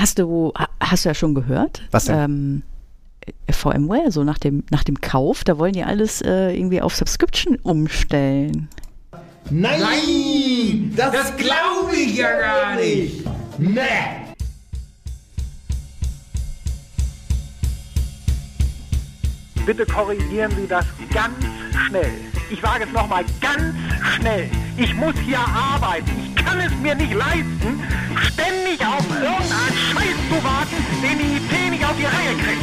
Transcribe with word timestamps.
hast 0.00 0.18
du, 0.18 0.52
hast 0.80 1.04
du 1.04 1.08
ja 1.08 1.14
schon 1.14 1.34
gehört? 1.34 1.82
Was 1.90 2.06
denn? 2.06 2.18
Ähm, 2.18 2.62
VMware, 3.50 4.12
so 4.12 4.22
nach 4.24 4.38
dem, 4.38 4.64
nach 4.70 4.84
dem 4.84 5.00
Kauf, 5.00 5.42
da 5.42 5.58
wollen 5.58 5.72
die 5.72 5.82
alles 5.82 6.22
äh, 6.22 6.50
irgendwie 6.56 6.80
auf 6.80 6.94
Subscription 6.94 7.56
umstellen. 7.62 8.68
Nein! 9.50 9.80
Nein, 9.80 10.92
das, 10.96 11.12
das 11.12 11.36
glaube 11.36 11.94
ich 11.96 12.16
ja 12.16 12.38
gar 12.38 12.76
nicht. 12.76 13.24
Nee! 13.58 14.25
Bitte 19.66 19.84
korrigieren 19.84 20.52
Sie 20.52 20.68
das 20.68 20.86
ganz 21.12 21.34
schnell. 21.88 22.12
Ich 22.50 22.60
sage 22.60 22.84
es 22.84 22.92
nochmal 22.92 23.24
ganz 23.40 23.74
schnell. 24.14 24.48
Ich 24.76 24.94
muss 24.94 25.16
hier 25.24 25.40
arbeiten. 25.40 26.12
Ich 26.24 26.36
kann 26.36 26.60
es 26.60 26.72
mir 26.80 26.94
nicht 26.94 27.12
leisten, 27.12 27.82
ständig 28.30 28.80
auf 28.86 29.04
irgendeinen 29.10 29.76
Scheiß 29.90 30.16
zu 30.28 30.44
warten, 30.44 30.76
den 31.02 31.18
die 31.18 31.36
IT 31.38 31.70
nicht 31.72 31.84
auf 31.84 31.96
die 31.98 32.04
Reihe 32.04 32.36
kriegt. 32.36 32.62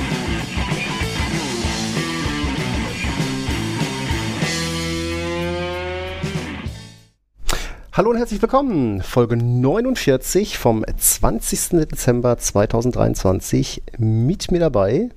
Hallo 7.92 8.12
und 8.12 8.18
herzlich 8.18 8.42
willkommen. 8.42 9.02
Folge 9.02 9.36
49 9.36 10.58
vom 10.58 10.86
20. 10.88 11.82
Dezember 11.82 12.38
2023. 12.38 13.84
Mit 13.98 14.52
mir 14.52 14.60
dabei. 14.62 15.10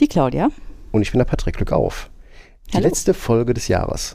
Die 0.00 0.08
Claudia. 0.08 0.48
Und 0.94 1.02
ich 1.02 1.10
bin 1.10 1.18
der 1.18 1.24
Patrick. 1.24 1.56
Glück 1.56 1.72
auf. 1.72 2.08
Die 2.68 2.74
Hallo. 2.76 2.86
letzte 2.86 3.14
Folge 3.14 3.52
des 3.52 3.66
Jahres. 3.66 4.14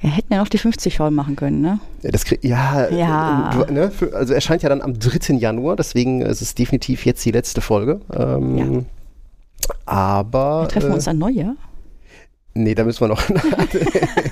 Wir 0.00 0.10
hätten 0.10 0.34
ja 0.34 0.38
noch 0.40 0.48
die 0.48 0.58
50 0.58 0.98
voll 0.98 1.10
machen 1.10 1.34
können, 1.34 1.62
ne? 1.62 1.80
Ja, 2.02 2.10
Das 2.10 2.24
krieg, 2.26 2.44
ja, 2.44 2.88
Ja. 2.90 3.64
äh, 3.66 3.72
ne, 3.72 3.90
für, 3.90 4.14
also 4.14 4.34
erscheint 4.34 4.62
ja 4.62 4.68
dann 4.68 4.82
am 4.82 4.98
3. 4.98 5.32
Januar, 5.34 5.76
deswegen 5.76 6.20
ist 6.20 6.42
es 6.42 6.54
definitiv 6.54 7.06
jetzt 7.06 7.24
die 7.24 7.30
letzte 7.30 7.62
Folge. 7.62 8.00
Ähm, 8.14 8.58
Ja. 8.58 8.66
Aber. 9.86 10.62
Wir 10.64 10.68
treffen 10.68 10.88
wir 10.88 10.92
äh, 10.92 10.96
uns 10.96 11.08
an 11.08 11.16
Neujahr. 11.18 11.54
Nee, 12.52 12.74
da 12.74 12.84
müssen 12.84 13.00
wir 13.00 13.08
noch, 13.08 13.22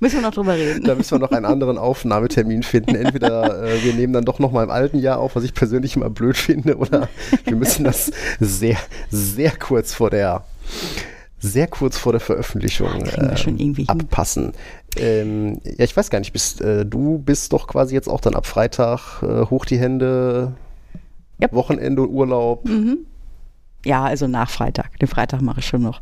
Müssen 0.00 0.16
wir 0.16 0.22
noch 0.22 0.34
drüber 0.34 0.54
reden. 0.54 0.84
da 0.84 0.94
müssen 0.94 1.12
wir 1.12 1.18
noch 1.18 1.32
einen 1.32 1.44
anderen 1.44 1.76
Aufnahmetermin 1.76 2.62
finden. 2.62 2.94
Entweder 2.94 3.62
äh, 3.64 3.82
wir 3.82 3.94
nehmen 3.94 4.12
dann 4.12 4.24
doch 4.24 4.38
noch 4.38 4.52
mal 4.52 4.62
im 4.62 4.70
alten 4.70 4.98
Jahr 4.98 5.18
auf, 5.18 5.36
was 5.36 5.44
ich 5.44 5.54
persönlich 5.54 5.96
immer 5.96 6.10
blöd 6.10 6.36
finde, 6.36 6.76
oder 6.76 7.08
wir 7.44 7.56
müssen 7.56 7.84
das 7.84 8.10
sehr, 8.40 8.76
sehr 9.10 9.50
kurz 9.50 9.94
vor 9.94 10.10
der, 10.10 10.44
sehr 11.38 11.66
kurz 11.66 11.98
vor 11.98 12.12
der 12.12 12.20
Veröffentlichung 12.20 13.04
hin. 13.04 13.88
abpassen. 13.88 14.52
Ähm, 14.96 15.60
ja, 15.64 15.84
ich 15.84 15.96
weiß 15.96 16.10
gar 16.10 16.20
nicht, 16.20 16.32
bist, 16.32 16.60
äh, 16.60 16.86
du 16.86 17.18
bist 17.18 17.52
doch 17.52 17.66
quasi 17.66 17.94
jetzt 17.94 18.08
auch 18.08 18.20
dann 18.20 18.34
ab 18.34 18.46
Freitag 18.46 19.22
äh, 19.22 19.46
hoch 19.46 19.64
die 19.64 19.78
Hände, 19.78 20.54
Yep. 21.40 21.52
Wochenende, 21.54 22.08
Urlaub. 22.08 22.64
Mhm. 22.68 22.98
Ja, 23.84 24.04
also 24.04 24.28
nach 24.28 24.48
Freitag. 24.48 24.96
Den 25.00 25.08
Freitag 25.08 25.40
mache 25.42 25.58
ich 25.58 25.66
schon 25.66 25.82
noch. 25.82 26.00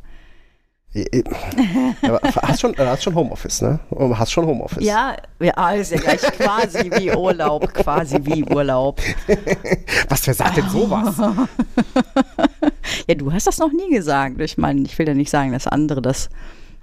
Aber 2.03 2.21
hast 2.43 2.61
schon, 2.61 2.75
äh, 2.75 2.87
hast 2.87 3.05
schon 3.05 3.15
Homeoffice, 3.15 3.63
ne? 3.63 3.79
Hast 4.15 4.33
schon 4.33 4.45
Homeoffice. 4.45 4.85
Ja, 4.85 5.17
ja, 5.39 5.71
ist 5.71 5.93
ja 5.93 5.99
gleich 5.99 6.21
quasi 6.21 6.91
wie 6.97 7.13
Urlaub, 7.13 7.73
quasi 7.73 8.19
wie 8.23 8.45
Urlaub. 8.45 9.01
Was, 10.09 10.27
wer 10.27 10.35
sagt 10.35 10.57
denn 10.57 10.69
sowas? 10.69 11.15
Ja, 13.07 13.15
du 13.15 13.33
hast 13.33 13.47
das 13.47 13.59
noch 13.59 13.73
nie 13.73 13.91
gesagt. 13.91 14.41
Ich 14.41 14.59
meine, 14.59 14.83
ich 14.83 14.99
will 14.99 15.07
ja 15.07 15.15
nicht 15.15 15.31
sagen, 15.31 15.53
dass 15.53 15.67
andere 15.67 16.03
das 16.03 16.29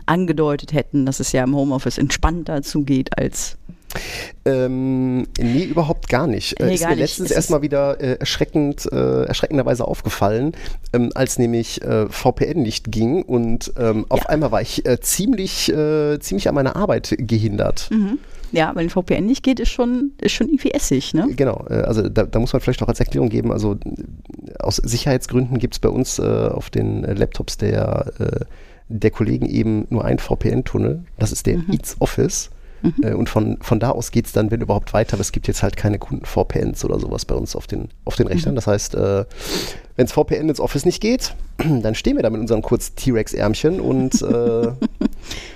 angedeutet 0.06 0.72
hätten, 0.72 1.06
dass 1.06 1.20
es 1.20 1.32
ja 1.32 1.44
im 1.44 1.56
Homeoffice 1.56 1.98
entspannter 1.98 2.62
zugeht 2.62 3.18
als. 3.18 3.57
Ähm, 4.46 5.28
nee, 5.40 5.64
überhaupt 5.64 6.10
gar 6.10 6.28
nicht. 6.28 6.60
Äh, 6.60 6.68
Nee, 6.68 6.74
ist 6.76 6.82
gar 6.82 6.90
mir 6.90 6.96
nicht. 6.96 7.02
letztens 7.04 7.32
erstmal 7.32 7.62
wieder 7.62 8.00
äh, 8.00 8.14
erschreckend, 8.20 8.88
äh, 8.92 9.24
erschreckenderweise 9.24 9.86
aufgefallen, 9.88 10.54
ähm, 10.94 11.12
als 11.16 11.38
nämlich 11.40 11.82
äh, 11.82 12.08
VPN 12.10 12.62
nicht 12.62 12.92
ging 12.92 13.24
und 13.24 13.74
ähm, 13.78 14.06
auf 14.10 14.22
Ja. 14.22 14.26
einmal 14.28 14.52
war 14.52 14.62
ich 14.62 14.86
äh, 14.86 15.00
ziemlich, 15.00 15.72
äh, 15.74 16.20
ziemlich 16.20 16.48
an 16.48 16.56
meiner 16.56 16.76
Arbeit 16.76 17.16
gehindert. 17.18 17.90
Mhm. 17.92 18.20
Ja, 18.54 18.72
wenn 18.76 18.90
VPN 18.90 19.26
nicht 19.26 19.44
geht, 19.44 19.60
ist 19.60 19.70
schon, 19.70 20.12
ist 20.22 20.32
schon 20.32 20.48
irgendwie 20.48 20.72
Essig, 20.72 21.14
ne? 21.14 21.28
Genau, 21.36 21.56
also 21.68 22.08
da, 22.08 22.24
da 22.24 22.40
muss 22.40 22.54
man 22.54 22.62
vielleicht 22.62 22.82
auch 22.82 22.88
als 22.88 23.02
Erklärung 23.02 23.28
geben, 23.28 23.52
also 23.52 23.76
aus 24.60 24.78
Sicherheitsgründen 24.78 25.58
gibt 25.60 25.74
es 25.74 25.80
bei 25.80 25.90
uns 25.90 26.18
auf 26.18 26.70
den 26.70 27.02
Laptops 27.04 27.58
der, 27.58 28.10
der 28.88 29.12
Kollegen 29.12 29.48
eben 29.50 29.86
nur 29.90 30.06
einen 30.06 30.20
VPN-Tunnel, 30.20 31.04
das 31.20 31.34
ist 31.34 31.46
der 31.46 31.56
Eats 31.70 31.98
Office. 32.00 32.50
Äh, 33.02 33.14
und 33.14 33.30
von, 33.30 33.58
von 33.62 33.80
da 33.80 33.92
aus 33.92 34.12
geht 34.12 34.26
es 34.26 34.32
dann, 34.32 34.52
wenn 34.52 34.62
überhaupt, 34.62 34.94
weiter, 34.94 35.14
aber 35.14 35.22
es 35.22 35.32
gibt 35.32 35.48
jetzt 35.48 35.64
halt 35.64 35.78
keine 35.78 36.00
Kunden-VPNs 36.00 36.86
oder 36.86 37.00
sowas 37.00 37.26
bei 37.26 37.36
uns 37.36 37.56
auf 37.56 37.68
den, 37.68 37.90
auf 38.06 38.16
den 38.16 38.28
Rechnern. 38.28 38.56
Das 38.56 38.68
heißt, 38.68 38.96
äh, 38.96 39.26
wenn 39.96 40.06
es 40.06 40.12
VPN 40.12 40.50
ins 40.50 40.60
Office 40.60 40.86
nicht 40.86 41.02
geht, 41.02 41.34
dann 41.58 41.96
stehen 41.96 42.16
wir 42.16 42.24
da 42.24 42.30
mit 42.30 42.40
unserem 42.40 42.62
kurzen 42.62 42.96
T-Rex-Ärmchen 42.96 43.80
und 43.80 44.22
äh, 44.22 44.26
Wir 44.28 44.74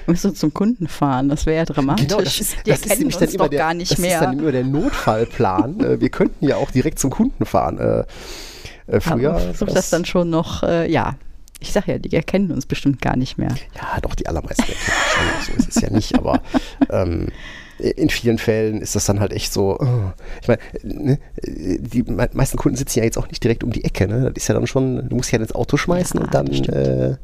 müssen 0.07 0.35
zum 0.35 0.53
Kunden 0.53 0.87
fahren, 0.87 1.29
das 1.29 1.45
wäre 1.45 1.57
ja 1.57 1.65
dramatisch. 1.65 2.07
Genau, 2.07 2.21
das 2.21 2.39
ist, 2.39 2.55
das 2.65 2.81
ist 2.81 2.97
nämlich 2.97 3.17
dann 3.17 3.29
immer 3.29 3.49
der, 3.49 3.59
gar 3.59 3.73
nicht 3.73 3.91
das 3.91 3.99
mehr. 3.99 4.15
ist 4.15 4.21
dann 4.21 4.39
immer 4.39 4.51
der 4.51 4.63
Notfallplan. 4.63 5.79
äh, 5.79 6.01
wir 6.01 6.09
könnten 6.09 6.45
ja 6.45 6.57
auch 6.57 6.71
direkt 6.71 6.99
zum 6.99 7.11
Kunden 7.11 7.45
fahren. 7.45 7.77
Äh, 7.77 8.03
äh, 8.87 8.99
früher. 8.99 9.31
Aber 9.31 9.39
versucht 9.39 9.75
das 9.75 9.89
dann 9.89 10.05
schon 10.05 10.29
noch, 10.29 10.63
äh, 10.63 10.91
ja. 10.91 11.15
Ich 11.61 11.71
sag 11.71 11.87
ja, 11.87 11.99
die 11.99 12.13
erkennen 12.15 12.51
uns 12.51 12.65
bestimmt 12.65 13.01
gar 13.01 13.15
nicht 13.15 13.37
mehr. 13.37 13.55
Ja, 13.75 13.99
doch, 14.01 14.15
die 14.15 14.27
allermeisten 14.27 14.63
erkennen 14.63 14.97
schon. 15.45 15.53
So 15.53 15.59
ist 15.59 15.75
es 15.75 15.81
ja 15.81 15.91
nicht, 15.91 16.15
aber 16.15 16.41
ähm, 16.89 17.27
in 17.77 18.09
vielen 18.09 18.39
Fällen 18.39 18.81
ist 18.81 18.95
das 18.95 19.05
dann 19.05 19.19
halt 19.19 19.31
echt 19.31 19.53
so. 19.53 19.77
oh. 19.79 20.11
Ich 20.41 20.47
meine, 20.47 20.59
ne, 20.83 21.19
die 21.45 22.03
me 22.03 22.27
meisten 22.33 22.57
Kunden 22.57 22.77
sitzen 22.77 22.99
ja 22.99 23.05
jetzt 23.05 23.17
auch 23.17 23.27
nicht 23.27 23.43
direkt 23.43 23.63
um 23.63 23.71
die 23.71 23.83
Ecke. 23.83 24.07
Ne? 24.07 24.31
Das 24.33 24.43
ist 24.43 24.47
ja 24.47 24.55
dann 24.55 24.65
schon, 24.65 25.07
du 25.07 25.15
musst 25.15 25.31
ja 25.31 25.39
ins 25.39 25.53
Auto 25.53 25.77
schmeißen 25.77 26.19
Ja, 26.19 26.25
und 26.25 26.33
dann. 26.33 26.47
Äh, 26.47 27.17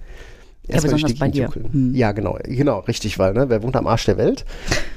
erstmal 0.67 0.93
besonders 0.93 1.19
bei 1.19 1.29
dir. 1.29 1.49
Hm. 1.49 1.95
Ja, 1.95 2.11
genau, 2.11 2.37
genau, 2.43 2.79
richtig, 2.81 3.17
weil 3.17 3.33
ne, 3.33 3.49
wer 3.49 3.63
wohnt 3.63 3.75
am 3.75 3.87
Arsch 3.87 4.05
der 4.05 4.17
Welt? 4.17 4.45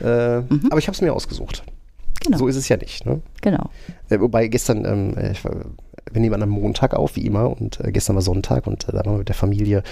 Äh, 0.02 0.06
Aber 0.06 0.78
ich 0.78 0.86
habe 0.86 0.94
es 0.94 1.00
mir 1.00 1.14
ausgesucht. 1.14 1.62
Mhm. 1.66 1.80
Genau. 2.22 2.38
So 2.38 2.48
ist 2.48 2.56
es 2.56 2.68
ja 2.68 2.76
nicht. 2.76 3.06
Ne? 3.06 3.22
Genau. 3.40 3.70
Äh, 4.10 4.20
wobei 4.20 4.48
gestern, 4.48 4.84
ähm, 4.84 5.16
äh, 5.16 5.32
ich 5.32 5.42
war, 5.44 5.56
wir 6.10 6.20
nehmen 6.20 6.34
an 6.34 6.42
einem 6.42 6.52
Montag 6.52 6.94
auf, 6.94 7.16
wie 7.16 7.26
immer, 7.26 7.50
und 7.50 7.80
äh, 7.80 7.92
gestern 7.92 8.16
war 8.16 8.22
Sonntag 8.22 8.66
und 8.66 8.88
äh, 8.88 8.92
da 8.92 8.98
waren 8.98 9.14
wir 9.14 9.18
mit 9.18 9.28
der 9.28 9.34
Familie 9.34 9.82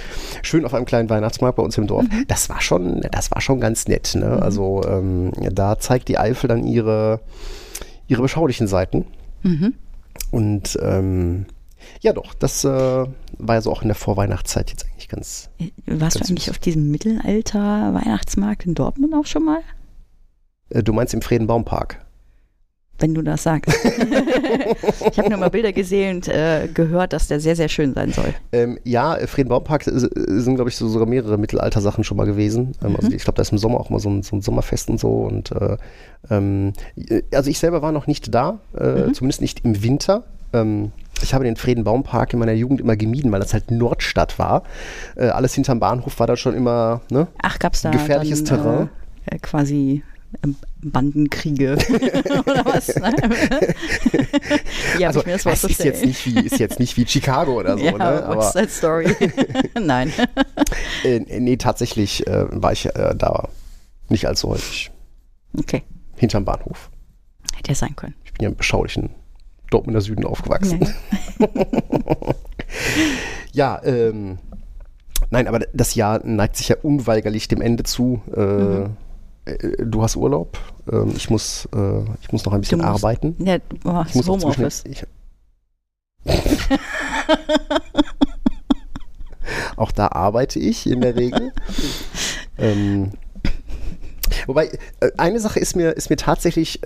schön 0.42 0.64
auf 0.64 0.74
einem 0.74 0.84
kleinen 0.84 1.10
Weihnachtsmarkt 1.10 1.56
bei 1.56 1.62
uns 1.62 1.78
im 1.78 1.86
Dorf. 1.86 2.04
Mhm. 2.04 2.24
Das 2.28 2.48
war 2.48 2.60
schon, 2.60 3.00
das 3.10 3.30
war 3.30 3.40
schon 3.40 3.60
ganz 3.60 3.88
nett. 3.88 4.14
Ne? 4.14 4.40
Also 4.42 4.82
ähm, 4.86 5.32
da 5.52 5.78
zeigt 5.78 6.08
die 6.08 6.18
Eifel 6.18 6.48
dann 6.48 6.64
ihre, 6.64 7.20
ihre 8.06 8.22
beschaulichen 8.22 8.66
Seiten. 8.66 9.04
Mhm. 9.42 9.74
Und 10.30 10.78
ähm, 10.82 11.46
ja 12.00 12.12
doch, 12.12 12.34
das 12.34 12.64
äh, 12.64 12.68
war 12.68 13.54
ja 13.54 13.60
so 13.60 13.70
auch 13.70 13.82
in 13.82 13.88
der 13.88 13.94
Vorweihnachtszeit 13.94 14.70
jetzt 14.70 14.86
eigentlich 14.86 15.08
ganz. 15.08 15.50
Warst 15.86 16.16
du 16.16 16.20
Ganz 16.20 16.30
eigentlich 16.30 16.44
süß. 16.44 16.50
auf 16.50 16.58
diesem 16.58 16.90
Mittelalter-Weihnachtsmarkt 16.90 18.66
in 18.66 18.74
Dortmund 18.74 19.14
auch 19.14 19.26
schon 19.26 19.44
mal? 19.44 19.60
Äh, 20.70 20.82
du 20.82 20.92
meinst 20.92 21.14
im 21.14 21.22
Friedenbaumpark? 21.22 22.04
Wenn 23.00 23.14
du 23.14 23.22
das 23.22 23.44
sagst. 23.44 23.72
ich 25.10 25.18
habe 25.18 25.30
nur 25.30 25.38
mal 25.38 25.50
Bilder 25.50 25.72
gesehen 25.72 26.16
und 26.16 26.28
äh, 26.28 26.68
gehört, 26.72 27.12
dass 27.12 27.28
der 27.28 27.38
sehr, 27.38 27.54
sehr 27.54 27.68
schön 27.68 27.94
sein 27.94 28.12
soll. 28.12 28.34
Ähm, 28.52 28.78
ja, 28.82 29.16
Friedenbaumpark 29.24 29.86
äh, 29.86 29.90
sind, 29.90 30.56
glaube 30.56 30.68
ich, 30.70 30.76
so 30.76 30.88
sogar 30.88 31.06
mehrere 31.06 31.38
Mittelalter-Sachen 31.38 32.02
schon 32.02 32.16
mal 32.16 32.26
gewesen. 32.26 32.72
Ähm, 32.84 32.96
also 32.96 33.10
ich 33.12 33.22
glaube, 33.22 33.36
da 33.36 33.42
ist 33.42 33.52
im 33.52 33.58
Sommer 33.58 33.78
auch 33.78 33.90
mal 33.90 34.00
so 34.00 34.10
ein, 34.10 34.22
so 34.22 34.34
ein 34.34 34.42
Sommerfest 34.42 34.90
und 34.90 34.98
so. 34.98 35.10
Und 35.10 35.52
äh, 35.52 35.76
ähm, 36.30 36.72
äh, 36.96 37.22
also 37.32 37.50
ich 37.50 37.58
selber 37.58 37.82
war 37.82 37.92
noch 37.92 38.08
nicht 38.08 38.34
da, 38.34 38.58
äh, 38.74 39.12
zumindest 39.12 39.40
nicht 39.42 39.64
im 39.64 39.82
Winter. 39.82 40.24
Ähm, 40.52 40.92
ich 41.22 41.34
habe 41.34 41.44
den 41.44 41.56
Friedenbaumpark 41.56 42.32
in 42.32 42.38
meiner 42.38 42.52
Jugend 42.52 42.80
immer 42.80 42.96
gemieden, 42.96 43.32
weil 43.32 43.40
das 43.40 43.52
halt 43.52 43.70
Nordstadt 43.70 44.38
war. 44.38 44.62
Äh, 45.16 45.28
alles 45.28 45.54
hinterm 45.54 45.80
Bahnhof 45.80 46.18
war 46.18 46.26
da 46.26 46.36
schon 46.36 46.54
immer, 46.54 47.00
ne? 47.10 47.28
Ach, 47.42 47.58
gab's 47.58 47.82
da 47.82 47.90
Gefährliches 47.90 48.44
dann, 48.44 48.62
Terrain? 48.62 48.90
Äh, 49.26 49.36
äh, 49.36 49.38
quasi 49.38 50.02
Bandenkriege 50.82 51.72
oder 52.46 52.64
was? 52.64 52.88
Habe 52.96 53.16
also 55.06 55.20
ich 55.20 55.26
mir 55.26 55.32
das 55.32 55.46
es 55.46 55.64
ist 55.64 55.84
jetzt, 55.84 56.04
nicht 56.04 56.26
wie, 56.26 56.40
ist 56.40 56.58
jetzt 56.58 56.78
nicht 56.78 56.96
wie 56.96 57.06
Chicago 57.06 57.58
oder 57.58 57.76
so, 57.78 57.84
ja, 57.84 57.92
ne? 57.92 58.24
Aber 58.24 58.38
West 58.38 58.52
Side 58.52 58.68
Story. 58.68 59.16
Nein. 59.80 60.12
äh, 61.04 61.20
nee, 61.40 61.56
tatsächlich 61.56 62.26
äh, 62.26 62.46
war 62.50 62.72
ich 62.72 62.86
äh, 62.86 63.14
da 63.16 63.48
nicht 64.08 64.26
allzu 64.26 64.50
häufig. 64.50 64.90
Okay, 65.58 65.82
Hinterm 66.16 66.44
Bahnhof. 66.44 66.90
hätte 67.56 67.70
ja 67.70 67.74
sein 67.74 67.96
können. 67.96 68.14
Ich 68.24 68.32
bin 68.32 68.42
ja 68.44 68.48
im 68.50 68.56
beschaulichen 68.56 69.10
Dortmunder 69.70 70.00
Süden 70.00 70.24
aufgewachsen. 70.24 70.94
Ja, 73.52 73.80
ähm, 73.84 74.38
nein, 75.30 75.48
aber 75.48 75.60
das 75.72 75.94
Jahr 75.94 76.24
neigt 76.24 76.56
sich 76.56 76.68
ja 76.68 76.76
unweigerlich 76.82 77.48
dem 77.48 77.60
Ende 77.60 77.82
zu. 77.82 78.22
Äh, 78.34 78.40
Mhm. 78.40 78.96
Äh, 79.54 79.84
Du 79.84 80.02
hast 80.02 80.16
Urlaub, 80.16 80.58
ähm, 80.90 81.12
ich, 81.16 81.30
muss, 81.30 81.68
äh, 81.74 82.00
ich 82.22 82.32
muss 82.32 82.44
noch 82.44 82.52
ein 82.52 82.60
bisschen 82.60 82.78
musst- 82.80 82.88
arbeiten. 82.90 83.34
Ja, 83.38 83.58
machst 83.84 84.10
Ich 84.10 84.16
muss 84.16 84.28
auch 84.28 84.32
Homeoffice. 84.42 84.84
auch 89.76 89.92
da 89.92 90.08
arbeite 90.08 90.58
ich 90.58 90.86
in 90.86 91.00
der 91.00 91.16
Regel. 91.16 91.52
ähm, 92.58 93.10
Wobei, 94.46 94.70
äh, 95.00 95.10
eine 95.18 95.40
Sache 95.40 95.58
ist 95.60 95.76
mir, 95.76 95.90
ist 95.90 96.08
mir 96.08 96.16
tatsächlich, 96.16 96.80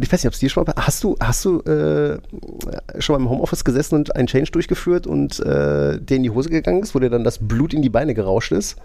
ich 0.00 0.12
weiß 0.12 0.20
nicht, 0.22 0.26
ob 0.26 0.34
es 0.34 0.38
dir 0.40 0.50
schon 0.50 0.64
mal, 0.64 0.74
hast 0.76 1.02
du, 1.02 1.16
hast 1.18 1.44
du 1.46 1.60
äh, 1.60 2.18
schon 3.00 3.14
mal 3.16 3.22
im 3.22 3.30
Homeoffice 3.30 3.64
gesessen 3.64 3.94
und 3.94 4.14
einen 4.16 4.26
Change 4.26 4.50
durchgeführt 4.50 5.06
und 5.06 5.40
äh, 5.40 5.98
der 5.98 6.16
in 6.16 6.22
die 6.24 6.30
Hose 6.30 6.50
gegangen 6.50 6.82
ist, 6.82 6.94
wo 6.94 6.98
dir 6.98 7.08
dann 7.08 7.24
das 7.24 7.38
Blut 7.40 7.72
in 7.72 7.80
die 7.80 7.88
Beine 7.88 8.12
gerauscht 8.12 8.52
ist? 8.52 8.76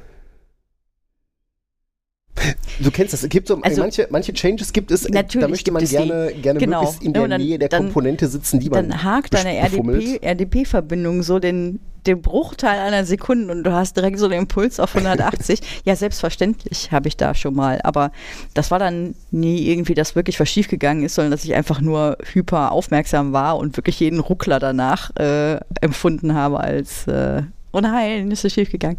Du 2.80 2.89
kennst 2.92 3.13
das. 3.13 3.24
Es 3.24 3.30
gibt 3.30 3.48
so 3.48 3.60
Also- 3.62 3.81
manche, 3.81 4.07
manche 4.10 4.33
Changes 4.33 4.74
gibt 4.74 4.89
es, 4.89 5.07
Natürlich 5.07 5.44
da 5.45 5.48
möchte 5.50 5.72
man 5.72 5.83
es 5.83 5.89
die. 5.89 5.98
gerne, 5.98 6.31
gerne 6.42 6.60
Genau. 6.60 6.80
möglichst 6.81 7.04
in 7.04 7.13
der 7.13 7.28
dann- 7.28 7.42
Nähe 7.42 7.60
der 7.60 7.69
dann- 7.69 7.83
Komponente 7.86 8.28
sitzen, 8.28 8.60
die 8.60 8.69
man 8.69 8.89
Dann 8.89 9.04
hakt 9.04 9.33
deine 9.33 9.62
befummelt. 9.69 10.01
RDP, 10.01 10.25
RDP-Verbindung 10.25 11.22
so 11.24 11.39
den, 11.39 11.80
den 12.07 12.22
Bruchteil 12.22 12.80
einer 12.80 13.06
Sekunde 13.06 13.51
und 13.54 13.63
du 13.63 13.72
hast 13.74 13.95
direkt 13.98 14.18
so 14.18 14.28
den 14.28 14.39
Impuls 14.39 14.80
auf 14.80 14.95
180. 14.95 15.60
ja, 15.86 15.95
selbstverständlich 15.95 16.92
habe 16.92 17.10
ich 17.10 17.18
da 17.18 17.36
schon 17.36 17.54
mal. 17.54 17.80
Aber 17.83 18.12
das 18.56 18.72
war 18.72 18.80
dann 18.80 19.13
nie 19.30 19.68
irgendwie, 19.69 19.94
dass 19.94 20.16
wirklich 20.16 20.39
was 20.39 20.50
schiefgegangen 20.50 21.04
ist, 21.04 21.16
sondern 21.16 21.31
dass 21.31 21.44
ich 21.44 21.54
einfach 21.54 21.80
nur 21.81 22.18
hyper 22.33 22.72
aufmerksam 22.72 23.33
war 23.33 23.57
und 23.57 23.78
wirklich 23.78 24.00
jeden 24.00 24.19
Ruckler 24.19 24.60
danach 24.60 25.16
äh, 25.18 25.57
empfunden 25.81 26.33
habe 26.33 26.60
als 26.62 27.06
äh, 27.07 27.44
oh 27.74 27.80
nein, 27.81 28.31
ist 28.31 28.45
es 28.45 28.54
schiefgegangen. 28.54 28.98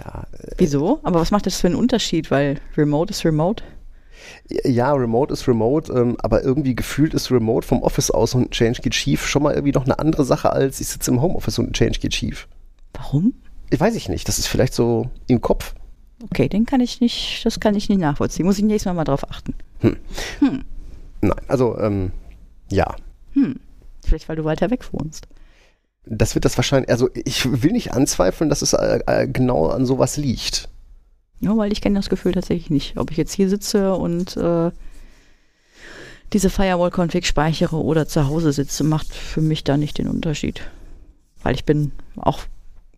Ja, 0.00 0.24
Wieso? 0.58 1.00
Aber 1.02 1.20
was 1.20 1.30
macht 1.30 1.46
das 1.46 1.60
für 1.60 1.66
einen 1.66 1.76
Unterschied? 1.76 2.30
Weil 2.30 2.60
Remote 2.76 3.10
ist 3.10 3.24
Remote. 3.24 3.62
ja, 4.48 4.92
Remote 4.92 5.32
ist 5.32 5.46
Remote, 5.48 5.92
ähm, 5.92 6.16
aber 6.20 6.42
irgendwie 6.42 6.74
gefühlt 6.74 7.14
ist 7.14 7.30
Remote 7.30 7.66
vom 7.66 7.82
Office 7.82 8.10
aus 8.10 8.34
und 8.34 8.42
ein 8.42 8.50
Change 8.50 8.80
geht 8.82 8.94
schief 8.94 9.26
schon 9.26 9.42
mal 9.42 9.54
irgendwie 9.54 9.72
noch 9.72 9.84
eine 9.84 9.98
andere 9.98 10.24
Sache 10.24 10.52
als 10.52 10.80
ich 10.80 10.88
sitze 10.88 11.10
im 11.10 11.20
Homeoffice 11.20 11.58
und 11.58 11.70
ein 11.70 11.72
Change 11.72 11.98
geht 11.98 12.14
schief. 12.14 12.48
Warum? 12.94 13.34
Ich 13.70 13.80
weiß 13.80 13.94
ich 13.96 14.08
nicht, 14.08 14.28
das 14.28 14.38
ist 14.38 14.46
vielleicht 14.46 14.74
so 14.74 15.10
im 15.26 15.40
Kopf. 15.40 15.74
Okay, 16.24 16.48
den 16.48 16.64
kann 16.64 16.80
ich 16.80 17.00
nicht, 17.00 17.44
das 17.44 17.60
kann 17.60 17.74
ich 17.74 17.88
nicht 17.88 17.98
nachvollziehen. 17.98 18.46
Muss 18.46 18.58
ich 18.58 18.64
nächstes 18.64 18.86
Mal 18.86 18.94
mal 18.94 19.04
drauf 19.04 19.28
achten. 19.28 19.54
Nein, 21.20 21.34
also 21.48 21.78
ähm, 21.78 22.12
ja, 22.70 22.94
Vielleicht, 24.04 24.28
weil 24.28 24.36
du 24.36 24.44
weiter 24.44 24.70
weg 24.70 24.92
wohnst. 24.92 25.26
Das 26.06 26.34
wird 26.34 26.44
das 26.44 26.56
wahrscheinlich, 26.56 26.90
also 26.90 27.08
ich 27.14 27.62
will 27.62 27.72
nicht 27.72 27.92
anzweifeln, 27.92 28.50
dass 28.50 28.62
es 28.62 28.72
äh, 28.72 29.00
äh, 29.06 29.26
genau 29.26 29.68
an 29.68 29.86
sowas 29.86 30.16
liegt. 30.16 30.68
Ja, 31.40 31.56
weil 31.56 31.72
ich 31.72 31.80
kenne 31.80 31.98
das 31.98 32.08
Gefühl 32.08 32.32
tatsächlich 32.32 32.70
nicht. 32.70 32.96
Ob 32.96 33.10
ich 33.10 33.16
jetzt 33.16 33.32
hier 33.32 33.48
sitze 33.48 33.94
und 33.94 34.36
äh, 34.36 34.70
diese 36.32 36.50
Firewall-Config 36.50 37.26
speichere 37.26 37.76
oder 37.76 38.06
zu 38.06 38.26
Hause 38.26 38.52
sitze, 38.52 38.84
macht 38.84 39.12
für 39.12 39.40
mich 39.40 39.64
da 39.64 39.76
nicht 39.76 39.98
den 39.98 40.08
Unterschied. 40.08 40.62
Weil 41.42 41.54
ich 41.54 41.64
bin 41.64 41.92
auch 42.16 42.40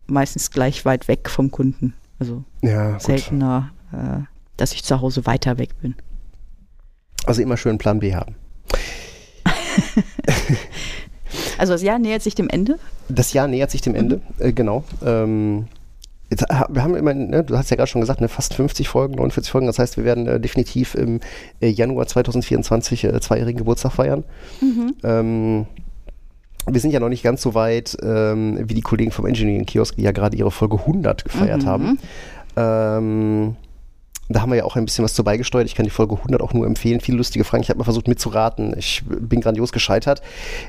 meistens 0.07 0.51
gleich 0.51 0.85
weit 0.85 1.09
weg 1.09 1.29
vom 1.29 1.51
Kunden. 1.51 1.95
Also 2.19 2.45
Ja, 2.63 2.99
seltener, 2.99 3.73
äh, 3.93 4.23
dass 4.57 4.73
ich 4.73 4.85
zu 4.85 5.01
Hause 5.01 5.27
weiter 5.27 5.59
weg 5.59 5.71
bin. 5.81 5.95
Also 7.27 7.43
immer 7.43 7.57
schön 7.57 7.79
Plan 7.79 7.99
B 8.01 8.15
haben. 8.15 8.37
Also 11.59 11.73
das 11.73 11.83
Jahr 11.83 11.99
nähert 11.99 12.23
sich 12.23 12.35
dem 12.35 12.49
Ende. 12.49 12.79
Das 13.09 13.33
Jahr 13.33 13.49
nähert 13.49 13.71
sich 13.71 13.81
dem 13.81 13.95
Ende, 13.95 14.21
äh, 14.39 14.53
genau. 14.53 14.85
Ähm, 15.05 15.67
jetzt, 16.31 16.43
wir 16.69 16.83
haben 16.83 16.95
immer, 16.95 17.15
ne, 17.15 17.45
du 17.45 17.57
hast 17.57 17.71
ja 17.71 17.77
gerade 17.77 17.89
schon 17.89 18.01
gesagt, 18.01 18.21
ne, 18.21 18.29
fast 18.29 18.55
50 18.55 18.89
Folgen, 18.89 19.15
49 19.15 19.51
Folgen. 19.51 19.67
Das 19.67 19.79
heißt, 19.79 19.97
wir 19.97 20.05
werden 20.05 20.27
äh, 20.27 20.41
definitiv 20.41 20.95
im 20.95 21.21
äh, 21.61 21.69
Januar 21.69 22.07
2024 22.07 23.05
äh, 23.05 23.21
zweijährigen 23.21 23.59
Geburtstag 23.59 23.93
feiern. 23.93 24.25
Ähm, 25.05 25.67
wir 26.69 26.81
sind 26.81 26.91
ja 26.91 27.01
noch 27.01 27.09
nicht 27.09 27.23
ganz 27.23 27.43
so 27.43 27.55
weit, 27.55 27.97
ähm, 28.03 28.59
wie 28.69 28.75
die 28.75 28.81
Kollegen 28.81 29.13
vom 29.13 29.27
Engineering 29.27 29.67
Kiosk, 29.67 29.97
die 29.97 30.03
ja 30.03 30.13
gerade 30.13 30.37
ihre 30.37 30.51
Folge 30.51 30.79
100 30.79 31.25
gefeiert 31.25 31.65
haben. 31.65 31.99
Ähm, 32.57 33.57
da 34.29 34.41
haben 34.41 34.51
wir 34.51 34.57
ja 34.57 34.65
auch 34.65 34.77
ein 34.77 34.85
bisschen 34.85 35.05
was 35.05 35.15
zu 35.15 35.23
beigesteuert. 35.23 35.67
Ich 35.67 35.75
kann 35.75 35.85
die 35.85 35.91
Folge 35.91 36.17
100 36.17 36.41
auch 36.41 36.53
nur 36.53 36.67
empfehlen. 36.67 37.01
Viele 37.01 37.19
lustige 37.19 37.45
Fragen. 37.45 37.63
Ich 37.63 37.69
habe 37.69 37.79
mal 37.79 37.85
versucht 37.85 38.09
mitzuraten. 38.09 38.77
Ich 38.77 39.03
bin 39.07 39.41
grandios 39.41 39.71
gescheitert. 39.71 40.21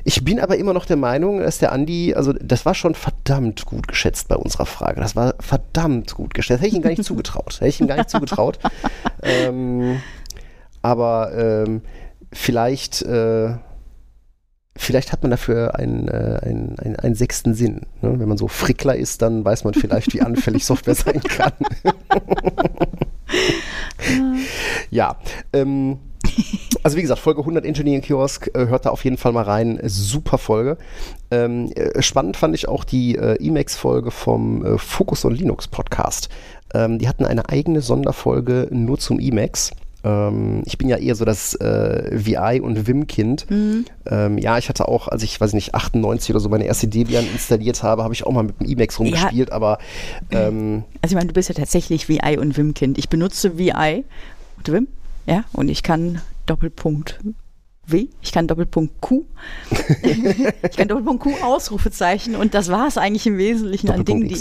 Ich 0.04 0.24
bin 0.24 0.38
aber 0.38 0.56
immer 0.58 0.72
noch 0.72 0.86
der 0.86 0.96
Meinung, 0.96 1.40
dass 1.40 1.58
der 1.58 1.72
Andi, 1.72 2.14
also 2.14 2.32
das 2.32 2.64
war 2.66 2.74
schon 2.74 2.94
verdammt 2.94 3.66
gut 3.66 3.88
geschätzt 3.88 4.28
bei 4.28 4.36
unserer 4.36 4.66
Frage. 4.66 5.00
Das 5.00 5.16
war 5.16 5.34
verdammt 5.40 6.14
gut 6.14 6.34
geschätzt. 6.34 6.60
Hätte 6.60 6.68
ich 6.68 6.74
ihm 6.74 6.82
gar 6.82 6.90
nicht 6.90 7.04
zugetraut. 7.04 7.56
Hätte 7.56 7.68
ich 7.68 7.80
ihm 7.80 7.88
gar 7.88 7.96
nicht 7.96 8.10
zugetraut. 8.10 8.58
ähm, 9.22 10.00
aber 10.82 11.32
ähm, 11.34 11.82
vielleicht, 12.32 13.02
äh, 13.02 13.54
vielleicht 14.78 15.12
hat 15.12 15.22
man 15.22 15.30
dafür 15.30 15.74
einen, 15.74 16.08
äh, 16.08 16.38
einen, 16.42 16.78
einen, 16.78 16.96
einen 16.96 17.14
sechsten 17.14 17.54
Sinn. 17.54 17.82
Ne? 18.00 18.18
Wenn 18.18 18.28
man 18.28 18.38
so 18.38 18.48
Frickler 18.48 18.96
ist, 18.96 19.22
dann 19.22 19.44
weiß 19.44 19.64
man 19.64 19.74
vielleicht, 19.74 20.14
wie 20.14 20.22
anfällig 20.22 20.64
Software 20.64 20.94
sein 20.94 21.20
kann. 21.20 21.52
ja, 24.90 25.16
ähm, 25.52 25.98
also 26.82 26.96
wie 26.96 27.02
gesagt, 27.02 27.20
Folge 27.20 27.40
100 27.40 27.64
Engineering 27.64 28.00
Kiosk, 28.00 28.50
äh, 28.54 28.66
hört 28.66 28.86
da 28.86 28.90
auf 28.90 29.04
jeden 29.04 29.16
Fall 29.16 29.32
mal 29.32 29.42
rein. 29.42 29.80
Super 29.84 30.38
Folge. 30.38 30.78
Ähm, 31.30 31.72
äh, 31.72 32.00
spannend 32.00 32.36
fand 32.36 32.54
ich 32.54 32.68
auch 32.68 32.84
die 32.84 33.16
äh, 33.16 33.44
Emacs-Folge 33.44 34.10
vom 34.10 34.64
äh, 34.64 34.78
Focus 34.78 35.24
on 35.24 35.34
Linux 35.34 35.68
Podcast. 35.68 36.28
Ähm, 36.72 36.98
die 36.98 37.08
hatten 37.08 37.24
eine 37.24 37.48
eigene 37.48 37.80
Sonderfolge 37.80 38.68
nur 38.70 38.98
zum 38.98 39.18
Emacs. 39.18 39.72
Ähm, 40.04 40.62
ich 40.64 40.78
bin 40.78 40.88
ja 40.88 40.96
eher 40.96 41.14
so 41.14 41.24
das 41.24 41.54
äh, 41.54 42.10
VI- 42.12 42.60
und 42.60 42.86
Vim-Kind. 42.86 43.46
Ähm, 44.06 44.38
ja, 44.38 44.56
ich 44.58 44.68
hatte 44.68 44.86
auch, 44.88 45.08
als 45.08 45.22
ich, 45.22 45.40
weiß 45.40 45.52
nicht, 45.54 45.74
98 45.74 46.30
oder 46.30 46.40
so 46.40 46.48
meine 46.48 46.64
erste 46.64 46.86
Debian 46.88 47.26
installiert 47.32 47.82
habe, 47.82 48.04
habe 48.04 48.14
ich 48.14 48.24
auch 48.24 48.32
mal 48.32 48.44
mit 48.44 48.60
dem 48.60 48.68
Emacs 48.70 48.98
rumgespielt, 49.00 49.50
aber 49.52 49.78
ähm, 50.30 50.84
Also 51.02 51.12
ich 51.12 51.16
meine, 51.16 51.26
du 51.28 51.34
bist 51.34 51.48
ja 51.48 51.54
tatsächlich 51.54 52.08
VI 52.08 52.38
und 52.38 52.56
Vim-Kind. 52.56 52.96
Ich 52.98 53.08
benutze 53.08 53.58
VI 53.58 54.04
und 54.56 54.72
Vim, 54.72 54.88
ja, 55.26 55.44
und 55.52 55.68
ich 55.68 55.82
kann 55.82 56.20
Doppelpunkt 56.46 57.20
W, 57.86 58.06
ich 58.22 58.32
kann 58.32 58.46
Doppelpunkt 58.46 59.00
Q, 59.00 59.24
ich 60.02 60.76
kann 60.76 60.88
Doppelpunkt 60.88 61.22
Q 61.22 61.32
Ausrufezeichen 61.42 62.36
und 62.36 62.54
das 62.54 62.68
war 62.68 62.86
es 62.86 62.98
eigentlich 62.98 63.26
im 63.26 63.38
Wesentlichen 63.38 63.90
an 63.90 64.04
Dingen, 64.04 64.28
die 64.28 64.36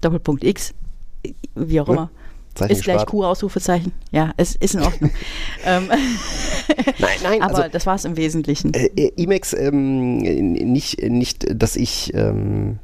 Doppelpunkt 0.00 0.42
X, 0.44 0.72
wie 1.54 1.80
auch 1.80 1.88
Ne? 1.88 1.92
immer. 1.94 2.10
Zeichen 2.58 2.72
Ist 2.72 2.84
gleich 2.84 2.96
gespart. 2.96 3.10
Q 3.10 3.24
Ausrufezeichen. 3.24 3.92
Ja, 4.10 4.32
es 4.36 4.56
ist 4.56 4.74
in 4.74 4.82
Ordnung. 4.82 5.10
ähm, 5.64 5.88
Nein, 6.98 7.10
nein, 7.22 7.42
aber 7.42 7.56
also 7.56 7.70
das 7.70 7.86
war 7.86 7.94
es 7.94 8.04
im 8.04 8.16
Wesentlichen. 8.16 8.74
Äh, 8.74 8.90
äh, 8.96 9.12
Emacs, 9.16 9.52
ähm, 9.54 10.18
nicht, 10.18 11.02
nicht, 11.02 11.46
dass 11.60 11.76
ich, 11.76 12.12
ähm, 12.14 12.78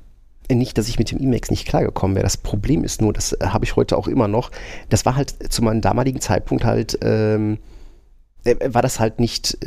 nicht, 0.50 0.79
dass 0.79 0.88
ich 0.88 0.99
mit 0.99 1.11
dem 1.11 1.19
Emacs 1.19 1.50
nicht 1.50 1.67
klargekommen 1.67 2.17
wäre. 2.17 2.25
Das 2.25 2.37
Problem 2.37 2.85
ist 2.85 3.00
nur, 3.00 3.12
das 3.12 3.32
äh, 3.32 3.47
habe 3.47 3.65
ich 3.65 3.76
heute 3.76 3.97
auch 3.97 4.09
immer 4.09 4.29
noch. 4.29 4.50
Das 4.88 5.05
war 5.05 5.17
halt 5.17 5.53
zu 5.53 5.62
meinem 5.62 5.81
damaligen 5.81 6.21
Zeitpunkt 6.21 6.65
halt, 6.65 6.99
ähm, 7.03 7.59
äh, 8.44 8.56
war 8.67 8.82
das 8.82 9.00
halt 9.00 9.21
nicht. 9.21 9.59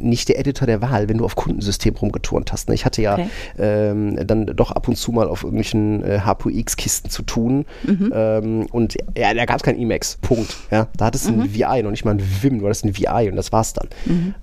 Nicht 0.00 0.28
der 0.28 0.38
Editor 0.38 0.66
der 0.66 0.80
Wahl, 0.82 1.08
wenn 1.08 1.18
du 1.18 1.24
auf 1.24 1.34
Kundensystem 1.36 1.94
rumgeturnt 1.96 2.52
hast. 2.52 2.68
Ne? 2.68 2.74
Ich 2.74 2.84
hatte 2.84 3.02
ja 3.02 3.14
Okay. 3.14 3.28
ähm, 3.58 4.26
dann 4.26 4.46
doch 4.46 4.70
ab 4.70 4.86
und 4.88 4.96
zu 4.96 5.12
mal 5.12 5.28
auf 5.28 5.42
irgendwelchen 5.42 6.04
äh, 6.04 6.20
HPX-Kisten 6.20 7.10
zu 7.10 7.22
tun. 7.22 7.64
Ähm, 7.86 8.66
und 8.70 8.96
ja, 9.16 9.34
da 9.34 9.44
gab 9.44 9.56
es 9.56 9.62
kein 9.62 9.78
Emacs. 9.78 10.18
Punkt. 10.20 10.56
Ja, 10.70 10.88
da 10.96 11.06
hattest 11.06 11.28
du 11.28 11.32
ein 11.32 11.52
VI, 11.54 11.82
noch 11.82 11.90
nicht 11.90 12.04
mal 12.04 12.12
ein 12.14 12.22
Vim, 12.42 12.58
du 12.60 12.66
hattest 12.66 12.84
ein 12.84 12.96
VI 12.96 13.28
und 13.30 13.36
das 13.36 13.52
war's 13.52 13.72
dann. 13.72 13.88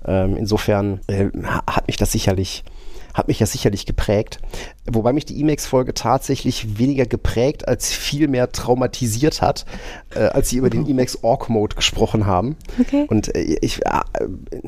Ähm, 0.06 0.36
insofern 0.36 1.00
äh, 1.06 1.26
ha- 1.44 1.62
hat 1.68 1.86
mich 1.86 1.96
das 1.96 2.12
sicherlich 2.12 2.64
hat 3.16 3.28
mich 3.28 3.40
ja 3.40 3.46
sicherlich 3.46 3.86
geprägt. 3.86 4.40
Wobei 4.84 5.14
mich 5.14 5.24
die 5.24 5.40
Emacs-Folge 5.40 5.94
tatsächlich 5.94 6.78
weniger 6.78 7.06
geprägt 7.06 7.66
als 7.66 7.90
vielmehr 7.90 8.52
traumatisiert 8.52 9.40
hat, 9.40 9.64
äh, 10.14 10.20
als 10.20 10.50
sie 10.50 10.58
über 10.58 10.68
den 10.68 10.86
Emacs 10.86 11.24
Org-Mode 11.24 11.76
gesprochen 11.76 12.26
haben. 12.26 12.56
Okay. 12.78 13.06
Und 13.08 13.34
äh, 13.34 13.56
ich 13.62 13.84
äh, 13.86 14.00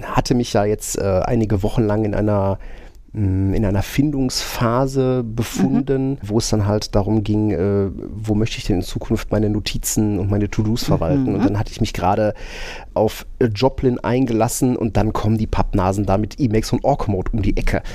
hatte 0.02 0.34
mich 0.34 0.54
ja 0.54 0.64
jetzt 0.64 0.96
äh, 0.96 1.02
einige 1.02 1.62
Wochen 1.62 1.82
lang 1.82 2.06
in 2.06 2.14
einer 2.14 2.58
in 3.54 3.64
einer 3.64 3.82
Findungsphase 3.82 5.24
befunden, 5.24 6.18
wo 6.22 6.38
es 6.38 6.48
dann 6.50 6.66
halt 6.66 6.94
darum 6.94 7.24
ging, 7.24 7.50
äh, 7.50 7.88
wo 8.10 8.34
möchte 8.34 8.58
ich 8.58 8.64
denn 8.64 8.76
in 8.76 8.82
Zukunft 8.82 9.32
meine 9.32 9.50
Notizen 9.50 10.18
und 10.18 10.30
meine 10.30 10.50
To-Dos 10.50 10.84
verwalten. 10.84 11.34
Und 11.34 11.44
dann 11.44 11.58
hatte 11.58 11.72
ich 11.72 11.80
mich 11.80 11.92
gerade 11.92 12.34
auf 12.94 13.26
Joplin 13.54 13.98
eingelassen 13.98 14.76
und 14.76 14.96
dann 14.96 15.12
kommen 15.12 15.38
die 15.38 15.46
Pappnasen 15.46 16.06
da 16.06 16.18
mit 16.18 16.38
Emacs 16.38 16.72
und 16.72 16.84
Org-Mode 16.84 17.30
um 17.32 17.42
die 17.42 17.56
Ecke. 17.56 17.82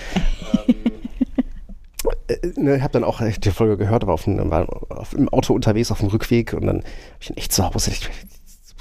äh, 2.27 2.37
ne, 2.59 2.77
ich 2.77 2.81
habe 2.81 2.93
dann 2.93 3.03
auch 3.03 3.21
die 3.21 3.51
Folge 3.51 3.77
gehört, 3.77 4.03
aber 4.03 4.13
auf, 4.13 4.23
dem- 4.25 4.49
war 4.49 4.67
auf, 4.89 5.13
im 5.13 5.29
Auto 5.29 5.53
unterwegs 5.53 5.91
auf 5.91 5.99
dem 5.99 6.09
Rückweg 6.09 6.53
und 6.53 6.65
dann 6.65 6.77
habe 6.77 6.85
ich 7.19 7.27
dann 7.27 7.37
echt 7.37 7.53
zu 7.53 7.63
Hause, 7.65 7.91
ich, 7.91 8.09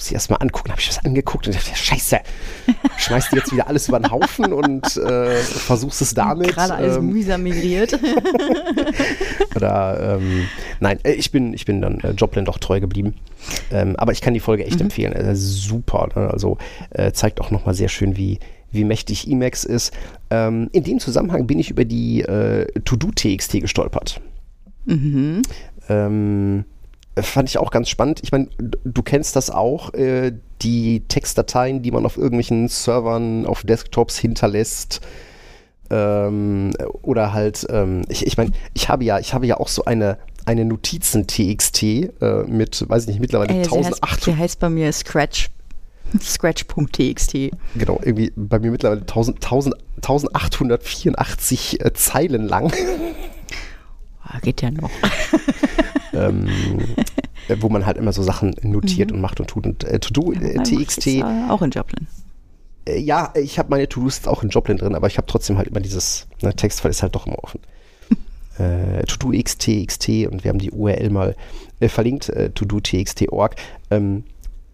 das 0.03 0.07
muss 0.07 0.11
ich 0.11 0.15
erst 0.15 0.31
mal 0.31 0.37
angucken, 0.37 0.71
habe 0.71 0.81
ich 0.81 0.89
was 0.89 1.05
angeguckt 1.05 1.47
und 1.47 1.55
dachte, 1.55 1.77
scheiße, 1.77 2.19
schmeißt 2.99 3.31
du 3.31 3.37
jetzt 3.37 3.53
wieder 3.53 3.69
alles 3.69 3.89
über 3.89 4.01
den 4.01 4.11
Haufen 4.11 4.53
und 4.53 4.97
äh, 4.97 5.37
versuchst 5.37 6.03
es 6.03 6.13
damit. 6.13 6.49
Gerade 6.49 6.75
alles 6.75 6.97
ähm, 6.97 7.11
mühsam 7.11 7.45
migriert. 7.45 7.97
oder 9.55 10.19
ähm, 10.19 10.49
nein, 10.81 10.99
äh, 11.05 11.13
ich 11.13 11.31
bin, 11.31 11.55
ich 11.55 11.67
bin 11.67 11.81
dann 11.81 12.01
äh, 12.01 12.11
Joplin 12.13 12.45
doch 12.45 12.59
treu 12.59 12.81
geblieben. 12.81 13.15
Ähm, 13.71 13.95
aber 13.97 14.11
ich 14.11 14.21
kann 14.21 14.35
die 14.35 14.41
Folge 14.41 14.67
echt 14.67 14.81
empfehlen. 14.81 15.13
Äh, 15.13 15.37
super. 15.37 16.09
Ne? 16.17 16.29
Also 16.29 16.59
äh, 16.91 17.13
zeigt 17.13 17.41
auch 17.41 17.53
nochmal 17.53 17.75
sehr 17.75 17.89
schön, 17.89 18.17
wie, 18.17 18.41
wie 18.73 18.83
mächtig 18.83 19.31
Emacs 19.31 19.63
ist. 19.63 19.93
Ähm, 20.31 20.69
in 20.73 20.83
dem 20.83 20.99
Zusammenhang 20.99 21.47
bin 21.47 21.61
ich 21.61 21.71
über 21.71 21.85
die 21.85 22.23
äh, 22.23 22.67
To-Do-TXT 22.81 23.61
gestolpert. 23.61 24.21
Ähm, 25.89 26.65
Fand 27.21 27.49
ich 27.49 27.59
auch 27.59 27.71
ganz 27.71 27.91
spannend. 27.91 28.21
Ich 28.23 28.33
meine, 28.33 28.49
du 28.59 29.03
kennst 29.03 29.37
das 29.37 29.51
auch, 29.51 29.93
äh, 29.93 30.33
die 30.63 31.01
Textdateien, 31.09 31.83
die 31.83 31.91
man 31.91 32.07
auf 32.07 32.17
irgendwelchen 32.17 32.69
Servern, 32.69 33.45
auf 33.45 33.65
Desktops 33.65 34.17
hinterlässt. 34.19 35.01
Ähm, 35.91 36.71
oder 37.03 37.35
halt, 37.35 37.67
ähm, 37.69 38.03
ich, 38.09 38.27
ich 38.27 38.39
meine, 38.39 38.53
ich 38.73 38.89
habe 38.89 39.05
ja, 39.05 39.19
ich 39.19 39.35
habe 39.35 39.47
ja 39.47 39.59
auch 39.59 39.69
so 39.69 39.85
eine, 39.85 40.17
eine 40.47 40.65
Notizen-TXT 40.65 41.83
äh, 41.83 42.09
mit, 42.47 42.89
weiß 42.89 43.03
ich 43.03 43.09
nicht, 43.09 43.21
mittlerweile 43.21 43.53
Äh, 43.53 43.65
sie, 43.65 43.71
heißt, 43.71 44.03
1800. 44.03 44.25
sie 44.25 44.37
heißt 44.37 44.59
bei 44.59 44.71
mir 44.71 44.91
Scratch. 44.93 45.51
Scratch.txt. 46.21 47.33
Genau, 47.75 48.01
irgendwie 48.03 48.33
bei 48.37 48.59
mir 48.59 48.71
mittlerweile 48.71 49.03
1000, 49.03 49.37
1000, 49.45 49.77
1884 49.97 51.85
äh, 51.85 51.93
Zeilen 51.93 52.49
lang. 52.49 52.73
Ah, 54.25 54.39
geht 54.39 54.63
ja 54.63 54.71
noch. 54.71 54.89
ähm, 56.13 56.49
äh, 57.49 57.57
wo 57.61 57.69
man 57.69 57.87
halt 57.87 57.97
immer 57.97 58.13
so 58.13 58.23
Sachen 58.23 58.55
notiert 58.63 59.13
und 59.13 59.21
macht 59.21 59.41
und 59.41 59.49
tut. 59.49 59.67
Und 59.67 59.85
äh, 59.85 59.99
To-Do, 59.99 60.33
äh, 60.33 60.57
macht 60.57 60.67
TXT, 60.67 61.07
jetzt, 61.07 61.07
äh, 61.07 61.23
Auch 61.49 61.63
in 61.63 61.71
Joplin. 61.71 62.07
äh, 62.87 62.99
ja, 62.99 63.33
ich 63.35 63.59
habe 63.59 63.71
meine 63.71 63.89
To-Dos 63.89 64.27
auch 64.27 64.43
in 64.43 64.51
Joplin 64.51 64.79
drin, 64.79 64.95
aber 64.95 65.07
ich 65.07 65.17
habe 65.17 65.27
trotzdem 65.27 65.59
halt 65.59 65.69
immer 65.69 65.81
dieses, 65.81 66.27
ne, 66.43 66.55
Textfile 66.55 66.91
ist 66.91 67.03
halt 67.03 67.15
doch 67.15 67.27
immer 67.27 67.43
offen. 67.43 67.61
äh, 68.59 69.03
To-Do 69.05 69.33
XT, 69.41 69.87
XT 69.87 70.09
und 70.31 70.45
wir 70.45 70.51
haben 70.51 70.59
die 70.59 70.71
URL 70.71 71.11
mal 71.11 71.37
äh, 71.81 71.89
verlinkt, 71.89 72.29
äh, 72.29 72.51
To-Do 72.51 72.81
TXT.org. 72.81 73.57
Ähm, 73.91 74.25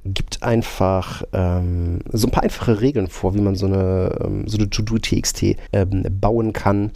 gibt 0.04 0.42
einfach 0.42 1.22
ähm, 1.32 2.00
so 2.12 2.28
ein 2.28 2.30
paar 2.30 2.42
einfache 2.42 2.80
Regeln 2.80 3.08
vor, 3.08 3.34
wie 3.34 3.40
man 3.40 3.56
so 3.56 3.66
eine, 3.66 4.18
ähm, 4.24 4.48
so 4.48 4.56
eine 4.56 4.70
To-Do 4.70 4.98
TXT 4.98 5.56
ähm, 5.72 6.04
bauen 6.20 6.52
kann, 6.52 6.92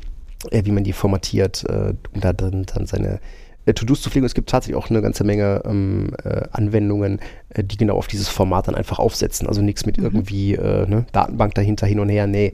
äh, 0.51 0.65
wie 0.65 0.71
man 0.71 0.85
die 0.85 0.93
formatiert, 0.93 1.65
äh, 1.65 1.95
um 2.15 2.21
da 2.21 2.33
drin 2.33 2.65
dann 2.73 2.87
seine 2.87 3.15
äh, 3.15 3.19
To-Dos 3.67 4.03
zu 4.03 4.11
pflegen. 4.11 4.27
Es 4.27 4.35
gibt 4.35 4.51
tatsächlich 4.51 4.77
auch 4.77 4.91
eine 4.91 5.03
ganze 5.03 5.25
Menge 5.25 5.63
ähm, 5.65 6.11
äh, 6.25 6.43
Anwendungen, 6.51 7.21
äh, 7.51 7.63
die 7.63 7.77
genau 7.77 7.97
auf 7.97 8.09
dieses 8.09 8.29
Format 8.29 8.69
dann 8.69 8.75
einfach 8.75 8.99
aufsetzen. 8.99 9.47
Also 9.47 9.63
nichts 9.63 9.87
mit 9.87 9.99
irgendwie 9.99 10.55
äh, 10.55 10.87
ne, 10.87 11.07
Datenbank 11.13 11.55
dahinter 11.55 11.87
hin 11.87 12.01
und 12.01 12.09
her. 12.09 12.27
Nee, 12.27 12.53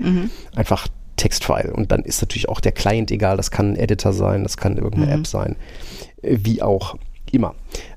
einfach 0.55 0.88
Textfile. 1.19 1.73
Und 1.73 1.93
dann 1.93 2.03
ist 2.03 2.23
natürlich 2.23 2.49
auch 2.49 2.61
der 2.61 2.73
Client 2.73 3.11
egal. 3.11 3.37
Das 3.37 3.50
kann 3.50 3.73
ein 3.73 3.77
Editor 3.77 4.15
sein, 4.15 4.43
das 4.43 4.57
kann 4.57 4.79
irgendeine 4.79 5.12
App 5.12 5.27
sein. 5.27 5.57
Äh, 6.23 6.38
wie 6.43 6.62
auch 6.62 6.97
immer. 7.31 7.55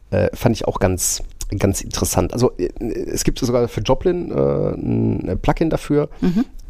Äh, 0.10 0.36
fand 0.36 0.56
ich 0.56 0.68
auch 0.68 0.80
ganz, 0.80 1.24
ganz 1.58 1.82
interessant. 1.82 2.34
Also 2.34 2.52
äh, 2.58 2.70
es 2.80 3.24
gibt 3.24 3.40
sogar 3.40 3.68
für 3.68 3.82
Joplin 3.82 4.32
äh, 4.32 4.72
ein 4.72 5.40
Plugin 5.42 5.70
dafür. 5.70 6.10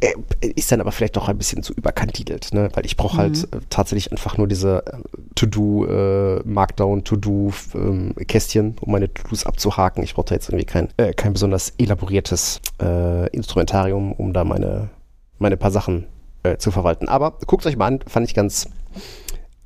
Äh, 0.02 0.14
ist 0.56 0.72
dann 0.72 0.82
aber 0.82 0.92
vielleicht 0.92 1.16
doch 1.16 1.30
ein 1.30 1.38
bisschen 1.38 1.62
zu 1.62 1.74
überkandidelt, 1.74 2.54
ne? 2.54 2.70
weil 2.74 2.86
ich 2.88 2.98
brauche 2.98 3.18
halt 3.18 3.44
äh, 3.44 3.60
tatsächlich 3.70 4.12
einfach 4.12 4.36
nur 4.36 4.48
diese 4.48 4.84
äh, 4.88 4.98
To-Do, 5.36 5.86
äh, 5.86 6.42
Markdown, 6.44 7.04
To-Do-Kästchen, 7.04 8.78
um 8.82 8.92
meine 8.92 9.14
To-Dos 9.14 9.46
abzuhaken. 9.46 10.04
Ich 10.04 10.16
brauche 10.16 10.30
da 10.30 10.36
jetzt 10.36 10.50
irgendwie 10.50 10.66
kein, 10.66 10.90
äh, 10.98 11.14
kein 11.14 11.34
besonders 11.34 11.74
elaboriertes 11.78 12.62
äh, 12.82 13.28
Instrumentarium, 13.30 14.12
um 14.14 14.34
da 14.34 14.44
meine, 14.44 14.90
meine 15.38 15.56
paar 15.56 15.72
Sachen 15.72 16.08
äh, 16.42 16.58
zu 16.58 16.72
verwalten. 16.72 17.08
Aber 17.08 17.38
guckt 17.46 17.68
euch 17.68 17.78
mal 17.78 17.86
an, 17.86 18.00
fand 18.08 18.28
ich 18.28 18.34
ganz, 18.34 18.70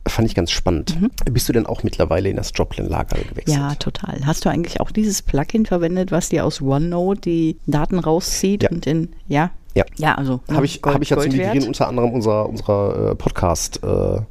fand 0.08 0.28
ich 0.28 0.36
ganz 0.36 0.52
spannend. 0.52 0.98
Bist 1.32 1.50
du 1.50 1.54
denn 1.54 1.66
auch 1.66 1.84
mittlerweile 1.84 2.30
in 2.30 2.38
das 2.38 2.52
Joplin-Lager 2.54 3.18
gewechselt? 3.18 3.58
Ja, 3.58 3.76
total. 3.76 4.20
Hast 4.26 4.46
du 4.46 4.50
eigentlich 4.50 4.80
auch 4.82 4.92
dieses 4.92 5.22
Plugin 5.22 5.66
verwendet, 5.66 6.12
was 6.12 6.30
dir 6.30 6.46
aus 6.46 6.62
OneNote 6.62 7.22
die 7.22 7.58
Daten 7.66 8.00
rauszieht 8.00 8.64
Ja. 8.64 8.70
und 8.70 8.86
in, 8.88 9.10
ja? 9.28 9.52
Ja. 9.74 9.84
Ja, 9.98 10.16
also. 10.16 10.40
Habe 10.52 10.66
ich, 10.66 10.82
Gold- 10.82 10.96
hab 10.96 11.02
ich 11.02 11.10
ja 11.10 11.18
zum. 11.18 11.32
Migrieren 11.32 11.68
unter 11.68 11.88
anderem 11.88 12.12
unserer, 12.12 12.48
unserer 12.48 13.12
äh, 13.12 13.16
Podcast-Notizen 13.16 14.26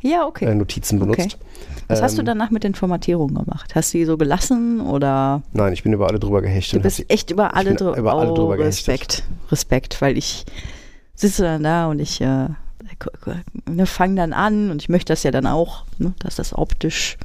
Ja, 0.00 0.26
okay. 0.26 0.46
äh, 0.46 0.54
Notizen 0.54 0.98
benutzt. 0.98 1.38
Was 1.88 2.00
hast 2.02 2.16
du 2.16 2.22
Ähm, 2.22 2.26
danach 2.26 2.50
mit 2.50 2.64
den 2.64 2.74
Formatierungen 2.74 3.34
gemacht? 3.34 3.74
Hast 3.74 3.92
du 3.92 3.98
die 3.98 4.04
so 4.06 4.16
gelassen 4.16 4.80
oder 4.80 5.42
Nein, 5.52 5.72
ich 5.72 5.82
bin 5.82 5.92
über 5.92 6.08
alle 6.08 6.18
drüber 6.18 6.40
gehechtet. 6.42 6.78
du 6.78 6.82
bist 6.82 6.96
sie- 6.96 7.08
echt 7.08 7.30
über 7.30 7.54
alle, 7.54 7.72
drü- 7.74 7.96
über 7.96 8.14
alle 8.14 8.32
oh, 8.32 8.34
drüber 8.34 8.56
gehechtet. 8.56 8.88
Respekt, 8.88 9.22
Respekt, 9.50 10.00
weil 10.00 10.16
ich 10.16 10.44
sitze 11.14 11.42
dann 11.42 11.62
da 11.62 11.86
und 11.88 11.98
ich 12.00 12.20
äh, 12.20 12.48
ne, 13.68 13.86
fange 13.86 14.16
dann 14.16 14.32
an 14.32 14.70
und 14.70 14.82
ich 14.82 14.88
möchte 14.88 15.12
das 15.12 15.22
ja 15.22 15.30
dann 15.30 15.46
auch, 15.46 15.84
ne, 15.98 16.12
dass 16.18 16.36
das 16.36 16.56
optisch 16.56 17.16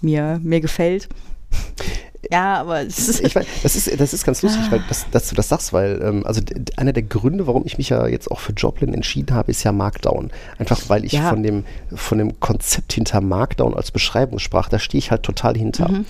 mir, 0.00 0.38
mir 0.42 0.60
gefällt. 0.60 1.08
Ja, 2.30 2.60
aber 2.60 2.82
es 2.82 3.08
ist, 3.08 3.24
ich 3.24 3.34
weiß, 3.34 3.46
das 3.62 3.74
ist, 3.76 3.98
das 3.98 4.12
ist 4.12 4.24
ganz 4.26 4.42
lustig, 4.42 4.70
weil 4.70 4.84
das, 4.90 5.06
dass 5.10 5.30
du 5.30 5.34
das 5.34 5.48
sagst, 5.48 5.72
weil 5.72 6.00
ähm, 6.04 6.24
also 6.26 6.42
einer 6.76 6.92
der 6.92 7.02
Gründe, 7.02 7.46
warum 7.46 7.64
ich 7.64 7.78
mich 7.78 7.88
ja 7.88 8.06
jetzt 8.06 8.30
auch 8.30 8.38
für 8.40 8.52
Joplin 8.52 8.92
entschieden 8.92 9.34
habe, 9.34 9.50
ist 9.50 9.64
ja 9.64 9.72
Markdown. 9.72 10.30
Einfach 10.58 10.78
weil 10.88 11.06
ich 11.06 11.12
Ja. 11.12 11.30
von 11.30 11.42
dem 11.42 11.64
von 11.94 12.18
dem 12.18 12.38
Konzept 12.38 12.92
hinter 12.92 13.22
Markdown 13.22 13.74
als 13.74 13.90
Beschreibungssprache, 13.90 14.68
da 14.70 14.78
stehe 14.78 14.98
ich 14.98 15.10
halt 15.10 15.22
total 15.22 15.56
hinter. 15.56 15.90
Mhm. 15.90 16.04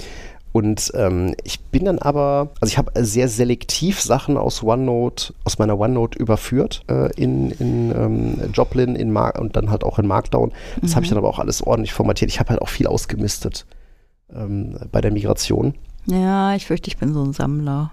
Und 0.52 0.90
ähm, 0.94 1.34
ich 1.44 1.60
bin 1.60 1.84
dann 1.84 2.00
aber, 2.00 2.50
also 2.60 2.72
ich 2.72 2.76
habe 2.78 2.90
sehr 3.04 3.28
selektiv 3.28 4.00
Sachen 4.00 4.36
aus 4.36 4.62
OneNote, 4.64 5.32
aus 5.44 5.58
meiner 5.58 5.78
OneNote 5.78 6.18
überführt 6.18 6.82
äh, 6.90 7.12
in, 7.14 7.52
in 7.52 7.90
ähm, 7.94 8.50
Joplin 8.52 8.96
in 8.96 9.12
Mar 9.12 9.38
und 9.38 9.54
dann 9.54 9.70
halt 9.70 9.84
auch 9.84 9.98
in 10.00 10.08
Markdown. 10.08 10.50
Das 10.80 10.90
Mhm. 10.90 10.94
habe 10.96 11.04
ich 11.04 11.08
dann 11.10 11.18
aber 11.18 11.28
auch 11.28 11.38
alles 11.38 11.62
ordentlich 11.62 11.92
formatiert. 11.92 12.30
Ich 12.32 12.40
habe 12.40 12.50
halt 12.50 12.62
auch 12.62 12.68
viel 12.68 12.88
ausgemistet 12.88 13.64
ähm, 14.34 14.76
bei 14.90 15.00
der 15.00 15.12
Migration. 15.12 15.74
ja, 16.06 16.54
ich 16.56 16.66
fürchte, 16.66 16.88
ich 16.88 16.96
bin 16.98 17.12
so 17.14 17.22
ein 17.22 17.32
Sammler. 17.32 17.92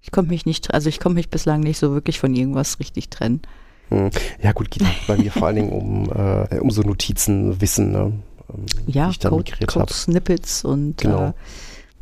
Ich 0.00 0.12
konnte 0.12 0.30
mich 0.30 0.46
nicht, 0.46 0.72
also 0.72 0.88
ich 0.88 1.00
konnte 1.00 1.16
mich 1.16 1.30
bislang 1.30 1.60
nicht 1.60 1.78
so 1.78 1.92
wirklich 1.92 2.20
von 2.20 2.32
irgendwas 2.36 2.78
richtig 2.78 3.10
trennen. 3.10 3.42
Hm. 3.88 4.10
Ja 4.40 4.52
gut, 4.52 4.70
geht 4.70 4.84
halt 4.84 4.96
bei 5.08 5.16
mir 5.16 5.32
vor 5.32 5.48
allen 5.48 5.56
Dingen 5.56 5.70
um, 5.72 6.08
äh, 6.12 6.58
um 6.60 6.70
so 6.70 6.82
Notizen, 6.82 7.60
Wissen, 7.60 7.90
ne? 7.90 8.12
ähm, 8.54 8.66
Ja, 8.86 9.06
die 9.06 9.10
ich 9.12 9.18
dann 9.18 9.30
Code, 9.32 9.52
Code. 9.66 9.92
Snippets 9.92 10.64
und 10.64 10.98
Genau. 10.98 11.28
äh, 11.28 11.32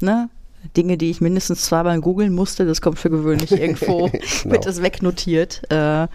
ne, 0.00 0.28
Dinge, 0.76 0.96
die 0.96 1.10
ich 1.10 1.20
mindestens 1.20 1.62
zweimal 1.62 2.00
googeln 2.00 2.34
musste, 2.34 2.64
das 2.66 2.80
kommt 2.80 2.98
für 2.98 3.10
gewöhnlich 3.10 3.50
irgendwo, 3.60 4.08
Genau. 4.08 4.52
wird 4.54 4.66
das 4.66 4.82
wegnotiert. 4.82 5.62
Äh, 5.70 6.06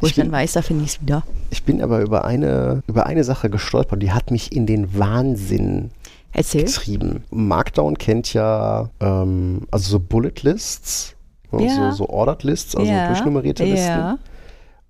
wo 0.00 0.06
Ich 0.06 0.10
ich, 0.12 0.16
dann 0.16 0.26
bin- 0.26 0.32
weiß, 0.32 0.52
da 0.54 0.62
finde 0.62 0.84
ich 0.84 0.90
es 0.96 1.00
wieder. 1.02 1.22
Ich 1.50 1.62
bin 1.64 1.82
aber 1.82 2.00
über 2.00 2.24
eine, 2.24 2.82
über 2.86 3.06
eine 3.06 3.22
Sache 3.24 3.50
gestolpert 3.50 3.92
und 3.94 4.00
die 4.00 4.12
hat 4.12 4.30
mich 4.30 4.50
in 4.52 4.64
den 4.66 4.98
Wahnsinn 4.98 5.90
Erzähl. 6.32 6.64
getrieben. 6.64 7.24
Markdown 7.30 7.98
kennt 7.98 8.32
ja 8.32 8.88
ähm, 9.00 9.66
also 9.70 9.90
so 9.90 10.00
Bullet 10.00 10.32
Lists, 10.42 11.14
ne, 11.52 11.66
Ja. 11.66 11.92
so, 11.92 12.04
so 12.04 12.08
Ordered 12.08 12.44
Lists, 12.44 12.74
also 12.76 12.90
ja, 12.90 13.08
durchnummerierte 13.08 13.64
Listen. 13.64 13.86
ja. 13.88 14.18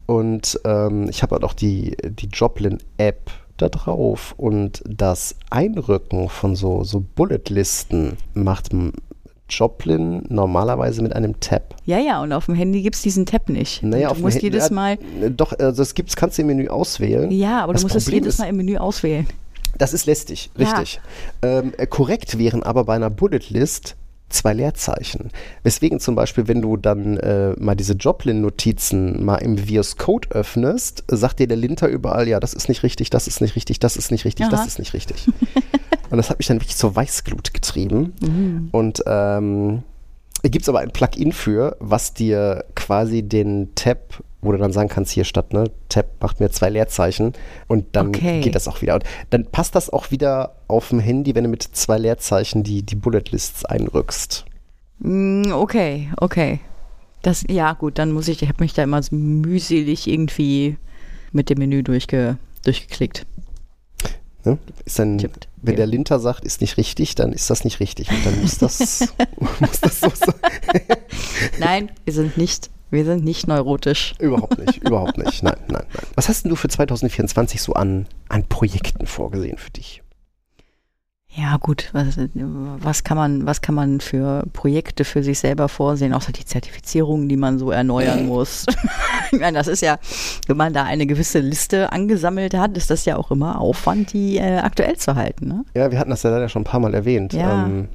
Und 0.06 0.60
ähm, 0.64 1.08
ich 1.08 1.22
habe 1.22 1.34
halt 1.36 1.44
auch 1.44 1.52
die, 1.54 1.96
die 2.04 2.26
Joplin-App 2.28 3.30
da 3.60 3.68
drauf 3.68 4.34
und 4.36 4.82
das 4.88 5.36
Einrücken 5.50 6.28
von 6.28 6.56
so, 6.56 6.84
so 6.84 7.00
Bullet-Listen 7.14 8.16
macht 8.34 8.70
Joplin 9.48 10.22
normalerweise 10.28 11.02
mit 11.02 11.14
einem 11.14 11.40
Tab. 11.40 11.74
Ja, 11.84 11.98
ja, 11.98 12.22
und 12.22 12.32
auf 12.32 12.46
dem 12.46 12.54
Handy 12.54 12.82
gibt 12.82 12.94
es 12.96 13.02
diesen 13.02 13.26
Tab 13.26 13.48
nicht. 13.48 13.82
Naja, 13.82 14.06
du 14.06 14.10
auf 14.12 14.18
dem 14.18 14.22
musst 14.22 14.34
Handy- 14.36 14.46
jedes 14.46 14.68
ja, 14.68 14.74
Mal, 14.74 14.98
Doch, 15.36 15.52
also 15.58 15.82
das 15.82 15.94
gibt's, 15.94 16.14
kannst 16.16 16.38
du 16.38 16.42
im 16.42 16.48
Menü 16.48 16.68
auswählen. 16.68 17.30
ja, 17.30 17.62
aber 17.62 17.72
Das 17.72 17.82
du 17.82 17.86
musst 17.86 17.96
es 17.96 18.06
jedes 18.12 18.38
Mal 18.38 18.46
im 18.48 18.56
Menü 18.56 18.76
auswählen. 18.76 19.26
Das 19.78 19.92
ist 19.92 20.06
lästig, 20.06 20.50
Ja. 20.56 20.68
richtig. 20.70 21.00
Ähm, 21.42 21.72
äh, 21.78 21.86
korrekt 21.86 22.38
wären 22.38 22.62
aber 22.62 22.84
bei 22.84 22.94
einer 22.94 23.10
Bullet 23.10 23.40
List 23.50 23.96
zwei 24.30 24.52
Leerzeichen. 24.54 25.30
Weswegen 25.62 26.00
zum 26.00 26.14
Beispiel, 26.14 26.48
wenn 26.48 26.62
du 26.62 26.76
dann 26.76 27.16
äh, 27.18 27.54
mal 27.58 27.74
diese 27.74 27.94
Joplin-Notizen 27.94 29.24
mal 29.24 29.36
im 29.36 29.58
VS 29.58 29.96
Code 29.96 30.28
öffnest, 30.30 31.04
sagt 31.08 31.38
dir 31.38 31.46
der 31.46 31.56
Linter 31.56 31.88
überall, 31.88 32.28
ja, 32.28 32.40
das 32.40 32.54
ist 32.54 32.68
nicht 32.68 32.82
richtig, 32.82 33.10
das 33.10 33.26
ist 33.26 33.40
nicht 33.40 33.56
richtig, 33.56 33.80
das 33.80 33.96
ist 33.96 34.10
nicht 34.10 34.24
richtig, 34.24 34.46
Aha. 34.46 34.50
das 34.50 34.66
ist 34.66 34.78
nicht 34.78 34.94
richtig. 34.94 35.26
Und 36.10 36.16
das 36.16 36.28
hat 36.28 36.38
mich 36.38 36.48
dann 36.48 36.56
wirklich 36.60 36.76
zur 36.76 36.96
Weißglut 36.96 37.54
getrieben. 37.54 38.14
Mhm. 38.20 38.68
Und 38.72 39.02
ähm, 39.06 39.84
gibt 40.42 40.62
es 40.62 40.68
aber 40.68 40.80
ein 40.80 40.90
Plugin 40.90 41.32
für, 41.32 41.76
was 41.80 42.14
dir 42.14 42.64
quasi 42.74 43.22
den 43.22 43.74
Tab, 43.74 44.22
wo 44.42 44.52
du 44.52 44.58
dann 44.58 44.72
sagen 44.72 44.88
kannst, 44.88 45.12
hier 45.12 45.24
statt, 45.24 45.52
ne, 45.52 45.64
Tab 45.88 46.06
macht 46.20 46.40
mir 46.40 46.50
zwei 46.50 46.70
Leerzeichen 46.70 47.32
und 47.68 47.86
dann 47.92 48.08
Okay. 48.08 48.40
geht 48.40 48.54
das 48.54 48.68
auch 48.68 48.80
wieder. 48.82 48.94
Und 48.94 49.04
dann 49.30 49.44
passt 49.46 49.74
das 49.74 49.90
auch 49.90 50.10
wieder 50.10 50.56
auf 50.68 50.88
dem 50.88 51.00
Handy, 51.00 51.34
wenn 51.34 51.44
du 51.44 51.50
mit 51.50 51.62
zwei 51.62 51.98
Leerzeichen 51.98 52.62
die, 52.62 52.82
die 52.82 52.94
Bullet 52.96 53.24
Lists 53.30 53.64
einrückst. 53.64 54.44
Mm, 55.00 55.52
Okay, 55.52 56.10
okay. 56.18 56.60
Das, 57.22 57.44
ja, 57.50 57.74
gut, 57.74 57.98
dann 57.98 58.12
muss 58.12 58.28
ich, 58.28 58.40
ich 58.42 58.48
habe 58.48 58.62
mich 58.64 58.72
da 58.72 58.82
immer 58.82 59.02
so 59.02 59.14
mühselig 59.14 60.06
irgendwie 60.06 60.78
mit 61.32 61.50
dem 61.50 61.58
Menü 61.58 61.82
durchge, 61.82 62.38
durchgeklickt. 62.64 63.26
Ne? 64.46 64.56
Ist 64.86 64.98
dann, 64.98 65.18
Stimmt. 65.18 65.48
wenn 65.60 65.74
Ja. 65.74 65.76
der 65.78 65.86
Linter 65.86 66.18
sagt, 66.18 66.46
ist 66.46 66.62
nicht 66.62 66.78
richtig, 66.78 67.14
dann 67.16 67.32
ist 67.34 67.50
das 67.50 67.62
nicht 67.64 67.78
richtig. 67.78 68.08
Und 68.10 68.24
dann 68.24 68.40
muss 68.40 68.56
das, 68.56 69.12
muss 69.60 69.80
das 69.82 70.00
so 70.00 70.08
sein. 70.14 70.34
Nein, 71.58 71.90
wir 72.06 72.14
sind 72.14 72.38
nicht, 72.38 72.70
wir 72.90 73.04
sind 73.04 73.24
nicht 73.24 73.46
neurotisch. 73.46 74.14
Überhaupt 74.18 74.58
nicht, 74.58 74.78
überhaupt 74.84 75.18
nicht. 75.18 75.42
Nein, 75.42 75.56
nein, 75.68 75.84
nein. 75.92 76.06
Was 76.14 76.28
hast 76.28 76.44
denn 76.44 76.50
du 76.50 76.56
für 76.56 76.68
2024 76.68 77.62
so 77.62 77.74
an, 77.74 78.06
an 78.28 78.44
Projekten 78.46 79.06
vorgesehen 79.06 79.58
für 79.58 79.70
dich? 79.70 80.02
Ja, 81.32 81.58
gut, 81.58 81.90
was, 81.92 82.18
was, 82.34 83.04
kann 83.04 83.16
man, 83.16 83.46
was 83.46 83.60
kann 83.60 83.76
man 83.76 84.00
für 84.00 84.42
Projekte 84.52 85.04
für 85.04 85.22
sich 85.22 85.38
selber 85.38 85.68
vorsehen, 85.68 86.12
außer 86.12 86.32
die 86.32 86.44
Zertifizierungen, 86.44 87.28
die 87.28 87.36
man 87.36 87.60
so 87.60 87.70
erneuern 87.70 88.26
muss? 88.26 88.66
ich 89.30 89.38
meine, 89.38 89.56
das 89.56 89.68
ist 89.68 89.80
ja, 89.80 89.98
wenn 90.48 90.56
man 90.56 90.72
da 90.72 90.82
eine 90.82 91.06
gewisse 91.06 91.38
Liste 91.38 91.92
angesammelt 91.92 92.54
hat, 92.54 92.76
ist 92.76 92.90
das 92.90 93.04
ja 93.04 93.16
auch 93.16 93.30
immer 93.30 93.60
Aufwand, 93.60 94.12
die 94.12 94.38
äh, 94.38 94.58
aktuell 94.58 94.96
zu 94.96 95.14
halten. 95.14 95.46
Ne? 95.46 95.64
Ja, 95.74 95.92
wir 95.92 96.00
hatten 96.00 96.10
das 96.10 96.24
ja 96.24 96.30
leider 96.30 96.48
schon 96.48 96.62
ein 96.62 96.64
paar 96.64 96.80
Mal 96.80 96.94
erwähnt. 96.94 97.32
Ja. 97.32 97.64
Ähm, 97.64 97.88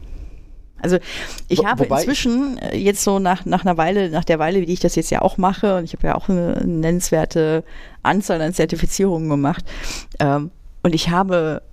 Also 0.86 1.00
ich 1.48 1.60
Wo- 1.60 1.66
habe 1.66 1.86
inzwischen 1.86 2.60
äh, 2.60 2.78
jetzt 2.78 3.04
so 3.04 3.18
nach, 3.18 3.44
nach 3.46 3.66
einer 3.66 3.76
Weile, 3.76 4.12
nach 4.12 4.24
der 4.24 4.38
Weile, 4.38 4.62
wie 4.62 4.72
ich 4.72 4.80
das 4.80 4.96
jetzt 4.96 5.10
ja 5.10 5.24
auch 5.24 5.38
mache, 5.38 5.78
und 5.78 5.84
ich 5.86 5.94
habe 5.94 6.06
ja 6.06 6.16
auch 6.16 6.30
eine 6.30 6.62
nennenswerte 6.64 7.64
Anzahl 8.04 8.40
an 8.40 8.54
Zertifizierungen 8.54 9.28
gemacht, 9.30 9.66
ähm, 10.20 10.52
und 10.84 10.94
ich 10.94 11.10
habe 11.10 11.64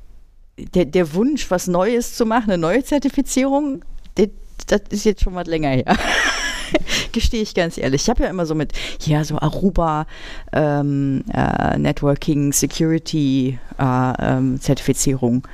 der, 0.75 0.87
der 0.87 1.13
Wunsch, 1.13 1.51
was 1.51 1.67
Neues 1.67 2.17
zu 2.17 2.25
machen, 2.25 2.51
eine 2.51 2.57
neue 2.59 2.83
Zertifizierung, 2.83 3.85
das, 4.15 4.29
das 4.67 4.81
ist 4.89 5.05
jetzt 5.05 5.23
schon 5.23 5.35
was 5.35 5.47
länger 5.47 5.69
her. 5.69 5.85
Gestehe 7.13 7.43
ich 7.43 7.55
ganz 7.55 7.77
ehrlich. 7.77 8.01
Ich 8.05 8.09
habe 8.09 8.23
ja 8.23 8.31
immer 8.31 8.47
so 8.47 8.55
mit, 8.55 8.73
ja, 9.05 9.23
so 9.25 9.39
Aruba, 9.39 10.07
ähm, 10.55 11.23
äh, 11.35 11.77
Networking, 11.77 12.55
Security 12.55 13.59
äh, 13.79 14.13
ähm, 14.19 14.59
Zertifizierung 14.59 15.47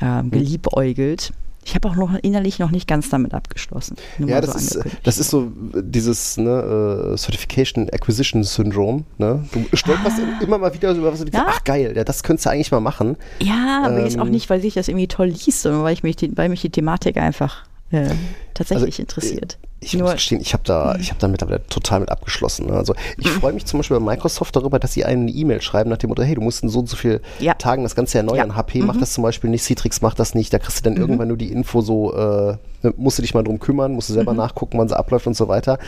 ähm, 0.00 0.30
geliebäugelt. 0.30 1.34
Ich 1.64 1.74
habe 1.74 1.88
auch 1.88 1.94
noch 1.96 2.14
innerlich 2.22 2.58
noch 2.58 2.70
nicht 2.70 2.86
ganz 2.86 3.08
damit 3.08 3.32
abgeschlossen. 3.34 3.96
Ja, 4.18 4.40
das 4.40 4.52
so 4.52 4.58
ist, 4.58 4.72
angekündigt. 4.76 5.06
das 5.06 5.18
ist 5.18 5.30
so 5.30 5.50
dieses 5.74 6.36
ne, 6.36 7.12
äh, 7.14 7.16
Certification 7.16 7.88
Acquisition 7.90 8.44
Syndrom. 8.44 9.04
Ne? 9.18 9.44
Du 9.52 9.64
stolperst 9.76 10.18
immer 10.42 10.58
mal 10.58 10.72
wieder 10.74 10.92
über 10.92 11.12
was 11.12 11.20
und 11.20 11.34
Ah. 11.34 11.38
Ja. 11.38 11.46
ach 11.48 11.64
geil, 11.64 11.94
ja, 11.96 12.04
das 12.04 12.22
könntest 12.22 12.46
du 12.46 12.50
eigentlich 12.50 12.70
mal 12.70 12.80
machen. 12.80 13.16
Ja, 13.40 13.82
aber 13.84 14.04
jetzt 14.04 14.18
auch 14.18 14.24
Ähm, 14.26 14.30
nicht, 14.30 14.50
weil 14.50 14.60
sich 14.60 14.74
das 14.74 14.88
irgendwie 14.88 15.08
toll 15.08 15.28
liest, 15.28 15.62
sondern 15.62 15.82
weil, 15.82 15.94
ich 15.94 16.02
mich 16.02 16.16
die, 16.16 16.36
weil 16.36 16.48
mich 16.48 16.60
die 16.60 16.70
Thematik 16.70 17.16
einfach 17.16 17.64
äh, 17.90 18.10
tatsächlich 18.54 18.94
Also, 18.98 19.02
interessiert. 19.02 19.58
Ich 19.84 19.92
Nur- 19.94 20.04
muss 20.04 20.14
gestehen, 20.14 20.40
ich 20.40 20.52
habe 20.52 20.62
da, 20.64 20.96
ich 20.98 21.10
habe 21.10 21.20
da 21.20 21.28
mittlerweile 21.28 21.66
total 21.68 22.00
mit 22.00 22.10
abgeschlossen. 22.10 22.66
Ne? 22.66 22.72
Also 22.74 22.94
ich 23.18 23.26
Mhm. 23.26 23.40
freue 23.40 23.52
mich 23.52 23.66
zum 23.66 23.78
Beispiel 23.80 23.98
bei 24.00 24.04
Microsoft 24.14 24.56
darüber, 24.56 24.78
dass 24.78 24.92
sie 24.94 25.04
einen 25.04 25.22
eine 25.24 25.30
E-Mail 25.32 25.60
schreiben 25.62 25.90
nach 25.90 25.98
dem 25.98 26.08
Motto, 26.08 26.22
hey, 26.22 26.34
du 26.34 26.40
musst 26.40 26.62
in 26.62 26.68
so 26.68 26.78
und 26.80 26.88
so 26.88 26.96
viel 26.96 27.20
Ja. 27.40 27.54
Tagen 27.54 27.82
das 27.82 27.94
Ganze 27.94 28.18
erneuern. 28.18 28.48
Ja. 28.48 28.56
HP 28.56 28.80
macht 28.82 29.00
das 29.00 29.12
zum 29.12 29.22
Beispiel 29.22 29.48
nicht, 29.50 29.62
Citrix 29.64 30.00
macht 30.02 30.18
das 30.18 30.34
nicht. 30.34 30.52
Da 30.52 30.58
kriegst 30.58 30.78
du 30.78 30.82
dann 30.82 30.96
irgendwann 30.96 31.28
nur 31.28 31.36
die 31.36 31.50
Info 31.52 31.80
so, 31.80 32.14
äh, 32.14 32.56
musst 32.96 33.16
du 33.18 33.22
dich 33.22 33.32
mal 33.32 33.42
drum 33.42 33.58
kümmern, 33.60 33.92
musst 33.92 34.10
du 34.10 34.12
selber 34.12 34.32
Mhm. 34.32 34.38
nachgucken, 34.38 34.78
wann 34.78 34.88
sie 34.88 34.96
abläuft 34.96 35.26
und 35.26 35.34
so 35.36 35.48
weiter. 35.48 35.78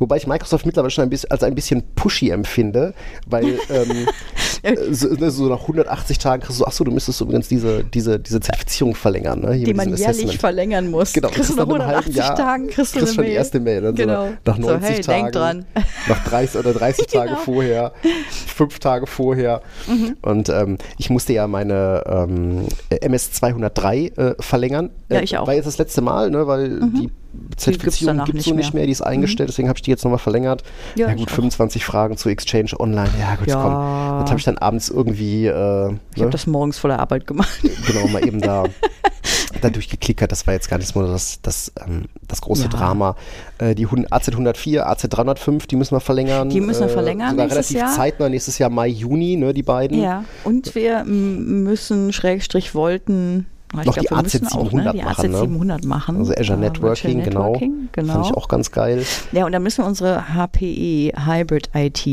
Wobei 0.00 0.16
ich 0.16 0.26
Microsoft 0.26 0.66
mittlerweile 0.66 0.90
schon 0.90 1.04
ein 1.04 1.10
bisschen, 1.10 1.30
als 1.30 1.42
ein 1.44 1.54
bisschen 1.54 1.82
pushy 1.94 2.30
empfinde, 2.30 2.94
weil 3.26 3.58
ähm, 3.70 4.08
äh, 4.62 4.76
so, 4.92 5.08
ne, 5.08 5.30
so 5.30 5.44
nach 5.48 5.60
180 5.62 6.18
Tagen 6.18 6.42
kriegst 6.42 6.58
du, 6.60 6.64
ach 6.64 6.72
so, 6.72 6.82
du 6.82 6.90
müsstest 6.90 7.20
übrigens 7.20 7.46
diese, 7.48 7.84
diese, 7.84 8.18
diese 8.18 8.40
Zertifizierung 8.40 8.94
verlängern. 8.96 9.40
Ne? 9.40 9.58
Die 9.58 9.72
man 9.74 9.88
jährlich 9.90 10.06
Assessment. 10.08 10.40
verlängern 10.40 10.90
muss. 10.90 11.12
Genau, 11.12 11.28
kriegst 11.28 11.50
du 11.50 11.54
nach 11.54 11.66
nach 11.66 11.74
einem 11.74 11.86
halben 11.86 12.06
180 12.06 12.16
Jahr 12.16 12.34
Tagen, 12.34 12.66
kriegst 12.68 12.94
du 12.96 12.98
eine. 13.00 13.06
Die 13.32 13.36
erste 13.36 13.60
Mail. 13.60 13.80
Dann 13.82 13.94
Genau. 13.94 14.26
so 14.26 14.32
nach 14.50 14.58
90 14.58 14.80
so, 14.80 14.86
hey, 14.88 15.00
Tagen, 15.00 15.22
denk 15.22 15.32
dran. 15.32 15.64
nach 16.08 16.24
30 16.24 16.60
oder 16.60 16.72
30 16.72 17.06
Tage 17.12 17.28
Genau. 17.30 17.40
vorher, 17.40 17.92
fünf 18.30 18.78
Tage 18.78 19.06
vorher. 19.06 19.62
Mhm. 19.86 20.16
Und 20.22 20.48
ähm, 20.48 20.78
ich 20.98 21.10
musste 21.10 21.32
ja 21.32 21.46
meine 21.46 22.02
ähm, 22.06 22.66
MS 22.90 23.32
203 23.32 23.98
äh, 24.16 24.34
verlängern. 24.40 24.90
Ja, 25.10 25.18
Äh, 25.20 25.24
ich 25.24 25.36
auch. 25.38 25.42
Mhm. 25.42 25.46
War 25.48 25.54
jetzt 25.54 25.66
das 25.66 25.78
letzte 25.78 26.00
Mal, 26.02 26.30
ne, 26.30 26.46
weil 26.46 26.80
die 26.80 27.10
Zertifizierung 27.56 28.24
gibt 28.24 28.38
es 28.38 28.44
so 28.44 28.54
nicht 28.54 28.72
mehr. 28.74 28.80
mehr, 28.80 28.86
die 28.86 28.92
ist 28.92 29.02
eingestellt, 29.02 29.48
deswegen 29.48 29.68
habe 29.68 29.76
ich 29.78 29.82
die 29.82 29.90
jetzt 29.90 30.04
nochmal 30.04 30.18
verlängert. 30.18 30.62
Ja, 30.96 31.06
Ja, 31.08 31.12
ich 31.12 31.18
gut, 31.20 31.28
auch. 31.30 31.34
25 31.34 31.84
Fragen 31.84 32.16
zu 32.16 32.28
Exchange 32.28 32.70
Online. 32.78 33.10
Ja, 33.20 33.36
gut, 33.36 33.48
Ja. 33.48 33.62
komm. 33.62 34.20
Das 34.22 34.30
habe 34.30 34.38
ich 34.38 34.44
dann 34.44 34.58
abends 34.58 34.88
irgendwie 34.88 35.46
äh, 35.46 35.90
Ich 36.12 36.16
ne, 36.16 36.22
habe 36.22 36.30
das 36.30 36.46
morgens 36.46 36.78
voller 36.78 36.98
Arbeit 36.98 37.26
gemacht. 37.26 37.50
genau 37.86 38.06
mal 38.08 38.26
eben 38.26 38.40
da, 38.40 38.64
da 39.60 39.70
durchgeklickert. 39.70 40.30
Das 40.32 40.46
war 40.46 40.54
jetzt 40.54 40.68
gar 40.68 40.78
nicht 40.78 40.92
so 40.92 41.02
das, 41.06 41.40
das, 41.42 41.72
ähm, 41.86 42.06
das 42.28 42.40
große 42.40 42.64
Ja. 42.64 42.68
Drama. 42.68 43.16
Äh, 43.58 43.74
die 43.74 43.86
AZ 44.10 44.28
104, 44.28 44.86
AZ 44.88 45.06
305, 45.08 45.66
die 45.66 45.76
müssen 45.76 45.94
wir 45.96 46.00
verlängern. 46.00 46.48
Die 46.50 46.60
müssen 46.60 46.80
wir 46.80 46.86
äh, 46.88 46.92
verlängern 46.92 47.30
Sogar 47.30 47.46
nächstes 47.46 47.70
relativ 47.70 47.86
Jahr. 47.88 47.94
zeitnah, 47.96 48.28
nächstes 48.28 48.58
Jahr 48.58 48.70
Mai, 48.70 48.88
Juni, 48.88 49.36
ne, 49.36 49.54
die 49.54 49.62
beiden. 49.62 50.00
Ja, 50.02 50.24
und 50.44 50.74
wir 50.74 51.04
müssen 51.04 52.12
Schrägstrich 52.12 52.74
wollten 52.74 53.46
ich 53.80 53.86
Noch 53.86 53.94
glaub, 53.94 54.06
die 54.06 54.10
wir 54.10 54.22
müssen 54.22 54.46
AZ 54.46 54.52
auch, 54.54 54.64
700 54.64 54.94
ne, 54.94 55.00
die 55.00 55.04
machen, 55.04 55.20
AZ 55.20 55.28
ne? 55.30 55.38
700 55.38 55.84
machen. 55.84 56.16
Also 56.18 56.32
Azure 56.34 56.58
Äh, 56.58 56.60
Networking, 56.60 57.16
Virtual 57.18 57.24
genau. 57.24 57.52
Networking, 57.52 57.88
genau. 57.92 58.12
Fand 58.12 58.26
ich 58.26 58.34
auch 58.34 58.48
ganz 58.48 58.70
geil. 58.70 59.06
Ja, 59.32 59.46
und 59.46 59.52
dann 59.52 59.62
müssen 59.62 59.82
wir 59.82 59.86
unsere 59.88 60.34
HPE, 60.34 61.12
Hybrid 61.26 61.70
IT 61.74 62.06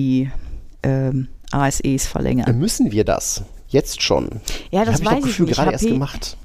ähm, 0.84 1.28
ASEs 1.51 1.84
Äh, 1.84 1.98
verlängern. 2.00 2.58
müssen 2.58 2.92
wir 2.92 3.04
das? 3.04 3.44
Jetzt 3.68 4.01
schon. 4.01 4.30
Ja, 4.72 4.86
das 4.86 4.96
Hab 4.96 5.01
ich 5.01 5.06
weiß 5.08 5.12
doch 5.12 5.18
ich 5.20 5.24
Gefühl, 5.38 5.48
gerade 5.48 5.72
erst 5.74 5.84
HP 5.84 5.92
gemacht. 5.94 6.38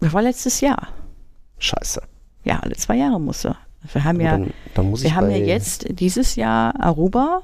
Das 0.00 0.12
war 0.12 0.22
letztes 0.22 0.60
Jahr. 0.60 0.88
Scheiße. 1.58 2.02
Ja, 2.44 2.58
alle 2.60 2.76
zwei 2.76 2.96
Jahre 2.96 3.20
musste. 3.20 3.56
Wir 3.92 4.04
haben 4.04 4.20
ja, 4.20 4.32
dann, 4.32 4.52
dann 4.74 5.00
wir 5.00 5.14
haben 5.14 5.30
ja 5.30 5.36
jetzt 5.38 5.86
dieses 5.88 6.36
Jahr 6.36 6.80
Aruba 6.80 7.42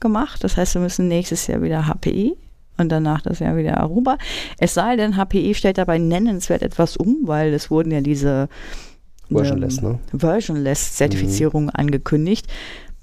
gemacht. 0.00 0.42
Das 0.44 0.56
heißt, 0.56 0.74
wir 0.74 0.82
müssen 0.82 1.08
nächstes 1.08 1.46
Jahr 1.46 1.62
wieder 1.62 1.86
HPE 1.86 2.36
und 2.78 2.90
danach 2.90 3.22
das 3.22 3.40
Jahr 3.40 3.56
wieder 3.56 3.78
Aruba. 3.78 4.16
Es 4.58 4.74
sei 4.74 4.96
denn, 4.96 5.16
HPE 5.16 5.54
stellt 5.54 5.78
dabei 5.78 5.98
nennenswert 5.98 6.62
etwas 6.62 6.96
um, 6.96 7.18
weil 7.22 7.52
es 7.52 7.70
wurden 7.70 7.90
ja 7.90 8.00
diese 8.00 8.48
Versionless, 9.30 9.82
ne? 9.82 9.98
Versionless-Zertifizierung 10.16 11.70
angekündigt. 11.70 12.46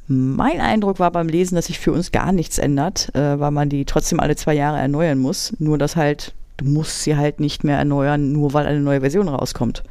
Mein 0.07 0.61
Eindruck 0.61 0.99
war 0.99 1.11
beim 1.11 1.27
Lesen, 1.27 1.55
dass 1.55 1.65
sich 1.65 1.79
für 1.79 1.91
uns 1.91 2.11
gar 2.11 2.31
nichts 2.31 2.57
ändert, 2.57 3.13
äh, 3.15 3.39
weil 3.39 3.51
man 3.51 3.69
die 3.69 3.85
trotzdem 3.85 4.19
alle 4.19 4.35
zwei 4.35 4.53
Jahre 4.53 4.77
erneuern 4.77 5.17
muss. 5.17 5.53
Nur 5.59 5.77
dass 5.77 5.95
halt, 5.95 6.33
du 6.57 6.65
musst 6.65 7.03
sie 7.03 7.15
halt 7.15 7.39
nicht 7.39 7.63
mehr 7.63 7.77
erneuern, 7.77 8.31
nur 8.31 8.53
weil 8.53 8.67
eine 8.67 8.79
neue 8.79 9.01
Version 9.01 9.27
rauskommt. 9.27 9.83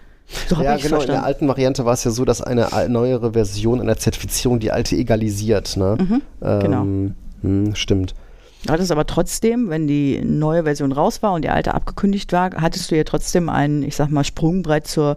So 0.48 0.62
Ja, 0.62 0.76
ich 0.76 0.82
genau. 0.82 0.96
In 0.96 1.06
der 1.06 1.16
verstanden. 1.16 1.24
alten 1.24 1.48
Variante 1.48 1.84
war 1.84 1.94
es 1.94 2.04
ja 2.04 2.10
so, 2.10 2.24
dass 2.24 2.40
eine 2.40 2.68
neuere 2.88 3.32
Version 3.32 3.80
einer 3.80 3.96
Zertifizierung 3.96 4.60
die 4.60 4.70
alte 4.70 4.96
egalisiert. 4.96 5.76
Ne? 5.76 5.96
Mhm, 6.00 6.22
genau. 6.40 6.82
ähm, 6.82 7.14
hm, 7.42 7.74
stimmt. 7.74 8.14
Du 8.66 8.72
hattest 8.72 8.90
aber 8.92 9.06
trotzdem, 9.06 9.68
wenn 9.68 9.86
die 9.86 10.20
neue 10.24 10.64
Version 10.64 10.92
raus 10.92 11.22
war 11.22 11.32
und 11.32 11.42
die 11.42 11.50
alte 11.50 11.74
abgekündigt 11.74 12.32
war, 12.32 12.50
hattest 12.60 12.90
du 12.90 12.96
ja 12.96 13.04
trotzdem 13.04 13.48
ein, 13.48 13.82
ich 13.82 13.94
sag 13.96 14.10
mal, 14.10 14.24
Sprungbrett 14.24 14.86
zur 14.86 15.16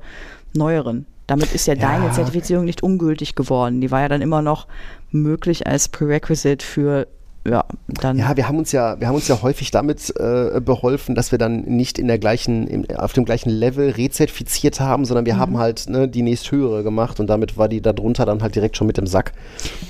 neueren. 0.53 1.05
Damit 1.27 1.53
ist 1.53 1.67
ja, 1.67 1.73
Ja. 1.75 1.79
deine 1.81 2.11
Zertifizierung 2.11 2.65
nicht 2.65 2.83
ungültig 2.83 3.35
geworden. 3.35 3.81
Die 3.81 3.91
war 3.91 4.01
ja 4.01 4.09
dann 4.09 4.21
immer 4.21 4.41
noch 4.41 4.67
möglich 5.11 5.67
als 5.67 5.87
Prerequisite 5.89 6.65
für, 6.65 7.07
ja, 7.45 7.63
dann. 7.87 8.17
Ja, 8.17 8.35
wir 8.35 8.47
haben 8.49 8.57
uns 8.57 8.71
ja, 8.73 8.99
wir 8.99 9.07
haben 9.07 9.15
uns 9.15 9.27
ja 9.29 9.41
häufig 9.41 9.71
damit 9.71 10.13
äh, 10.17 10.59
beholfen, 10.61 11.15
dass 11.15 11.31
wir 11.31 11.37
dann 11.37 11.61
nicht 11.61 11.97
in 11.99 12.07
der 12.07 12.17
gleichen, 12.19 12.67
im, 12.67 12.85
auf 12.97 13.13
dem 13.13 13.23
gleichen 13.25 13.49
Level 13.49 13.89
rezertifiziert 13.91 14.79
haben, 14.81 15.05
sondern 15.05 15.25
wir 15.25 15.35
Mhm. 15.35 15.39
haben 15.39 15.57
halt 15.57 15.87
ne, 15.89 16.07
die 16.09 16.21
nächsthöhere 16.23 16.83
gemacht 16.83 17.19
und 17.21 17.27
damit 17.27 17.57
war 17.57 17.69
die 17.69 17.81
darunter 17.81 18.25
dann 18.25 18.41
halt 18.41 18.55
direkt 18.55 18.75
schon 18.77 18.87
mit 18.87 18.97
im 18.97 19.07
Sack. 19.07 19.31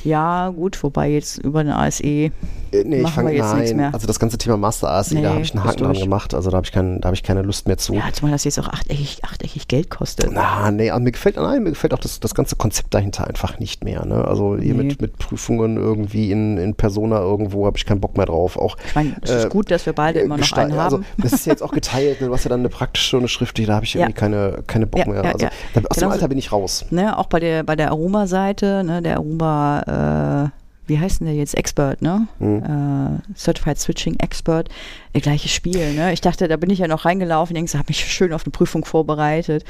Ja, 0.04 0.50
gut, 0.50 0.82
wobei 0.84 1.10
jetzt 1.12 1.38
über 1.39 1.60
eine 1.62 1.76
ASE. 1.78 2.32
Äh, 2.71 2.84
nee, 2.86 3.01
ich 3.01 3.10
fange 3.10 3.32
jetzt 3.34 3.56
nichts 3.56 3.73
mehr. 3.73 3.93
Also 3.93 4.08
das 4.08 4.19
ganze 4.19 4.38
Thema 4.38 4.58
Master 4.58 4.89
ASI, 4.91 5.15
Nee, 5.15 5.21
da 5.23 5.30
habe 5.30 5.41
ich 5.41 5.51
einen 5.53 5.62
ist 5.63 5.67
Haken 5.69 5.84
dran 5.84 5.93
gemacht. 5.93 6.34
Also 6.34 6.49
da 6.49 6.58
habe 6.58 6.65
ich, 6.65 6.71
kein, 6.71 7.01
da 7.01 7.08
hab 7.10 7.13
ich 7.13 7.23
keine 7.23 7.41
Lust 7.41 7.67
mehr 7.67 7.77
zu. 7.77 7.93
Ja, 7.93 8.03
zumal 8.13 8.32
das 8.32 8.43
jetzt 8.43 8.60
auch 8.60 8.67
achteckig, 8.67 9.23
achteckig 9.23 9.67
Geld 9.67 9.89
kostet. 9.89 10.30
Na, 10.32 10.69
nee, 10.71 10.89
also 10.91 11.03
mir 11.03 11.12
gefällt, 11.12 11.38
nein, 11.38 11.63
mir 11.63 11.69
gefällt 11.71 11.93
auch 11.93 11.99
das, 11.99 12.19
das 12.19 12.34
ganze 12.36 12.56
Konzept 12.56 12.93
dahinter 12.93 13.27
einfach 13.27 13.60
nicht 13.60 13.84
mehr. 13.84 14.06
Ne? 14.06 14.23
Also 14.25 14.58
hier 14.58 14.73
Nee. 14.73 14.84
mit, 14.84 15.01
mit 15.01 15.17
Prüfungen 15.17 15.77
irgendwie 15.77 16.32
in, 16.32 16.58
in 16.58 16.75
Persona 16.75 17.19
irgendwo 17.19 17.65
habe 17.65 17.77
ich 17.77 17.86
keinen 17.86 17.99
Bock 18.01 18.17
mehr 18.17 18.25
drauf. 18.25 18.58
Auch 18.58 18.77
Ich 18.86 18.95
meine, 18.95 19.15
es 19.21 19.30
ist 19.32 19.45
Äh, 19.45 19.49
gut, 19.49 19.71
dass 19.71 19.86
wir 19.86 19.93
beide 19.93 20.19
immer 20.19 20.38
noch 20.38 20.51
einen 20.53 20.73
haben. 20.73 20.80
Also, 20.80 20.99
das 21.17 21.34
ist 21.34 21.45
ja 21.45 21.51
jetzt 21.53 21.62
auch 21.63 21.71
geteilt, 21.73 22.21
ne? 22.21 22.27
du 22.27 22.34
hast 22.34 22.43
ja 22.43 22.49
dann 22.49 22.60
eine 22.62 22.69
praktische 22.69 23.17
und 23.17 23.21
eine 23.21 23.27
schriftliche, 23.30 23.67
da 23.67 23.75
habe 23.75 23.86
ich 23.86 23.93
Ja. 23.93 24.01
irgendwie 24.01 24.13
keine, 24.19 24.63
keine 24.67 24.88
Bock 24.88 24.99
Ja, 24.99 25.08
mehr. 25.12 25.23
also, 25.25 25.45
aus 25.45 25.51
dem 25.73 25.84
Genauso- 25.84 26.08
Alter 26.10 26.27
bin 26.27 26.38
ich 26.38 26.51
raus. 26.51 26.86
ne, 26.89 27.17
auch 27.17 27.27
bei 27.27 27.39
der, 27.39 27.63
bei 27.63 27.75
der 27.75 27.89
Aroma-Seite, 27.91 28.84
ne, 28.84 29.01
der 29.01 29.17
Aroma, 29.17 30.49
äh, 30.49 30.49
wie 30.88 31.00
heißt 31.00 31.19
denn 31.19 31.28
der 31.28 31.36
jetzt? 31.36 31.56
Expert, 31.56 32.02
ne? 32.02 32.28
Hm. 32.39 32.63
Äh, 32.63 33.38
Certified 33.38 33.78
Switching 33.80 34.19
Expert, 34.19 34.69
äh, 35.13 35.19
gleiches 35.19 35.52
Spiel, 35.52 35.93
ne? 35.93 36.13
Ich 36.13 36.21
dachte, 36.21 36.47
da 36.47 36.58
bin 36.58 36.69
ich 36.69 36.80
ja 36.80 36.88
noch 36.88 37.06
reingelaufen, 37.06 37.54
denkst, 37.54 37.76
habe 37.76 37.86
mich 37.89 38.06
schön 38.06 38.34
auf 38.34 38.45
eine 38.45 38.52
Prüfung 38.52 38.86
vorbereitet, 38.86 39.63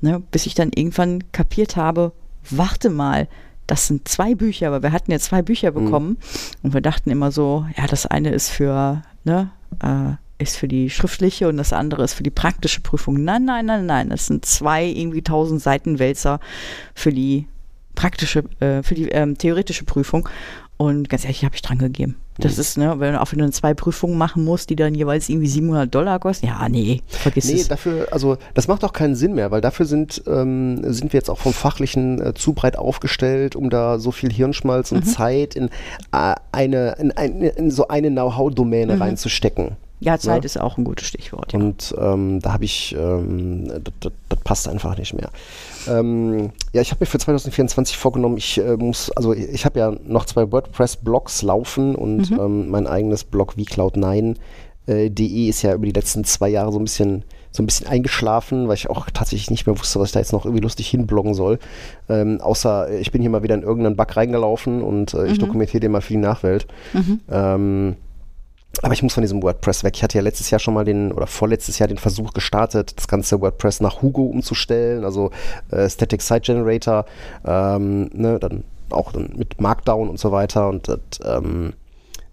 ne? 0.00 0.22
Bis 0.30 0.46
ich 0.46 0.54
dann 0.54 0.70
irgendwann 0.74 1.30
kapiert 1.32 1.76
habe, 1.76 2.12
warte 2.50 2.90
mal, 2.90 3.28
das 3.66 3.86
sind 3.86 4.06
zwei 4.08 4.34
Bücher, 4.34 4.68
aber 4.68 4.82
wir 4.82 4.92
hatten 4.92 5.10
ja 5.10 5.18
zwei 5.18 5.42
Bücher 5.42 5.72
bekommen 5.72 6.18
und 6.62 6.72
wir 6.72 6.80
dachten 6.80 7.10
immer 7.10 7.32
so, 7.32 7.66
ja, 7.76 7.86
das 7.86 8.06
eine 8.06 8.30
ist 8.30 8.50
für, 8.50 9.02
ne, 9.24 9.50
äh, 9.82 10.14
ist 10.38 10.56
für 10.56 10.68
die 10.68 10.90
schriftliche 10.90 11.48
und 11.48 11.56
das 11.56 11.72
andere 11.72 12.04
ist 12.04 12.14
für 12.14 12.22
die 12.22 12.30
praktische 12.30 12.80
Prüfung. 12.80 13.24
Nein, 13.24 13.44
nein, 13.44 13.66
nein, 13.66 13.86
nein, 13.86 14.10
das 14.10 14.26
sind 14.26 14.44
zwei 14.44 14.84
irgendwie 14.84 15.22
tausend 15.22 15.62
Seiten 15.62 15.98
Wälzer 15.98 16.40
für 16.94 17.12
die 17.12 17.46
praktische, 17.96 18.44
äh, 18.60 18.84
für 18.84 18.94
die 18.94 19.08
ähm, 19.08 19.36
theoretische 19.36 19.84
Prüfung. 19.84 20.28
Und 20.78 21.08
ganz 21.08 21.24
ehrlich, 21.24 21.42
habe 21.42 21.54
ich 21.54 21.62
dran 21.62 21.78
gegeben. 21.78 22.16
Das 22.38 22.58
ist, 22.58 22.76
ne, 22.76 22.96
wenn, 23.00 23.16
auch 23.16 23.32
wenn 23.32 23.38
du 23.38 23.50
zwei 23.50 23.72
Prüfungen 23.72 24.18
machen 24.18 24.44
musst, 24.44 24.68
die 24.68 24.76
dann 24.76 24.94
jeweils 24.94 25.30
irgendwie 25.30 25.46
700 25.48 25.92
Dollar 25.94 26.18
kosten. 26.18 26.44
Ja, 26.48 26.68
nee, 26.68 27.00
vergiss 27.08 27.46
Nee, 27.46 27.54
es. 27.60 27.68
dafür, 27.68 28.08
also 28.12 28.36
das 28.52 28.68
macht 28.68 28.84
auch 28.84 28.92
keinen 28.92 29.14
Sinn 29.14 29.34
mehr, 29.34 29.50
weil 29.50 29.62
dafür 29.62 29.86
sind, 29.86 30.22
ähm, 30.26 30.82
sind 30.92 31.14
wir 31.14 31.18
jetzt 31.18 31.30
auch 31.30 31.38
vom 31.38 31.54
Fachlichen 31.54 32.20
äh, 32.20 32.34
zu 32.34 32.52
breit 32.52 32.76
aufgestellt, 32.76 33.56
um 33.56 33.70
da 33.70 33.98
so 33.98 34.10
viel 34.12 34.30
Hirnschmalz 34.30 34.90
Mhm. 34.92 34.98
und 34.98 35.04
Zeit 35.04 35.56
in, 35.56 35.70
äh, 36.12 36.34
eine, 36.52 36.96
in, 36.98 37.10
ein- 37.12 37.40
in 37.40 37.70
so 37.70 37.88
eine 37.88 38.10
Know-how-Domäne 38.10 38.96
Mhm. 38.96 39.02
reinzustecken. 39.02 39.76
Ja, 39.98 40.18
Zeit 40.18 40.42
Ja. 40.42 40.46
ist 40.46 40.60
auch 40.60 40.76
ein 40.76 40.84
gutes 40.84 41.06
Stichwort. 41.06 41.52
Ja. 41.52 41.58
Und 41.58 41.94
ähm, 41.98 42.40
da 42.40 42.52
habe 42.52 42.64
ich, 42.64 42.94
ähm, 42.98 43.68
das, 43.68 44.12
das, 44.28 44.40
passt 44.44 44.68
einfach 44.68 44.96
nicht 44.96 45.12
mehr. 45.12 45.30
Ähm, 45.88 46.50
ja, 46.72 46.80
ich 46.80 46.90
habe 46.92 47.00
mir 47.00 47.06
für 47.06 47.18
2024 47.18 47.96
vorgenommen, 47.96 48.36
ich 48.36 48.58
äh, 48.58 48.76
muss, 48.76 49.10
also 49.10 49.32
ich 49.32 49.64
habe 49.64 49.78
ja 49.78 49.92
noch 50.06 50.24
zwei 50.26 50.52
WordPress-Blogs 50.52 51.42
laufen 51.42 51.96
und 51.96 52.30
ähm, 52.30 52.68
mein 52.68 52.86
eigenes 52.86 53.24
Blog 53.24 53.56
wie 53.56 53.64
Cloud9.de 53.64 55.48
ist 55.48 55.62
ja 55.62 55.74
über 55.74 55.86
die 55.86 55.92
letzten 55.92 56.22
zwei 56.24 56.48
Jahre 56.48 56.70
so 56.70 56.78
ein 56.78 56.84
bisschen 56.84 57.24
so 57.56 57.62
ein 57.62 57.66
bisschen 57.66 57.86
eingeschlafen, 57.88 58.68
weil 58.68 58.74
ich 58.74 58.90
auch 58.90 59.08
tatsächlich 59.10 59.50
nicht 59.50 59.66
mehr 59.66 59.78
wusste, 59.78 59.98
was 59.98 60.10
ich 60.10 60.12
da 60.12 60.20
jetzt 60.20 60.32
noch 60.32 60.44
irgendwie 60.44 60.62
lustig 60.62 60.88
hinbloggen 60.88 61.34
soll. 61.34 61.58
Ähm, 62.08 62.40
außer 62.40 62.90
äh, 62.90 62.98
ich 63.00 63.10
bin 63.10 63.22
hier 63.22 63.30
mal 63.30 63.42
wieder 63.42 63.54
in 63.54 63.62
irgendeinen 63.62 63.96
Bug 63.96 64.14
reingelaufen 64.14 64.82
und 64.82 65.14
äh, 65.14 65.26
ich 65.26 65.38
dokumentiere 65.38 65.80
den 65.80 65.92
mal 65.92 66.02
für 66.02 66.12
die 66.12 66.18
Nachwelt. 66.18 66.66
Ähm, 67.30 67.96
aber 68.82 68.94
ich 68.94 69.02
muss 69.02 69.14
von 69.14 69.22
diesem 69.22 69.42
WordPress 69.42 69.84
weg. 69.84 69.94
Ich 69.96 70.02
hatte 70.02 70.18
ja 70.18 70.22
letztes 70.22 70.50
Jahr 70.50 70.58
schon 70.58 70.74
mal 70.74 70.84
den, 70.84 71.12
oder 71.12 71.26
vorletztes 71.26 71.78
Jahr 71.78 71.88
den 71.88 71.98
Versuch 71.98 72.32
gestartet, 72.32 72.96
das 72.96 73.08
ganze 73.08 73.40
WordPress 73.40 73.80
nach 73.80 74.02
Hugo 74.02 74.22
umzustellen, 74.22 75.04
also 75.04 75.30
äh, 75.70 75.88
Static 75.88 76.22
Site 76.22 76.40
Generator, 76.40 77.06
ähm, 77.44 78.10
ne, 78.12 78.38
dann 78.38 78.64
auch 78.90 79.12
dann 79.12 79.32
mit 79.36 79.60
Markdown 79.60 80.08
und 80.08 80.18
so 80.18 80.32
weiter. 80.32 80.68
Und 80.68 80.88
das, 80.88 81.00
ähm, 81.24 81.72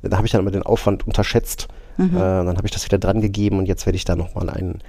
da 0.02 0.18
habe 0.18 0.26
ich 0.26 0.32
dann 0.32 0.42
immer 0.42 0.52
den 0.52 0.64
Aufwand 0.64 1.08
unterschätzt. 1.08 1.68
Äh, 1.98 2.08
dann 2.10 2.58
habe 2.58 2.66
ich 2.66 2.72
das 2.72 2.86
wieder 2.86 2.98
dran 2.98 3.22
gegeben 3.22 3.60
und 3.60 3.68
jetzt 3.68 3.86
werde 3.86 3.98
ich 3.98 4.06
da 4.06 4.16
nochmal 4.16 4.50
einen, 4.50 4.80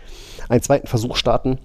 einen 0.49 0.62
zweiten 0.62 0.87
Versuch 0.87 1.17
starten 1.17 1.59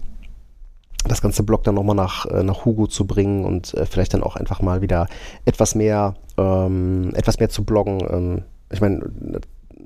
das 1.08 1.22
ganze 1.22 1.44
Blog 1.44 1.64
dann 1.64 1.76
nochmal 1.76 1.96
nach, 1.96 2.26
äh, 2.26 2.44
nach 2.44 2.66
Hugo 2.66 2.88
zu 2.88 3.08
bringen 3.08 3.46
und 3.46 3.74
äh, 3.74 3.86
vielleicht 3.86 4.14
dann 4.14 4.24
auch 4.24 4.36
einfach 4.36 4.62
mal 4.62 4.82
wieder 4.82 5.08
etwas 5.46 5.76
mehr, 5.76 6.16
ähm, 6.38 7.14
etwas 7.16 7.40
mehr 7.40 7.50
zu 7.50 7.64
bloggen. 7.64 8.02
Ähm, 8.10 8.42
ich 8.72 8.82
meine, 8.82 9.10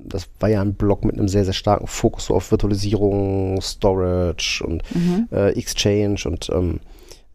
das 0.05 0.27
war 0.39 0.49
ja 0.49 0.61
ein 0.61 0.73
Blog 0.73 1.05
mit 1.05 1.17
einem 1.17 1.27
sehr, 1.27 1.45
sehr 1.45 1.53
starken 1.53 1.87
Fokus 1.87 2.25
so 2.25 2.35
auf 2.35 2.51
Virtualisierung, 2.51 3.61
Storage 3.61 4.63
und 4.65 4.83
äh, 5.31 5.49
Exchange 5.57 6.17
und 6.25 6.49
ähm, 6.53 6.79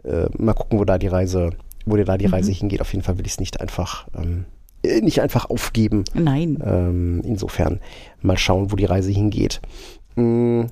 äh, 0.05 0.27
mal 0.37 0.55
gucken, 0.55 0.79
wo 0.79 0.85
da 0.85 0.99
die 0.99 1.07
Reise, 1.09 1.51
wo 1.87 1.97
dir 1.97 2.05
da 2.05 2.17
die 2.19 2.27
Reise 2.27 2.53
hingeht. 2.53 2.81
Auf 2.81 2.93
jeden 2.93 3.05
Fall 3.05 3.19
will 3.19 3.27
ich 3.27 3.33
es 3.33 3.41
nicht 3.41 3.61
einfach, 3.61 4.07
ähm, 4.17 4.45
äh, 4.83 5.01
nicht 5.01 5.21
einfach 5.21 5.49
aufgeben. 5.51 6.05
Nein. 6.15 6.59
Ähm, 6.65 7.23
insofern 7.25 7.81
mal 8.23 8.37
schauen, 8.39 8.71
wo 8.71 8.77
die 8.77 8.85
Reise 8.85 9.11
hingeht. 9.11 9.61
Mm, 10.17 10.63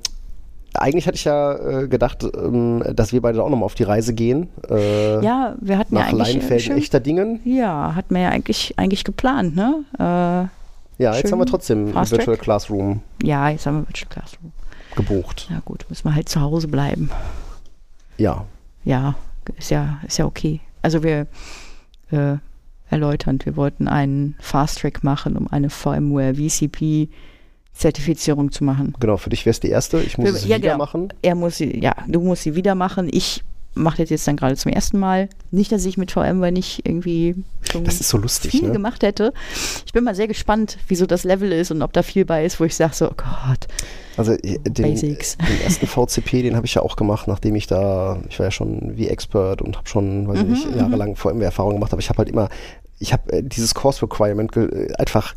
eigentlich 0.74 1.06
hatte 1.06 1.16
ich 1.16 1.24
ja 1.24 1.54
äh, 1.82 1.88
gedacht, 1.88 2.24
ähm, 2.24 2.82
dass 2.94 3.12
wir 3.12 3.22
beide 3.22 3.42
auch 3.42 3.48
nochmal 3.48 3.64
auf 3.64 3.74
die 3.74 3.84
Reise 3.84 4.12
gehen. 4.12 4.48
Äh, 4.68 5.24
ja, 5.24 5.56
wir 5.60 5.78
hatten 5.78 5.94
ja 5.94 6.02
nach 6.02 6.08
eigentlich. 6.12 6.34
Leinfelden 6.34 6.60
schön- 6.66 6.76
echter 6.78 7.00
Dingen. 7.00 7.40
Ja, 7.44 7.94
hatten 7.94 8.14
wir 8.14 8.22
ja 8.22 8.28
eigentlich, 8.28 8.74
eigentlich 8.76 9.04
geplant, 9.04 9.56
ne? 9.56 10.50
Ja, 10.98 11.14
jetzt 11.14 11.30
haben 11.30 11.38
wir 11.38 11.46
trotzdem 11.46 11.94
Virtual 11.94 12.24
Track. 12.24 12.40
Classroom 12.40 13.00
ja, 13.22 13.48
jetzt 13.50 13.66
haben 13.66 13.80
wir 13.82 13.88
Virtual 13.88 14.08
Classroom. 14.10 14.52
gebucht. 14.94 15.48
Ja 15.50 15.60
gut, 15.64 15.84
müssen 15.88 16.04
wir 16.08 16.14
halt 16.14 16.28
zu 16.28 16.40
Hause 16.40 16.68
bleiben. 16.68 17.10
Ja, 18.18 18.46
Ja, 18.84 19.14
ist 19.58 19.70
ja, 19.70 19.98
ist 20.06 20.18
ja 20.18 20.24
okay. 20.26 20.60
Also 20.82 21.02
wir 21.02 21.26
äh, 22.10 22.36
erläutern, 22.88 23.38
wir 23.44 23.56
wollten 23.56 23.88
einen 23.88 24.36
Fast 24.40 24.78
Track 24.80 25.02
machen, 25.04 25.36
um 25.36 25.48
eine 25.48 25.68
VMware 25.70 26.34
VCP 26.34 27.08
Zertifizierung 27.72 28.50
zu 28.52 28.64
machen. 28.64 28.94
genau. 28.98 29.18
Für 29.18 29.28
dich 29.28 29.44
wäre 29.44 29.50
es 29.50 29.60
die 29.60 29.68
erste. 29.68 30.00
Ich 30.00 30.16
muss 30.16 30.30
Für- 30.30 30.36
es 30.36 30.42
ja, 30.44 30.56
wieder 30.56 30.68
genau. 30.72 30.78
machen. 30.78 31.12
Er 31.20 31.34
muss 31.34 31.56
sie, 31.58 31.78
ja, 31.78 31.94
du 32.08 32.20
musst 32.22 32.42
sie 32.44 32.54
wieder 32.54 32.74
machen. 32.74 33.08
Ich 33.12 33.44
mache 33.76 33.98
das 34.02 34.10
jetzt 34.10 34.26
dann 34.26 34.36
gerade 34.36 34.56
zum 34.56 34.72
ersten 34.72 34.98
Mal. 34.98 35.28
Nicht, 35.50 35.70
dass 35.70 35.84
ich 35.84 35.96
mit 35.96 36.10
VMware 36.10 36.50
nicht 36.52 36.86
irgendwie 36.86 37.36
schon 37.70 37.84
Das 37.84 38.00
ist 38.00 38.08
so 38.08 38.18
lustig, 38.18 38.50
viel 38.50 38.64
ne? 38.64 38.72
gemacht 38.72 39.02
hätte. 39.02 39.32
Ich 39.86 39.92
bin 39.92 40.02
mal 40.04 40.14
sehr 40.14 40.26
gespannt, 40.28 40.78
wieso 40.88 41.06
das 41.06 41.24
Level 41.24 41.52
ist 41.52 41.70
und 41.70 41.82
ob 41.82 41.92
da 41.92 42.02
viel 42.02 42.24
bei 42.24 42.44
ist, 42.44 42.58
wo 42.58 42.64
ich 42.64 42.74
sage 42.74 42.94
so, 42.94 43.06
oh 43.10 43.14
Gott, 43.16 43.66
Also 44.16 44.32
äh, 44.32 44.58
den, 44.58 44.72
Basics. 44.94 45.36
den 45.38 45.60
ersten 45.62 45.86
VCP, 45.86 46.42
den 46.42 46.56
habe 46.56 46.66
ich 46.66 46.74
ja 46.74 46.82
auch 46.82 46.96
gemacht, 46.96 47.28
nachdem 47.28 47.54
ich 47.54 47.66
da, 47.66 48.18
ich 48.28 48.38
war 48.38 48.46
ja 48.46 48.50
schon 48.50 48.96
wie 48.96 49.08
Expert 49.08 49.62
und 49.62 49.76
habe 49.76 49.88
schon, 49.88 50.26
weiß 50.26 50.38
ich 50.40 50.44
Mhm, 50.44 50.50
nicht, 50.52 50.74
jahrelang 50.74 51.14
VMware-Erfahrung 51.16 51.74
gemacht, 51.74 51.92
aber 51.92 52.00
ich 52.00 52.08
habe 52.08 52.18
halt 52.18 52.28
immer, 52.28 52.48
ich 52.98 53.12
habe 53.12 53.32
äh, 53.32 53.42
dieses 53.42 53.74
Course 53.74 54.02
Requirement 54.02 54.56
äh, 54.56 54.92
einfach 54.98 55.34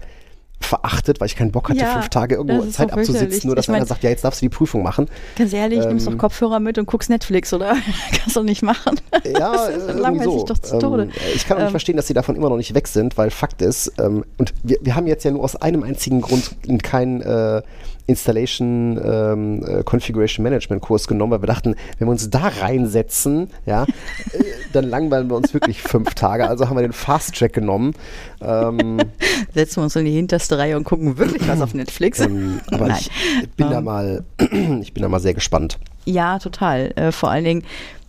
verachtet, 0.60 1.20
weil 1.20 1.26
ich 1.28 1.36
keinen 1.36 1.52
Bock 1.52 1.70
hatte, 1.70 1.80
Ja, 1.80 1.94
fünf 1.94 2.10
Tage 2.10 2.36
irgendwo 2.36 2.64
Zeit 2.66 2.92
abzusitzen, 2.94 3.48
nur 3.48 3.56
dass 3.56 3.66
Ich 3.66 3.70
mein- 3.70 3.78
einer 3.78 3.86
sagt, 3.86 4.04
ja, 4.04 4.10
jetzt 4.10 4.24
darfst 4.24 4.42
du 4.42 4.46
die 4.46 4.50
Prüfung 4.50 4.84
machen. 4.84 5.08
ganz 5.38 5.54
ehrlich, 5.54 5.86
nimmst 5.86 6.06
Ähm, 6.08 6.14
doch 6.14 6.20
Kopfhörer 6.20 6.60
mit 6.60 6.78
und 6.78 6.86
guckst 6.86 7.10
Netflix, 7.10 7.54
oder? 7.54 7.76
Kannst 8.18 8.36
du 8.36 8.44
nicht 8.44 8.62
machen. 8.62 9.00
Ja, 9.26 9.68
äh, 9.70 9.92
langweilig 9.94 10.26
so. 10.34 10.46
doch 10.46 10.58
zu 10.58 10.78
Tode. 10.80 11.04
Ähm, 11.04 11.12
ich 11.34 11.46
kann 11.48 11.58
auch 11.58 11.62
nicht 11.62 11.68
Ähm, 11.68 11.72
verstehen, 11.72 11.98
dass 11.98 12.08
sie 12.08 12.14
davon 12.14 12.36
immer 12.36 12.50
noch 12.50 12.58
nicht 12.58 12.74
weg 12.74 12.88
sind, 12.88 13.18
weil 13.18 13.32
Fakt 13.32 13.62
ist, 13.62 13.94
ähm, 14.00 14.26
und 14.38 14.54
wir, 14.64 14.78
wir 14.82 14.96
haben 14.96 15.08
jetzt 15.08 15.24
ja 15.24 15.32
nur 15.32 15.44
aus 15.44 15.56
einem 15.56 15.84
einzigen 15.84 16.22
Grund 16.22 16.56
keinen 16.84 17.22
äh, 17.22 17.62
Installation 18.10 19.00
ähm, 19.04 19.64
äh, 19.66 19.84
Configuration 19.84 20.44
Management 20.44 20.82
Kurs 20.82 21.08
genommen, 21.08 21.32
weil 21.32 21.42
wir 21.42 21.48
dachten, 21.48 21.76
wenn 21.98 22.08
wir 22.08 22.12
uns 22.12 22.30
da 22.30 22.48
reinsetzen, 22.48 23.50
ja, 23.66 23.84
äh, 23.84 24.44
dann 24.74 24.90
langweilen 24.90 25.30
wir 25.30 25.36
uns 25.36 25.54
wirklich 25.54 25.82
fünf 25.82 26.14
Tage. 26.16 26.48
Also 26.48 26.68
haben 26.68 26.76
wir 26.76 26.82
den 26.82 26.94
Fast 26.94 27.36
Track 27.36 27.54
genommen. 27.54 27.94
Ähm, 28.42 28.98
Setzen 29.54 29.78
wir 29.78 29.84
uns 29.84 29.96
in 29.96 30.06
die 30.06 30.12
hinterste 30.12 30.58
Reihe 30.58 30.76
und 30.76 30.84
gucken 30.84 31.18
wirklich 31.18 31.48
was 31.48 31.62
auf 31.62 31.74
Netflix. 31.74 32.20
ähm, 32.20 32.60
aber 32.72 32.88
Nein. 32.88 33.00
ich 33.00 33.50
bin 33.52 33.70
da 33.70 33.78
Ähm. 33.78 33.84
mal, 33.84 34.24
ich 34.82 34.94
bin 34.94 35.04
da 35.04 35.10
mal 35.10 35.20
sehr 35.20 35.34
gespannt. 35.34 35.78
Ja, 36.06 36.40
total. 36.40 36.92
Äh, 36.96 37.12
vor 37.12 37.30
allen 37.30 37.44
Dingen, 37.46 37.64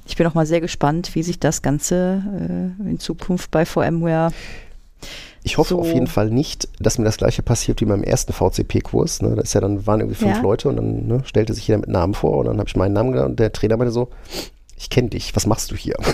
ich 0.06 0.16
bin 0.16 0.26
auch 0.26 0.34
mal 0.34 0.46
sehr 0.46 0.60
gespannt, 0.60 1.14
wie 1.14 1.22
sich 1.22 1.38
das 1.38 1.62
Ganze 1.62 2.74
äh, 2.80 2.90
in 2.90 2.98
Zukunft 2.98 3.50
bei 3.50 3.64
VMware. 3.64 4.32
Ich 5.42 5.56
hoffe 5.58 5.70
So. 5.70 5.80
auf 5.80 5.86
jeden 5.92 6.06
Fall 6.06 6.30
nicht, 6.30 6.68
dass 6.78 6.98
mir 6.98 7.04
das 7.04 7.16
gleiche 7.16 7.42
passiert 7.42 7.80
wie 7.80 7.86
beim 7.86 8.02
ersten 8.02 8.32
VCP-Kurs. 8.32 9.22
Ne? 9.22 9.34
Da 9.36 9.42
ist 9.42 9.54
ja 9.54 9.60
dann 9.60 9.86
waren 9.86 10.00
irgendwie 10.00 10.18
fünf 10.18 10.36
Ja. 10.36 10.42
Leute 10.42 10.68
und 10.68 10.76
dann 10.76 11.06
ne, 11.06 11.22
stellte 11.24 11.54
sich 11.54 11.66
jeder 11.66 11.78
mit 11.78 11.88
Namen 11.88 12.14
vor 12.14 12.36
und 12.38 12.46
dann 12.46 12.58
habe 12.58 12.68
ich 12.68 12.76
meinen 12.76 12.92
Namen 12.92 13.12
genannt 13.12 13.30
und 13.30 13.40
der 13.40 13.52
Trainer 13.52 13.76
meinte 13.76 13.92
so, 13.92 14.08
ich 14.76 14.90
kenne 14.90 15.08
dich, 15.08 15.34
was 15.36 15.46
machst 15.46 15.70
du 15.70 15.76
hier? 15.76 15.96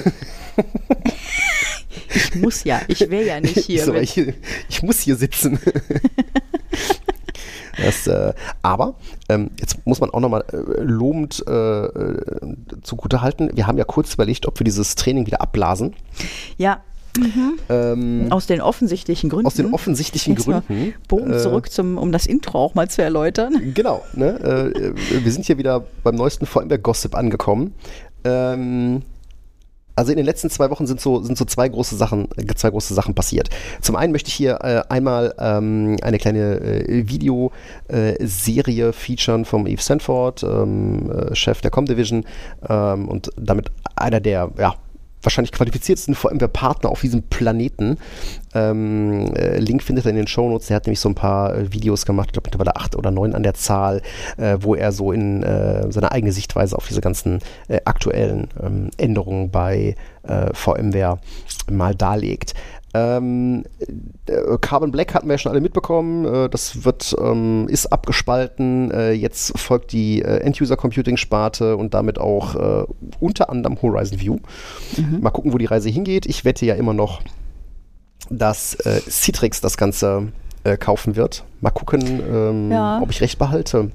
Ich 2.15 2.35
muss 2.37 2.65
ja, 2.65 2.81
ich 2.89 3.01
wäre 3.11 3.25
ja 3.25 3.41
nicht 3.41 3.59
hier. 3.59 3.81
ich, 3.81 3.85
so, 3.85 3.95
ich, 3.95 4.35
ich 4.69 4.83
muss 4.83 5.01
hier 5.01 5.17
sitzen. 5.17 5.59
Das, 7.79 8.07
äh, 8.07 8.33
aber 8.63 8.95
ähm, 9.29 9.51
jetzt 9.61 9.87
muss 9.87 10.01
man 10.01 10.09
auch 10.09 10.21
nochmal 10.21 10.45
äh, 10.51 10.81
lobend 10.81 11.45
äh, 11.47 11.53
äh, 11.85 12.43
zugute 12.83 13.21
halten. 13.21 13.51
Wir 13.55 13.67
haben 13.67 13.77
ja 13.77 13.85
kurz 13.85 14.15
überlegt, 14.15 14.47
ob 14.47 14.59
wir 14.59 14.65
dieses 14.65 14.95
Training 14.95 15.27
wieder 15.27 15.43
abblasen. 15.43 15.95
ja, 16.57 16.81
Ähm, 17.69 18.27
aus 18.31 18.47
den 18.47 18.61
offensichtlichen 18.61 19.31
Gründen. 19.31 19.47
aus 19.47 19.55
den 19.55 19.73
offensichtlichen 19.73 20.35
Jetzt 20.35 20.45
Gründen. 20.45 20.95
Bogen 21.09 21.33
äh, 21.33 21.39
zurück, 21.39 21.71
zum, 21.71 21.99
um 21.99 22.13
das 22.13 22.27
Intro 22.27 22.59
auch 22.59 22.75
mal 22.75 22.89
zu 22.89 23.03
erläutern. 23.03 23.73
Genau, 23.75 24.03
ne? 24.15 24.73
äh, 24.75 25.25
wir 25.25 25.33
sind 25.33 25.47
hier 25.47 25.59
wieder 25.59 25.85
beim 26.03 26.15
neuesten 26.15 26.47
VMware-Gossip 26.47 27.15
angekommen. 27.15 27.75
Ähm, 28.25 29.03
also 29.97 30.13
in 30.13 30.19
den 30.19 30.27
letzten 30.27 30.51
zwei 30.51 30.71
Wochen 30.71 30.87
sind 30.87 31.01
so, 31.01 31.23
sind 31.23 31.39
so 31.39 31.47
zwei, 31.47 31.69
große 31.69 31.97
Sachen, 31.97 32.29
äh, 32.37 32.55
zwei 32.55 32.69
große 32.71 32.93
Sachen 32.93 33.15
passiert. 33.15 33.49
Zum 33.81 33.97
einen 33.97 34.13
möchte 34.13 34.29
ich 34.29 34.35
hier 34.35 34.59
äh, 34.63 34.83
einmal 34.91 35.35
ähm, 35.39 35.97
eine 36.03 36.19
kleine 36.19 36.61
äh, 36.61 37.09
Videoserie 37.09 38.93
featuren 38.93 39.47
vom 39.47 39.67
Eve 39.67 39.81
Sanford, 39.81 40.43
ähm, 40.43 41.11
äh, 41.11 41.35
Chef 41.35 41.63
der 41.63 41.71
Comdivision 41.71 42.25
ähm, 42.69 43.09
und 43.09 43.31
damit 43.37 43.71
einer 43.97 44.21
der 44.21 44.51
ja, 44.59 44.75
wahrscheinlich 45.27 45.53
qualifiziertesten 45.53 46.15
VMware-Partner 46.15 46.89
auf 46.89 47.03
diesem 47.03 47.23
Planeten. 47.25 47.99
Ähm, 48.55 49.35
äh, 49.35 49.59
Link 49.59 49.83
findet 49.83 50.07
ihr 50.07 50.11
in 50.11 50.17
den 50.17 50.27
Shownotes. 50.27 50.69
Der 50.69 50.77
hat 50.77 50.87
nämlich 50.87 51.01
so 51.01 51.11
ein 51.11 51.15
paar 51.15 51.55
äh, 51.55 51.73
Videos 51.73 52.07
gemacht, 52.07 52.29
ich 52.29 52.33
glaube 52.33 52.47
mittlerweile 52.47 52.77
acht 52.77 52.97
oder 52.97 53.11
neun 53.11 53.35
an 53.35 53.43
der 53.43 53.55
Zahl, 53.55 54.01
äh, 54.39 54.57
wo 54.61 54.75
er 54.75 54.93
so 54.93 55.13
in 55.13 55.43
äh, 55.43 55.91
seine 55.93 56.13
eigene 56.13 56.33
Sichtweise 56.33 56.77
auf 56.77 56.87
diese 56.87 57.01
ganzen 57.01 57.41
äh, 57.69 57.81
aktuellen 57.85 58.49
ähm, 58.63 58.91
Änderungen 58.97 59.51
bei 59.51 59.97
äh, 60.23 60.55
VMware 60.55 61.19
mal 61.71 61.95
darlegt. 61.95 62.55
Ähm, 62.97 63.65
äh, 64.27 64.57
Carbon 64.61 64.91
Black 64.91 65.13
hatten 65.15 65.27
wir 65.29 65.35
ja 65.35 65.39
schon 65.39 65.53
alle 65.53 65.61
mitbekommen. 65.61 66.25
Äh, 66.25 66.49
das 66.49 66.85
wird, 66.85 67.15
ähm, 67.21 67.67
ist 67.69 67.87
abgespalten. 67.93 68.91
Äh, 68.91 69.13
jetzt 69.13 69.59
folgt 69.59 69.93
die 69.93 70.23
äh, 70.23 70.39
End-User-Computing-Sparte 70.39 71.77
und 71.77 71.93
damit 71.95 72.19
auch 72.19 72.55
äh, 72.55 72.85
unter 73.21 73.51
anderem 73.51 73.81
Horizon 73.83 74.21
View. 74.21 74.39
Mal 75.21 75.31
gucken, 75.31 75.53
wo 75.53 75.59
die 75.59 75.67
Reise 75.67 75.89
hingeht. 75.91 76.27
Ich 76.27 76.45
wette 76.45 76.65
ja 76.65 76.75
immer 76.75 76.95
noch, 76.95 77.21
dass 78.31 78.75
äh, 78.75 79.01
Citrix 79.09 79.61
das 79.61 79.77
Ganze 79.77 80.29
äh, 80.65 80.77
kaufen 80.77 81.17
wird. 81.17 81.45
Mal 81.61 81.71
gucken, 81.71 82.21
ähm, 82.29 82.71
Ja. 82.71 83.01
ob 83.03 83.11
ich 83.11 83.21
recht 83.21 83.39
behalte. 83.39 83.91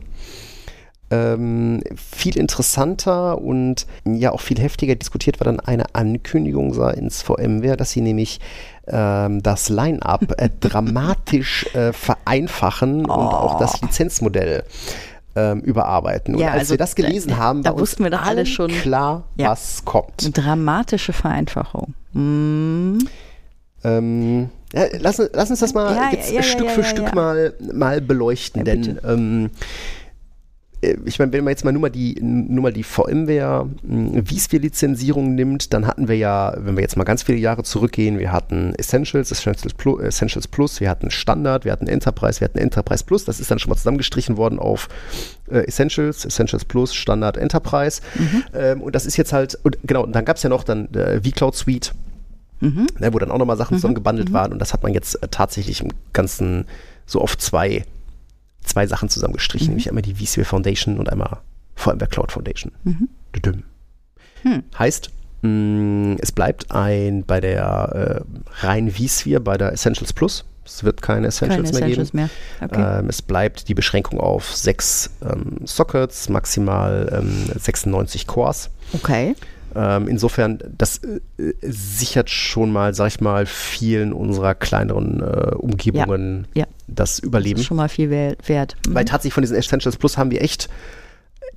Ähm, 1.13 1.81
viel 1.97 2.37
interessanter 2.37 3.41
und 3.41 3.85
ja 4.05 4.31
auch 4.31 4.39
viel 4.39 4.57
heftiger 4.57 4.95
diskutiert 4.95 5.41
war 5.41 5.45
dann 5.45 5.59
eine 5.59 5.93
Ankündigung 5.93 6.73
seitens 6.73 7.21
VMware, 7.21 7.75
dass 7.75 7.91
sie 7.91 7.99
nämlich 7.99 8.39
ähm, 8.88 9.41
das 9.44 9.70
Line-up 9.70 10.34
äh, 10.39 10.50
dramatisch 10.60 11.65
äh, 11.76 11.94
vereinfachen 11.94 13.02
und 13.06 13.12
auch 13.12 13.58
das 13.60 13.82
Lizenzmodell 13.82 14.63
ähm, 15.36 15.62
überarbeiten. 15.62 16.36
Und 16.36 16.41
Ja, 16.41 16.50
als 16.50 16.60
also 16.62 16.72
wir 16.72 16.78
das 16.78 16.96
gelesen 16.96 17.30
da- 17.30 17.38
haben, 17.38 17.63
da 17.63 17.78
wussten 17.78 18.04
wir 18.04 18.12
doch 18.12 18.22
alle 18.26 18.46
schon. 18.46 18.70
klar, 18.70 19.24
Ja. 19.38 19.52
was 19.52 19.86
kommt. 19.86 20.22
Eine 20.24 20.32
dramatische 20.32 21.13
Vereinfachung. 21.13 21.94
Mm. 22.13 22.98
Ähm, 23.84 24.50
Ja, 24.74 24.84
lass, 25.00 25.22
lass 25.34 25.50
uns 25.50 25.60
das 25.60 25.74
mal 25.74 25.98
jetzt 26.13 26.34
Stück 26.46 26.70
für 26.70 26.84
Stück. 26.84 27.13
Mal, 27.15 27.54
mal 27.74 28.00
beleuchten, 28.02 28.63
denn 28.65 29.00
ähm, 29.08 29.46
äh, 29.46 29.50
ich 30.82 31.20
meine, 31.20 31.32
wenn 31.32 31.44
man 31.44 31.52
jetzt 31.52 31.63
mal 31.63 31.72
nur 31.72 31.82
mal 31.82 31.89
die, 31.89 32.15
nur 32.22 32.63
mal 32.63 32.74
die 32.74 32.84
VMware 32.84 33.70
mh, 33.84 34.24
vSphere-Lizenzierung 34.26 35.36
nimmt, 35.36 35.74
dann 35.74 35.86
hatten 35.86 36.08
wir 36.08 36.17
ja, 36.17 36.56
wenn 36.58 36.76
wir 36.76 36.82
jetzt 36.82 36.98
mal 36.98 37.04
ganz 37.04 37.24
viele 37.24 37.38
Jahre 37.38 37.63
zurückgehen, 37.63 38.17
wir 38.17 38.32
hatten 38.32 38.74
Essentials, 38.76 39.32
Essentials 39.32 39.74
Plus, 39.76 40.02
Essentials 40.02 40.48
Plus 40.48 40.80
wir 40.82 40.89
hatten 40.89 41.12
Standard, 41.12 41.65
wir 41.65 41.72
hatten 41.72 41.88
Enterprise, 41.88 42.39
wir 42.39 42.46
hatten 42.46 42.58
Enterprise 42.58 43.04
Plus, 43.04 43.26
das 43.26 43.39
ist 43.39 43.52
dann 43.52 43.60
schon 43.60 43.70
mal 43.70 43.76
zusammengestrichen 43.76 44.38
worden 44.38 44.58
auf 44.60 44.89
äh, 45.52 45.60
Essentials, 45.67 46.26
Essentials 46.26 46.65
Plus, 46.65 46.96
Standard, 46.96 47.38
Enterprise. 47.38 48.02
Ähm, 48.54 48.82
und 48.82 48.96
das 48.96 49.06
ist 49.06 49.17
jetzt 49.17 49.34
halt, 49.34 49.60
und 49.63 49.78
genau, 49.84 50.04
und 50.04 50.13
dann 50.13 50.26
gab 50.26 50.38
es 50.38 50.44
ja 50.44 50.50
noch 50.50 50.63
dann 50.63 50.91
äh, 50.94 51.22
vCloud 51.22 51.56
Suite, 51.56 51.94
Mhm. 52.63 52.86
ne, 53.00 53.12
wo 53.12 53.17
dann 53.17 53.32
auch 53.32 53.39
nochmal 53.39 53.58
Sachen 53.58 53.78
zusammengebundelt 53.78 54.34
waren. 54.34 54.54
Und 54.54 54.60
das 54.60 54.72
hat 54.72 54.84
man 54.84 54.94
jetzt 54.94 55.15
äh, 55.24 55.28
tatsächlich 55.32 55.82
im 55.82 55.89
Ganzen 56.13 56.65
so 57.08 57.20
auf 57.20 57.36
zwei, 57.38 57.86
zwei 58.63 58.88
Sachen 58.88 59.10
zusammengestrichen, 59.10 59.69
nämlich 59.69 59.89
einmal 59.89 60.02
die 60.04 60.13
vSphere 60.15 60.45
Foundation 60.45 60.97
und 61.00 61.10
einmal 61.10 61.39
VMware 61.76 62.08
Cloud 62.08 62.32
Foundation. 62.32 62.71
Düdüm. 63.36 63.63
Hm. 64.43 64.63
Heißt, 64.78 65.10
mh, 65.41 66.17
es 66.19 66.32
bleibt 66.32 66.71
ein 66.71 67.24
bei 67.26 67.39
der 67.41 68.24
äh, 68.62 68.65
rein 68.65 68.91
vSphere, 68.91 69.39
bei 69.39 69.58
der 69.58 69.71
Essentials 69.74 70.13
Plus. 70.13 70.45
Es 70.63 70.84
wird 70.84 71.02
keine 71.02 71.28
Essentials 71.28 71.71
Keine 71.71 71.86
mehr 71.86 71.97
Essentials 71.97 72.12
geben. 72.12 72.30
mehr. 72.69 72.69
Okay. 72.69 73.00
Ähm, 73.00 73.10
es 73.10 73.21
bleibt 73.21 73.67
die 73.67 73.74
Beschränkung 73.74 74.19
auf 74.19 74.56
sechs 74.56 75.10
ähm, 75.28 75.58
Sockets, 75.65 76.30
maximal 76.30 77.10
ähm, 77.12 77.50
96 77.60 78.28
Cores. 78.28 78.69
okay. 78.93 79.36
Ähm, 79.73 80.07
insofern, 80.07 80.60
das 80.77 80.97
äh, 81.03 81.19
sichert 81.62 82.29
schon 82.29 82.71
mal, 82.71 82.93
sag 82.93 83.07
ich 83.07 83.21
mal, 83.21 83.45
vielen 83.45 84.12
unserer 84.13 84.53
kleineren 84.55 85.21
äh, 85.21 85.55
Umgebungen 85.55 86.47
Ja. 86.53 86.65
das 86.88 87.15
Das 87.17 87.19
Überleben. 87.19 87.60
ist 87.60 87.65
schon 87.67 87.77
mal 87.77 87.88
viel 87.89 88.10
wert. 88.10 88.75
Mhm. 88.88 88.93
Weil 88.95 89.05
tatsächlich 89.05 89.34
von 89.34 89.43
diesen 89.43 89.55
Essentials 89.57 89.95
Plus 89.97 90.17
haben 90.17 90.29
wir 90.31 90.41
echt, 90.41 90.69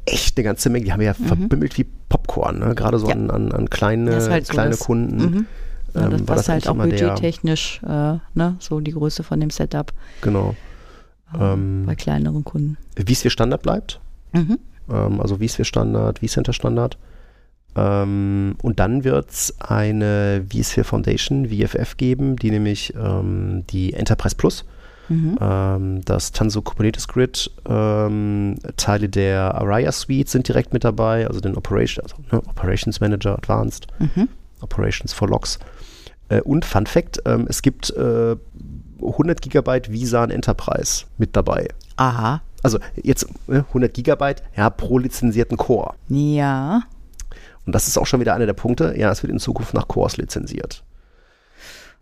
echt 0.07 0.37
eine 0.39 0.45
ganze 0.45 0.71
Menge. 0.71 0.85
Die 0.85 0.93
haben 0.93 1.01
wir 1.01 1.07
ja 1.07 1.15
verbimmelt 1.15 1.77
wie 1.77 1.87
Popcorn, 2.09 2.61
ne? 2.61 2.75
gerade 2.75 2.99
so 2.99 3.07
Mhm. 3.07 3.11
Ja. 3.11 3.17
an, 3.17 3.31
an, 3.31 3.53
an 3.53 3.71
kleine, 3.71 4.11
Das 4.13 4.29
halt 4.29 4.47
so 4.47 4.53
kleine 4.53 4.71
das- 4.71 4.81
Kunden. 4.81 5.17
Mhm. 5.17 5.47
Ja, 5.95 6.05
ähm, 6.07 6.11
das 6.11 6.21
war 6.21 6.27
passt 6.27 6.39
das 6.41 6.49
halt 6.49 6.69
auch 6.69 6.75
budgettechnisch, 6.77 7.81
äh, 7.85 7.89
ne, 8.35 8.57
so 8.59 8.81
die 8.81 8.91
Größe 8.93 9.23
von 9.23 9.39
dem 9.41 9.51
Setup 9.51 9.93
Genau. 10.23 10.55
Ähm, 11.39 11.85
bei 11.87 11.95
kleineren 11.95 12.45
Kunden. 12.45 12.77
vSphere 12.97 13.31
Standard 13.31 13.63
bleibt. 13.63 14.01
Mhm. 14.33 14.59
ähm, 14.93 15.21
also 15.21 15.37
vSphere 15.39 15.65
Standard, 15.65 16.19
vCenter 16.21 16.53
Standard. 16.53 16.97
Ähm, 17.77 18.57
und 18.63 18.79
dann 18.81 19.05
wird 19.05 19.31
es 19.31 19.55
eine 19.61 20.45
vSphere 20.49 20.85
Foundation, 20.85 21.49
VFF 21.49 21.97
geben, 21.97 22.37
die 22.37 22.51
nämlich 22.51 22.95
ähm, 22.97 23.65
die 23.71 23.93
Enterprise 23.95 24.37
Plus, 24.37 24.65
Mhm. 25.11 25.37
ähm, 25.39 26.01
das 26.07 26.33
Tanzu 26.33 26.63
Kubernetes 26.63 27.09
Grid, 27.09 27.51
ähm, 27.69 28.55
Teile 28.79 29.09
der 29.11 29.55
Araya 29.55 29.93
Suite 29.93 30.31
sind 30.31 30.49
direkt 30.49 30.73
mit 30.73 30.83
dabei, 30.85 31.27
also 31.27 31.41
den 31.41 31.57
Operation, 31.57 32.03
also, 32.05 32.17
ne, 32.33 32.39
Operations 32.49 33.01
Manager 33.01 33.35
Advanced, 33.37 33.87
Mhm. 33.99 34.29
Operations 34.63 35.13
for 35.13 35.29
Logs. 35.29 35.59
Äh, 36.31 36.41
und 36.41 36.65
Fun 36.65 36.87
Fact, 36.87 37.21
ähm, 37.27 37.45
es 37.51 37.61
gibt 37.61 37.91
äh, 37.91 38.37
100 39.03 39.43
Gigabyte 39.43 39.93
Visan 39.93 40.31
Enterprise 40.31 41.05
mit 41.19 41.37
dabei. 41.37 41.69
Aha. 41.97 42.41
Also 42.63 42.79
jetzt 43.03 43.27
äh, 43.49 43.57
100 43.59 43.93
Gigabyte, 43.93 44.43
ja, 44.57 44.71
pro 44.71 44.99
lizenzierten 44.99 45.59
Core. 45.59 45.93
Ja. 46.09 46.81
Und 47.67 47.75
das 47.75 47.89
ist 47.89 47.99
auch 47.99 48.07
schon 48.07 48.21
wieder 48.21 48.35
einer 48.35 48.47
der 48.47 48.53
Punkte. 48.53 48.95
Ja, 48.97 49.11
es 49.11 49.23
wird 49.23 49.33
in 49.33 49.39
Zukunft 49.39 49.75
nach 49.75 49.89
Cores 49.89 50.17
lizenziert. 50.17 50.83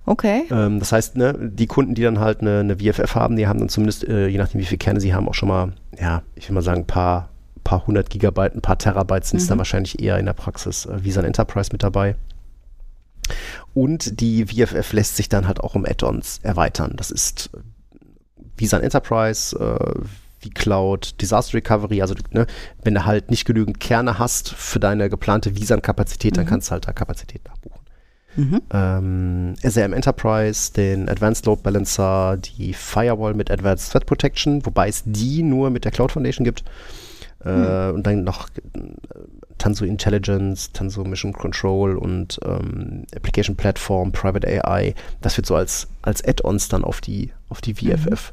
Okay. 0.05 0.45
Ähm, 0.51 0.81
das 0.81 0.93
heißt, 0.93 1.17
ne, 1.17 1.35
die 1.41 1.67
Kunden, 1.67 1.95
die 1.95 2.03
dann 2.03 2.19
halt 2.19 2.41
eine, 2.41 2.61
eine 2.61 2.77
VFF 2.77 3.15
haben, 3.15 3.37
die 3.37 3.47
haben 3.47 3.61
dann 3.61 3.69
zumindest, 3.69 4.07
äh, 4.09 4.27
je 4.27 4.39
nachdem 4.39 4.61
wie 4.61 4.65
viele 4.65 4.79
Kerne 4.79 5.01
sie 5.01 5.15
haben, 5.15 5.29
auch 5.29 5.35
schon 5.35 5.49
mal, 5.49 5.73
ja, 5.99 6.23
ich 6.35 6.49
will 6.49 6.55
mal 6.55 6.63
sagen, 6.63 6.83
ein 6.83 6.87
paar, 6.87 7.29
paar 7.63 7.87
hundert 7.87 8.11
Gigabyte, 8.11 8.57
ein 8.57 8.63
paar 8.63 8.79
Terabyte 8.79 9.25
sind 9.25 9.41
es 9.41 9.47
dann 9.47 9.59
wahrscheinlich 9.59 10.03
eher 10.03 10.19
in 10.19 10.27
der 10.27 10.33
Praxis 10.33 10.87
äh, 10.87 11.05
Visa 11.05 11.23
Enterprise 11.23 11.71
mit 11.73 11.85
dabei. 11.85 12.17
Und 13.75 14.21
die 14.21 14.47
VFF 14.47 14.93
lässt 14.93 15.17
sich 15.17 15.29
dann 15.29 15.47
halt 15.47 15.61
auch 15.61 15.77
um 15.77 15.85
Add-ons 15.85 16.41
erweitern. 16.43 16.95
Das 16.97 17.13
ist 17.13 17.51
Visa 18.57 18.79
Enterprise, 18.79 19.57
äh, 19.57 20.01
wie 20.43 20.51
Cloud, 20.51 21.21
Disaster 21.21 21.55
Recovery, 21.55 22.03
also 22.03 22.15
ne, 22.31 22.47
wenn 22.83 22.95
du 22.95 23.05
halt 23.05 23.31
nicht 23.31 23.45
genügend 23.45 23.81
Kerne 23.81 24.19
hast 24.19 24.51
für 24.51 24.81
deine 24.81 25.09
geplante 25.09 25.57
Visa-Kapazität, 25.57 26.37
dann 26.37 26.47
kannst 26.47 26.69
du 26.69 26.73
halt 26.73 26.87
da 26.87 26.93
Kapazität 26.93 27.43
nachbuchen. 27.45 27.81
Mhm. 28.37 28.63
Ähm, 28.73 29.55
SRM 29.63 29.93
Enterprise, 29.93 30.73
den 30.73 31.09
Advanced 31.09 31.45
Load 31.47 31.63
Balancer, 31.63 32.39
die 32.39 32.73
Firewall 32.73 33.35
mit 33.35 33.51
Advanced 33.51 33.93
Threat 33.93 34.07
Protection, 34.07 34.65
wobei 34.65 34.89
es 34.89 35.03
die 35.05 35.43
nur 35.43 35.71
mit 35.71 35.85
der 35.85 35.93
Cloud 35.93 36.13
Foundation 36.13 36.45
gibt. 36.45 36.65
Äh, 37.45 37.91
Und 37.91 38.07
dann 38.07 38.25
noch 38.25 38.49
äh, 38.49 38.81
Tanzu 39.59 39.85
Intelligence, 39.85 40.73
Tanzu 40.73 41.03
Mission 41.05 41.33
Control 41.33 41.97
und 41.97 42.41
ähm, 42.45 43.05
Application 43.15 43.57
Platform, 43.57 44.13
Private 44.13 44.47
AI. 44.47 44.95
Das 45.21 45.37
wird 45.37 45.47
so 45.47 45.55
als, 45.55 45.89
als 46.03 46.25
Add-ons 46.25 46.69
dann 46.69 46.85
auf 46.85 47.01
die, 47.01 47.33
auf 47.49 47.61
die 47.61 47.75
VFF 47.75 48.33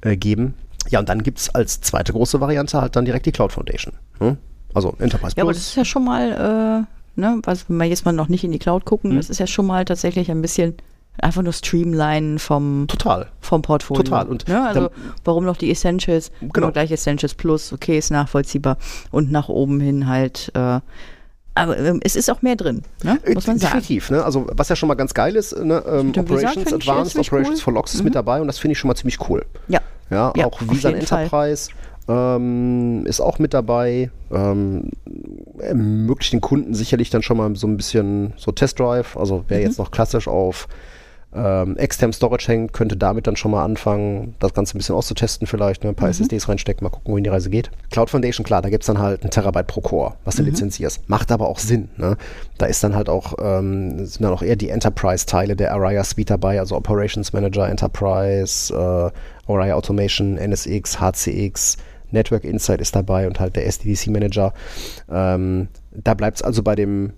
äh, 0.00 0.16
geben. 0.16 0.54
Ja, 0.90 0.98
und 1.00 1.08
dann 1.08 1.22
gibt 1.22 1.38
es 1.38 1.54
als 1.54 1.80
zweite 1.80 2.12
große 2.12 2.40
Variante 2.40 2.80
halt 2.80 2.96
dann 2.96 3.04
direkt 3.04 3.26
die 3.26 3.32
Cloud 3.32 3.52
Foundation. 3.52 3.94
Ne? 4.20 4.36
Also 4.74 4.94
Enterprise 4.98 5.34
Ja, 5.36 5.42
aber 5.44 5.52
Plus. 5.52 5.62
das 5.62 5.68
ist 5.70 5.76
ja 5.76 5.84
schon 5.84 6.04
mal, 6.04 6.86
äh, 7.16 7.20
ne, 7.20 7.40
was, 7.44 7.68
wenn 7.68 7.76
wir 7.76 7.84
jetzt 7.86 8.04
mal 8.04 8.12
noch 8.12 8.28
nicht 8.28 8.44
in 8.44 8.52
die 8.52 8.58
Cloud 8.58 8.84
gucken, 8.84 9.12
Mhm. 9.12 9.16
das 9.16 9.30
ist 9.30 9.38
ja 9.38 9.46
schon 9.46 9.66
mal 9.66 9.84
tatsächlich 9.84 10.30
ein 10.30 10.42
bisschen 10.42 10.74
einfach 11.22 11.42
nur 11.42 11.52
Streamline 11.52 12.40
vom, 12.40 12.86
Total. 12.88 13.28
vom 13.40 13.62
Portfolio. 13.62 14.02
Total. 14.02 14.26
Und 14.26 14.48
ne, 14.48 14.66
also 14.66 14.90
warum 15.24 15.44
noch 15.44 15.56
die 15.56 15.70
Essentials? 15.70 16.32
Genau. 16.40 16.72
Gleich 16.72 16.90
Essentials 16.90 17.34
Plus, 17.34 17.72
okay, 17.72 17.96
ist 17.98 18.10
nachvollziehbar. 18.10 18.78
Und 19.12 19.30
nach 19.30 19.48
oben 19.48 19.78
hin 19.80 20.08
halt, 20.08 20.50
äh, 20.54 20.80
aber 21.56 21.78
ähm, 21.78 22.00
es 22.02 22.16
ist 22.16 22.28
auch 22.32 22.42
mehr 22.42 22.56
drin, 22.56 22.82
ne? 23.04 23.20
muss 23.32 23.46
man 23.46 23.56
Äh, 23.56 23.60
sagen. 23.60 23.74
Definitiv, 23.74 24.10
ne? 24.10 24.24
Also 24.24 24.46
was 24.54 24.68
ja 24.70 24.74
schon 24.74 24.88
mal 24.88 24.96
ganz 24.96 25.14
geil 25.14 25.36
ist, 25.36 25.56
ne? 25.56 25.84
ähm, 25.86 26.12
Operations 26.18 26.66
ich 26.66 26.74
Advanced, 26.74 27.16
Operations 27.16 27.58
cool. 27.58 27.62
for 27.62 27.72
Logs 27.74 27.94
ist 27.94 28.00
Mhm. 28.00 28.04
mit 28.06 28.14
dabei 28.16 28.40
und 28.40 28.48
das 28.48 28.58
finde 28.58 28.72
ich 28.72 28.78
schon 28.80 28.88
mal 28.88 28.96
ziemlich 28.96 29.20
cool. 29.28 29.46
Ja. 29.68 29.78
Ja, 30.10 30.32
Ja, 30.36 30.46
auch 30.46 30.60
auf 30.60 30.70
Visa 30.70 30.90
jeden 30.90 31.06
Fall. 31.06 31.22
Enterprise 31.24 31.70
ähm, 32.08 33.06
ist 33.06 33.20
auch 33.20 33.38
mit 33.38 33.54
dabei. 33.54 34.10
Ähm, 34.30 34.90
ermöglicht 35.58 36.32
den 36.32 36.40
Kunden 36.40 36.74
sicherlich 36.74 37.10
dann 37.10 37.22
schon 37.22 37.36
mal 37.36 37.54
so 37.56 37.66
ein 37.66 37.76
bisschen 37.76 38.34
so 38.36 38.52
Test 38.52 38.78
Drive. 38.78 39.16
Also 39.16 39.44
wer 39.48 39.58
Mhm. 39.58 39.64
jetzt 39.64 39.78
noch 39.78 39.90
klassisch 39.90 40.28
auf 40.28 40.68
ähm, 41.36 41.76
externem 41.78 42.12
Storage 42.12 42.46
hängt, 42.46 42.72
könnte 42.72 42.96
damit 42.96 43.26
dann 43.26 43.34
schon 43.34 43.50
mal 43.50 43.64
anfangen, 43.64 44.36
das 44.38 44.54
Ganze 44.54 44.76
ein 44.76 44.78
bisschen 44.78 44.94
auszutesten 44.94 45.48
vielleicht, 45.48 45.82
ne? 45.82 45.88
ein 45.90 45.92
Mhm. 45.94 45.96
paar 45.96 46.08
SSDs 46.08 46.48
reinstecken, 46.48 46.84
mal 46.84 46.90
gucken, 46.90 47.10
wohin 47.12 47.24
die 47.24 47.30
Reise 47.30 47.50
geht. 47.50 47.72
Cloud 47.90 48.08
Foundation, 48.08 48.44
klar, 48.46 48.62
da 48.62 48.70
gibt 48.70 48.84
es 48.84 48.86
dann 48.86 49.00
halt 49.00 49.24
ein 49.24 49.30
Terabyte 49.30 49.66
pro 49.66 49.80
Core, 49.80 50.14
was 50.24 50.36
du 50.36 50.42
Mhm. 50.42 50.50
lizenzierst. 50.50 51.08
Macht 51.08 51.32
aber 51.32 51.48
auch 51.48 51.58
Sinn. 51.58 51.88
Ne? 51.96 52.16
Da 52.58 52.66
ist 52.66 52.84
dann 52.84 52.94
halt 52.94 53.08
auch, 53.08 53.34
ähm, 53.42 54.06
sind 54.06 54.22
dann 54.22 54.32
auch 54.32 54.42
eher 54.42 54.54
die 54.54 54.68
Enterprise-Teile 54.68 55.56
der 55.56 55.72
Araya 55.74 56.04
Suite 56.04 56.30
dabei, 56.30 56.60
also 56.60 56.76
Operations 56.76 57.32
Manager, 57.32 57.68
Enterprise, 57.68 58.72
äh, 58.72 59.10
Araya 59.46 59.74
Automation, 59.74 60.36
NSX, 60.36 61.00
HCX, 61.00 61.76
Network 62.10 62.44
Insight 62.44 62.80
ist 62.80 62.94
dabei 62.94 63.26
und 63.26 63.40
halt 63.40 63.56
der 63.56 63.66
SDDC 63.66 64.08
Manager. 64.08 64.52
Ähm, 65.10 65.68
da 65.92 66.14
bleibt 66.14 66.36
es 66.38 66.42
also 66.42 66.62
bei 66.62 66.74
dem, 66.74 67.12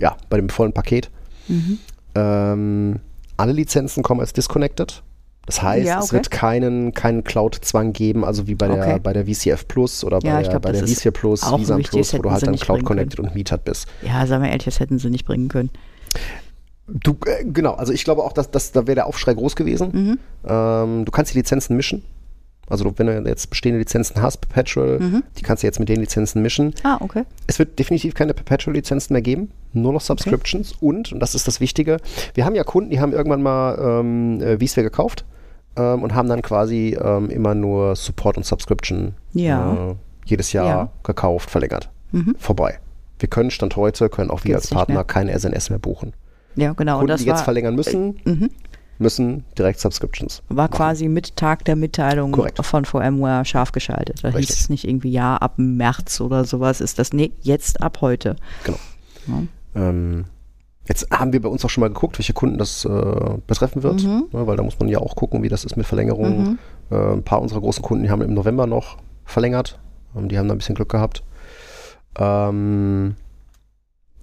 ja, 0.00 0.16
bei 0.30 0.36
dem 0.38 0.48
vollen 0.48 0.72
Paket. 0.72 1.10
Mhm. 1.48 1.78
Ähm, 2.14 3.00
alle 3.36 3.52
Lizenzen 3.52 4.02
kommen 4.02 4.20
als 4.20 4.32
disconnected. 4.32 5.02
Das 5.46 5.60
heißt, 5.60 5.86
Ja, 5.86 5.98
es 5.98 6.06
okay. 6.06 6.12
wird 6.16 6.30
keinen, 6.30 6.94
keinen 6.94 7.22
Cloud-Zwang 7.22 7.92
geben, 7.92 8.24
also 8.24 8.46
wie 8.46 8.54
bei 8.54 8.66
der, 8.66 8.78
Okay. 8.78 8.98
bei 9.02 9.12
der 9.12 9.26
VCF 9.26 9.68
Plus 9.68 10.02
oder 10.02 10.18
Ja, 10.22 10.36
bei 10.36 10.40
ich 10.40 10.46
der, 10.46 10.50
glaub, 10.52 10.62
bei 10.62 10.72
der 10.72 10.86
vSphere 10.86 11.12
Plus, 11.12 11.42
wichtig, 11.42 11.90
Plus, 11.90 12.14
wo 12.14 12.22
du 12.22 12.30
halt 12.30 12.46
dann 12.46 12.56
Cloud 12.56 12.84
Connected 12.84 13.20
und 13.20 13.34
Metered 13.34 13.62
bist. 13.64 13.86
Ja, 14.00 14.26
sagen 14.26 14.42
wir 14.42 14.48
ehrlich, 14.48 14.64
das 14.64 14.80
hätten 14.80 14.98
sie 14.98 15.10
nicht 15.10 15.26
bringen 15.26 15.48
können. 15.48 15.68
Du, 16.86 17.16
äh, 17.26 17.44
genau, 17.44 17.74
also 17.74 17.92
ich 17.92 18.04
glaube 18.04 18.22
auch, 18.22 18.32
dass, 18.32 18.50
dass 18.50 18.72
da 18.72 18.86
wäre 18.86 18.94
der 18.96 19.06
Aufschrei 19.06 19.34
groß 19.34 19.56
gewesen. 19.56 19.88
Mhm. 19.92 20.18
Ähm, 20.46 21.04
du 21.04 21.10
kannst 21.12 21.32
die 21.32 21.38
Lizenzen 21.38 21.76
mischen. 21.76 22.04
Also 22.66 22.90
wenn 22.96 23.06
du 23.06 23.28
jetzt 23.28 23.50
bestehende 23.50 23.78
Lizenzen 23.78 24.22
hast, 24.22 24.38
Perpetual, 24.40 24.98
Mhm. 24.98 25.22
die 25.36 25.42
kannst 25.42 25.62
du 25.62 25.66
jetzt 25.66 25.78
mit 25.80 25.88
den 25.90 26.00
Lizenzen 26.00 26.40
mischen. 26.40 26.74
Ah, 26.82 26.96
okay. 27.00 27.24
Es 27.46 27.58
wird 27.58 27.78
definitiv 27.78 28.14
keine 28.14 28.32
Perpetual-Lizenzen 28.32 29.12
mehr 29.12 29.20
geben, 29.20 29.50
nur 29.74 29.92
noch 29.92 30.00
Subscriptions 30.00 30.72
und, 30.80 31.12
und 31.12 31.20
das 31.20 31.34
ist 31.34 31.46
das 31.46 31.60
Wichtige, 31.60 31.98
wir 32.32 32.46
haben 32.46 32.54
ja 32.54 32.64
Kunden, 32.64 32.88
die 32.90 33.00
haben 33.00 33.12
irgendwann 33.12 33.42
mal 33.42 33.78
ähm, 34.00 34.40
äh, 34.40 34.58
vSphere 34.58 34.84
gekauft 34.84 35.26
ähm, 35.76 36.02
und 36.02 36.14
haben 36.14 36.28
dann 36.28 36.40
quasi 36.40 36.96
ähm, 36.98 37.28
immer 37.28 37.54
nur 37.54 37.96
Support 37.96 38.38
und 38.38 38.46
Subscription 38.46 39.14
Ja. 39.34 39.90
äh, 39.90 39.94
jedes 40.24 40.54
Jahr 40.54 40.66
Ja. 40.66 40.88
gekauft, 41.02 41.50
verlängert. 41.50 41.90
Mhm. 42.12 42.34
Vorbei. 42.38 42.78
Wir 43.18 43.28
können 43.28 43.50
Stand 43.50 43.76
heute, 43.76 44.08
können 44.08 44.30
auch 44.30 44.44
wir 44.44 44.54
Geht's 44.54 44.70
als 44.72 44.74
Partner 44.74 45.04
keine 45.04 45.38
SNS 45.38 45.68
mehr 45.68 45.78
buchen. 45.78 46.14
Ja, 46.56 46.72
genau. 46.72 46.94
Und 47.00 47.06
Kunden, 47.06 47.16
die 47.18 47.24
jetzt 47.24 47.38
war, 47.38 47.44
verlängern 47.44 47.74
müssen, 47.74 48.20
mhm. 48.24 48.50
müssen 48.98 49.44
direkt 49.58 49.80
Subscriptions. 49.80 50.42
war 50.48 50.68
quasi 50.68 51.08
mit 51.08 51.36
Tag 51.36 51.64
der 51.64 51.76
Mitteilung 51.76 52.32
Korrekt. 52.32 52.64
von 52.64 52.84
VMware 52.84 53.44
scharf 53.44 53.72
geschaltet. 53.72 54.20
Da 54.22 54.28
hieß 54.28 54.36
Richtig. 54.38 54.58
es 54.60 54.68
nicht 54.68 54.86
irgendwie, 54.88 55.10
ja, 55.10 55.36
ab 55.36 55.54
März 55.56 56.20
oder 56.20 56.44
sowas 56.44 56.80
ist 56.80 56.98
das. 56.98 57.12
Nee, 57.12 57.32
jetzt 57.42 57.82
ab 57.82 57.98
heute. 58.00 58.36
Genau. 58.64 58.78
Ja. 59.26 59.42
Ähm, 59.88 60.24
Jetzt 60.86 61.10
haben 61.10 61.32
wir 61.32 61.40
bei 61.40 61.48
uns 61.48 61.64
auch 61.64 61.70
schon 61.70 61.80
mal 61.80 61.88
geguckt, 61.88 62.18
welche 62.18 62.34
Kunden 62.34 62.58
das 62.58 62.84
äh, 62.84 63.38
betreffen 63.46 63.82
wird, 63.82 64.02
Mhm. 64.02 64.26
ne, 64.32 64.46
weil 64.46 64.54
da 64.58 64.62
muss 64.62 64.78
man 64.78 64.86
ja 64.90 64.98
auch 64.98 65.16
gucken, 65.16 65.42
wie 65.42 65.48
das 65.48 65.64
ist 65.64 65.78
mit 65.78 65.86
Verlängerungen. 65.86 66.58
Äh, 66.90 66.94
ein 67.14 67.22
paar 67.22 67.40
unserer 67.40 67.60
großen 67.60 67.82
Kunden, 67.82 68.04
die 68.04 68.10
haben 68.10 68.20
im 68.20 68.34
November 68.34 68.66
noch 68.66 68.98
verlängert. 69.24 69.78
Ähm, 70.14 70.28
die 70.28 70.36
haben 70.38 70.46
da 70.46 70.54
ein 70.54 70.58
bisschen 70.58 70.74
Glück 70.74 70.90
gehabt. 70.90 71.22
Ähm, 72.18 73.16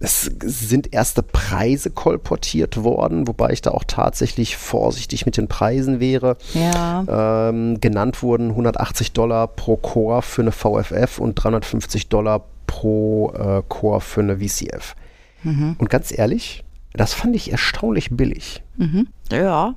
es 0.02 0.32
sind 0.44 0.94
erste 0.94 1.22
Preise 1.22 1.92
kolportiert 1.92 2.84
worden, 2.84 3.28
wobei 3.28 3.52
ich 3.52 3.62
da 3.62 3.72
auch 3.72 3.84
tatsächlich 3.86 4.58
vorsichtig 4.58 5.28
mit 5.28 5.38
den 5.38 5.48
Preisen 5.48 6.00
wäre. 6.00 6.38
Ja. 6.54 7.50
Ähm, 7.50 7.80
genannt 7.80 8.24
wurden 8.24 8.50
180 8.50 9.14
Dollar 9.14 9.48
pro 9.48 9.78
Core 9.78 10.24
für 10.24 10.42
eine 10.42 10.52
VFF 10.52 11.20
und 11.20 11.36
350 11.36 12.10
Dollar 12.10 12.46
pro 12.66 13.32
äh, 13.32 13.62
Core 13.70 14.02
für 14.02 14.22
eine 14.22 14.40
VCF. 14.40 14.96
Mhm. 15.44 15.76
Und 15.78 15.90
ganz 15.92 16.18
ehrlich, 16.18 16.64
das 16.94 17.14
fand 17.14 17.36
ich 17.36 17.52
erstaunlich 17.52 18.10
billig. 18.10 18.64
Mhm. 18.78 19.08
Ja. 19.32 19.76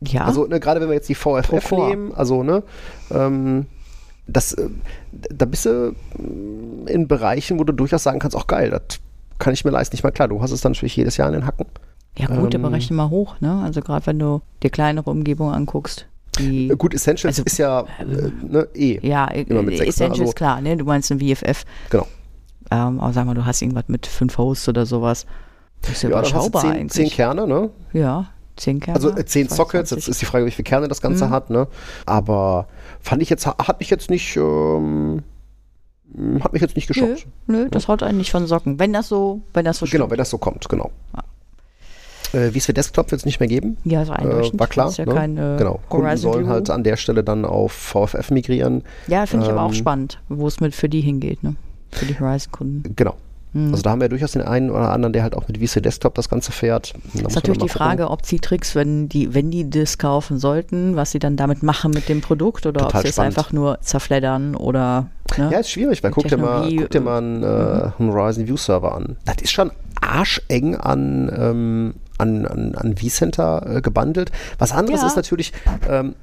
Ja. 0.00 0.24
Also 0.24 0.46
ne, 0.46 0.58
gerade 0.58 0.80
wenn 0.80 0.88
wir 0.88 0.94
jetzt 0.94 1.08
die 1.08 1.14
VFF 1.14 1.70
nehmen, 1.72 2.14
also 2.14 2.42
ne, 2.42 2.62
ähm, 3.10 3.66
das, 4.26 4.54
äh, 4.54 4.68
da 5.12 5.44
bist 5.44 5.66
du 5.66 5.94
mm, 6.18 6.86
in 6.88 7.08
Bereichen, 7.08 7.58
wo 7.58 7.64
du 7.64 7.72
durchaus 7.72 8.02
sagen 8.02 8.18
kannst, 8.18 8.36
auch 8.36 8.46
geil, 8.46 8.70
das 8.70 9.00
kann 9.38 9.52
ich 9.54 9.64
mir 9.64 9.70
leisten. 9.70 9.94
Nicht 9.94 10.02
mal 10.04 10.10
klar, 10.10 10.28
du 10.28 10.40
hast 10.40 10.50
es 10.50 10.60
dann 10.60 10.72
natürlich 10.72 10.96
jedes 10.96 11.16
Jahr 11.16 11.28
in 11.28 11.34
den 11.34 11.46
Hacken. 11.46 11.66
ja 12.18 12.26
gut, 12.26 12.54
ähm, 12.54 12.64
aber 12.64 12.74
rechne 12.74 12.96
mal 12.96 13.10
hoch, 13.10 13.36
ne? 13.40 13.60
Also 13.64 13.80
gerade 13.82 14.06
wenn 14.06 14.18
du 14.18 14.40
dir 14.62 14.70
kleinere 14.70 15.10
Umgebungen 15.10 15.54
anguckst. 15.54 16.06
Die, 16.38 16.68
Äh, 16.70 16.76
Gut, 16.76 16.92
Essentials 16.94 17.38
Also, 17.38 17.44
ist 17.44 17.58
ja 17.58 17.80
äh, 17.98 18.04
ne, 18.46 18.68
eh. 18.74 18.98
ja, 19.06 19.26
immer 19.28 19.62
mit 19.62 19.74
äh, 19.74 19.78
sechs, 19.78 19.98
ne? 19.98 20.06
Essentials, 20.06 20.20
Also- 20.20 20.32
klar, 20.34 20.60
ne? 20.60 20.76
Du 20.76 20.84
meinst 20.84 21.10
ein 21.10 21.18
VFF. 21.20 21.64
Genau. 21.90 22.06
Ähm, 22.70 23.00
aber 23.00 23.12
sag 23.12 23.24
mal, 23.26 23.34
du 23.34 23.44
hast 23.46 23.62
irgendwas 23.62 23.84
mit 23.88 24.06
fünf 24.06 24.36
Hosts 24.38 24.68
oder 24.68 24.84
sowas. 24.86 25.24
Das 25.82 25.92
ist 25.92 26.02
ja, 26.02 26.10
Ja, 26.10 26.16
du 26.16 26.20
überschaubar 26.28 26.62
zehn, 26.62 26.70
eigentlich. 26.72 26.92
zehn 26.92 27.10
Kerne, 27.10 27.46
ne? 27.46 27.70
ja, 27.92 28.26
zehn 28.56 28.80
Kerne. 28.80 28.96
Also 28.96 29.10
äh, 29.16 29.24
zehn 29.24 29.48
Sockets, 29.48 29.90
22. 29.90 29.96
jetzt 29.96 30.08
ist 30.08 30.20
die 30.20 30.24
Frage, 30.26 30.46
wie 30.46 30.50
viele 30.50 30.64
Kerne 30.64 30.88
das 30.88 31.00
Ganze 31.00 31.26
Mhm. 31.26 31.30
hat, 31.30 31.50
ne? 31.50 31.68
Aber 32.06 32.66
fand 33.00 33.22
ich 33.22 33.30
jetzt, 33.30 33.46
hat 33.46 33.78
mich 33.78 33.88
jetzt 33.90 34.10
nicht, 34.10 34.36
ähm, 34.36 35.22
hat 36.40 36.52
mich 36.52 36.62
jetzt 36.62 36.76
nicht 36.76 36.88
Nö, 36.88 36.94
geschockt. 36.94 37.26
nö, 37.46 37.68
das 37.70 37.88
haut 37.88 38.02
einen 38.02 38.18
nicht 38.18 38.30
von 38.30 38.46
Socken. 38.46 38.78
Wenn 38.78 38.92
das 38.92 39.08
so, 39.08 39.42
wenn 39.54 39.64
das 39.64 39.78
so 39.78 39.86
Genau, 39.86 40.04
stimmt. 40.04 40.10
wenn 40.12 40.18
das 40.18 40.30
so 40.30 40.38
kommt, 40.38 40.68
genau. 40.68 40.90
Äh, 42.32 42.52
wie 42.54 42.58
es 42.58 42.66
für 42.66 42.72
Desktop 42.74 43.10
wird 43.10 43.20
es 43.20 43.24
nicht 43.26 43.38
mehr 43.40 43.48
geben. 43.48 43.76
Ja, 43.84 44.04
so 44.04 44.12
Äh, 44.12 44.16
einleuchtend. 44.16 44.58
war 44.58 44.66
klar. 44.66 44.92
Ja 44.96 45.04
ne? 45.06 45.14
kein 45.14 45.36
äh, 45.36 45.56
genau. 45.58 45.80
Kunden 45.88 46.06
Horizon 46.06 46.32
sollen 46.32 46.44
View. 46.46 46.50
halt 46.52 46.70
an 46.70 46.82
der 46.84 46.96
Stelle 46.96 47.22
dann 47.22 47.44
auf 47.44 47.72
VFF 47.72 48.30
migrieren. 48.30 48.82
Ja, 49.06 49.26
finde 49.26 49.46
ich 49.46 49.52
aber 49.52 49.62
auch 49.62 49.68
ähm, 49.68 49.74
spannend, 49.74 50.20
wo 50.28 50.46
es 50.46 50.60
mit 50.60 50.74
für 50.74 50.88
die 50.88 51.00
hingeht, 51.00 51.42
ne? 51.42 51.54
Für 51.92 52.04
die 52.06 52.18
Horizon-Kunden. 52.18 52.94
Genau. 52.96 53.14
Hm. 53.52 53.70
Also 53.70 53.82
da 53.82 53.90
haben 53.90 54.00
wir 54.00 54.08
durchaus 54.08 54.32
den 54.32 54.42
einen 54.42 54.70
oder 54.70 54.90
anderen, 54.92 55.12
der 55.12 55.22
halt 55.22 55.34
auch 55.34 55.48
mit 55.48 55.58
VC 55.58 55.82
Desktop 55.82 56.14
das 56.14 56.28
Ganze 56.28 56.52
fährt. 56.52 56.92
Da 57.14 57.26
ist 57.26 57.34
natürlich 57.34 57.58
die 57.58 57.68
gucken. 57.68 57.68
Frage, 57.68 58.10
ob 58.10 58.24
Citrix, 58.26 58.74
wenn 58.74 59.08
die, 59.08 59.34
wenn 59.34 59.50
die 59.50 59.68
das 59.70 59.98
kaufen 59.98 60.38
sollten, 60.38 60.96
was 60.96 61.12
sie 61.12 61.18
dann 61.18 61.36
damit 61.36 61.62
machen 61.62 61.90
mit 61.92 62.08
dem 62.08 62.20
Produkt 62.20 62.66
oder 62.66 62.80
Total 62.80 62.98
ob 63.00 63.02
sie 63.02 63.08
es 63.08 63.14
spannend. 63.14 63.38
einfach 63.38 63.52
nur 63.52 63.78
zerfleddern 63.80 64.54
oder 64.56 65.06
ne? 65.38 65.48
Ja, 65.52 65.58
ist 65.60 65.70
schwierig, 65.70 66.02
weil 66.02 66.10
guck 66.10 66.28
dir 66.28 66.36
mal, 66.36 66.70
guck 66.76 66.90
dir 66.90 67.00
mal 67.00 67.18
einen, 67.18 67.42
äh, 67.42 67.46
einen 67.98 68.12
Horizon 68.12 68.46
View 68.46 68.56
Server 68.56 68.94
an. 68.94 69.16
Das 69.24 69.36
ist 69.40 69.52
schon 69.52 69.70
arscheng 70.00 70.76
an, 70.76 71.30
ähm, 71.36 71.94
an, 72.18 72.46
an, 72.46 72.74
an 72.74 72.96
vCenter 72.96 73.76
äh, 73.76 73.80
gebundelt. 73.80 74.30
Was 74.58 74.72
anderes 74.72 75.00
Ja. 75.02 75.06
ist 75.06 75.16
natürlich, 75.16 75.52
ähm, 75.88 76.14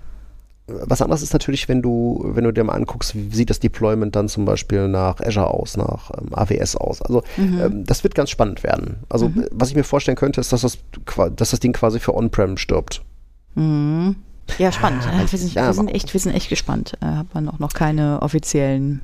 was 0.68 1.02
anderes 1.02 1.22
ist 1.22 1.34
natürlich, 1.34 1.68
wenn 1.68 1.82
du, 1.82 2.22
wenn 2.26 2.46
du 2.46 2.54
dir 2.54 2.64
mal 2.64 2.74
anguckst, 2.74 3.14
wie 3.16 3.36
sieht 3.36 3.50
das 3.50 3.60
Deployment 3.60 4.16
dann 4.16 4.30
zum 4.30 4.46
Beispiel 4.46 4.88
nach 4.88 5.20
Azure 5.20 5.48
aus, 5.48 5.76
nach 5.76 6.10
ähm, 6.18 6.30
AWS 6.34 6.78
aus. 6.78 7.02
Also 7.02 7.22
Mhm. 7.38 7.60
ähm, 7.62 7.84
das 7.86 8.04
wird 8.04 8.16
ganz 8.16 8.30
spannend 8.30 8.64
werden. 8.64 8.98
Also 9.10 9.26
äh, 9.28 9.48
was 9.52 9.70
ich 9.70 9.76
mir 9.76 9.84
vorstellen 9.84 10.16
könnte, 10.16 10.40
ist, 10.40 10.54
dass 10.54 10.62
das, 10.62 10.78
dass 11.36 11.52
das 11.52 11.60
Ding 11.60 11.74
quasi 11.74 12.00
für 12.00 12.16
On-Prem 12.16 12.56
stirbt. 12.58 13.02
Mhm. 13.56 14.16
Ja, 14.58 14.72
spannend. 14.72 15.04
Ah, 15.06 15.22
Äh, 15.24 15.32
wir, 15.32 15.40
sind, 15.40 15.54
ja, 15.54 15.68
wir, 15.68 15.74
sind 15.74 15.90
echt, 15.90 16.14
wir 16.14 16.20
sind 16.20 16.34
echt 16.34 16.50
gespannt. 16.50 16.94
Äh, 17.02 17.06
hat 17.08 17.34
man 17.34 17.50
auch 17.50 17.60
noch 17.60 17.74
keine 17.74 18.22
offiziellen. 18.22 19.02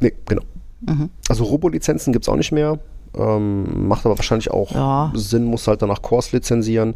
Nee, 0.00 0.12
genau. 0.26 0.42
Mhm. 0.80 1.10
Also 1.28 1.44
Robo-Lizenzen 1.44 2.12
gibt 2.12 2.24
es 2.24 2.28
auch 2.28 2.36
nicht 2.36 2.52
mehr. 2.52 2.78
Ähm, 3.16 3.88
macht 3.88 4.04
aber 4.04 4.18
wahrscheinlich 4.18 4.50
auch 4.50 4.72
Ja. 4.72 5.10
Sinn, 5.14 5.44
muss 5.44 5.66
halt 5.68 5.80
danach 5.82 6.02
Cores 6.02 6.32
lizenzieren. 6.32 6.94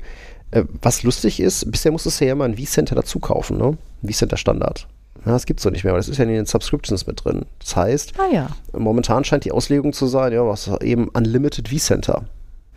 Äh, 0.50 0.64
was 0.82 1.02
lustig 1.02 1.40
ist, 1.40 1.70
bisher 1.70 1.92
musstest 1.92 2.20
du 2.20 2.26
ja 2.26 2.32
immer 2.32 2.44
ein 2.44 2.56
vCenter 2.56 2.94
dazu 2.94 3.18
kaufen, 3.20 3.56
ne? 3.58 3.78
VCenter 4.02 4.36
Standard. 4.36 4.86
Ja, 5.24 5.32
das 5.32 5.46
gibt's 5.46 5.62
so 5.62 5.70
nicht 5.70 5.84
mehr, 5.84 5.92
aber 5.92 5.98
das 5.98 6.08
ist 6.08 6.16
ja 6.18 6.24
in 6.24 6.30
den 6.30 6.46
Subscriptions 6.46 7.06
mit 7.06 7.24
drin. 7.24 7.44
Das 7.58 7.76
heißt, 7.76 8.14
Ah 8.18 8.32
ja. 8.32 8.48
momentan 8.72 9.24
scheint 9.24 9.44
die 9.44 9.52
Auslegung 9.52 9.92
zu 9.92 10.06
sein, 10.06 10.32
ja, 10.32 10.46
was 10.46 10.68
eben 10.80 11.08
Unlimited 11.08 11.68
vCenter. 11.68 12.24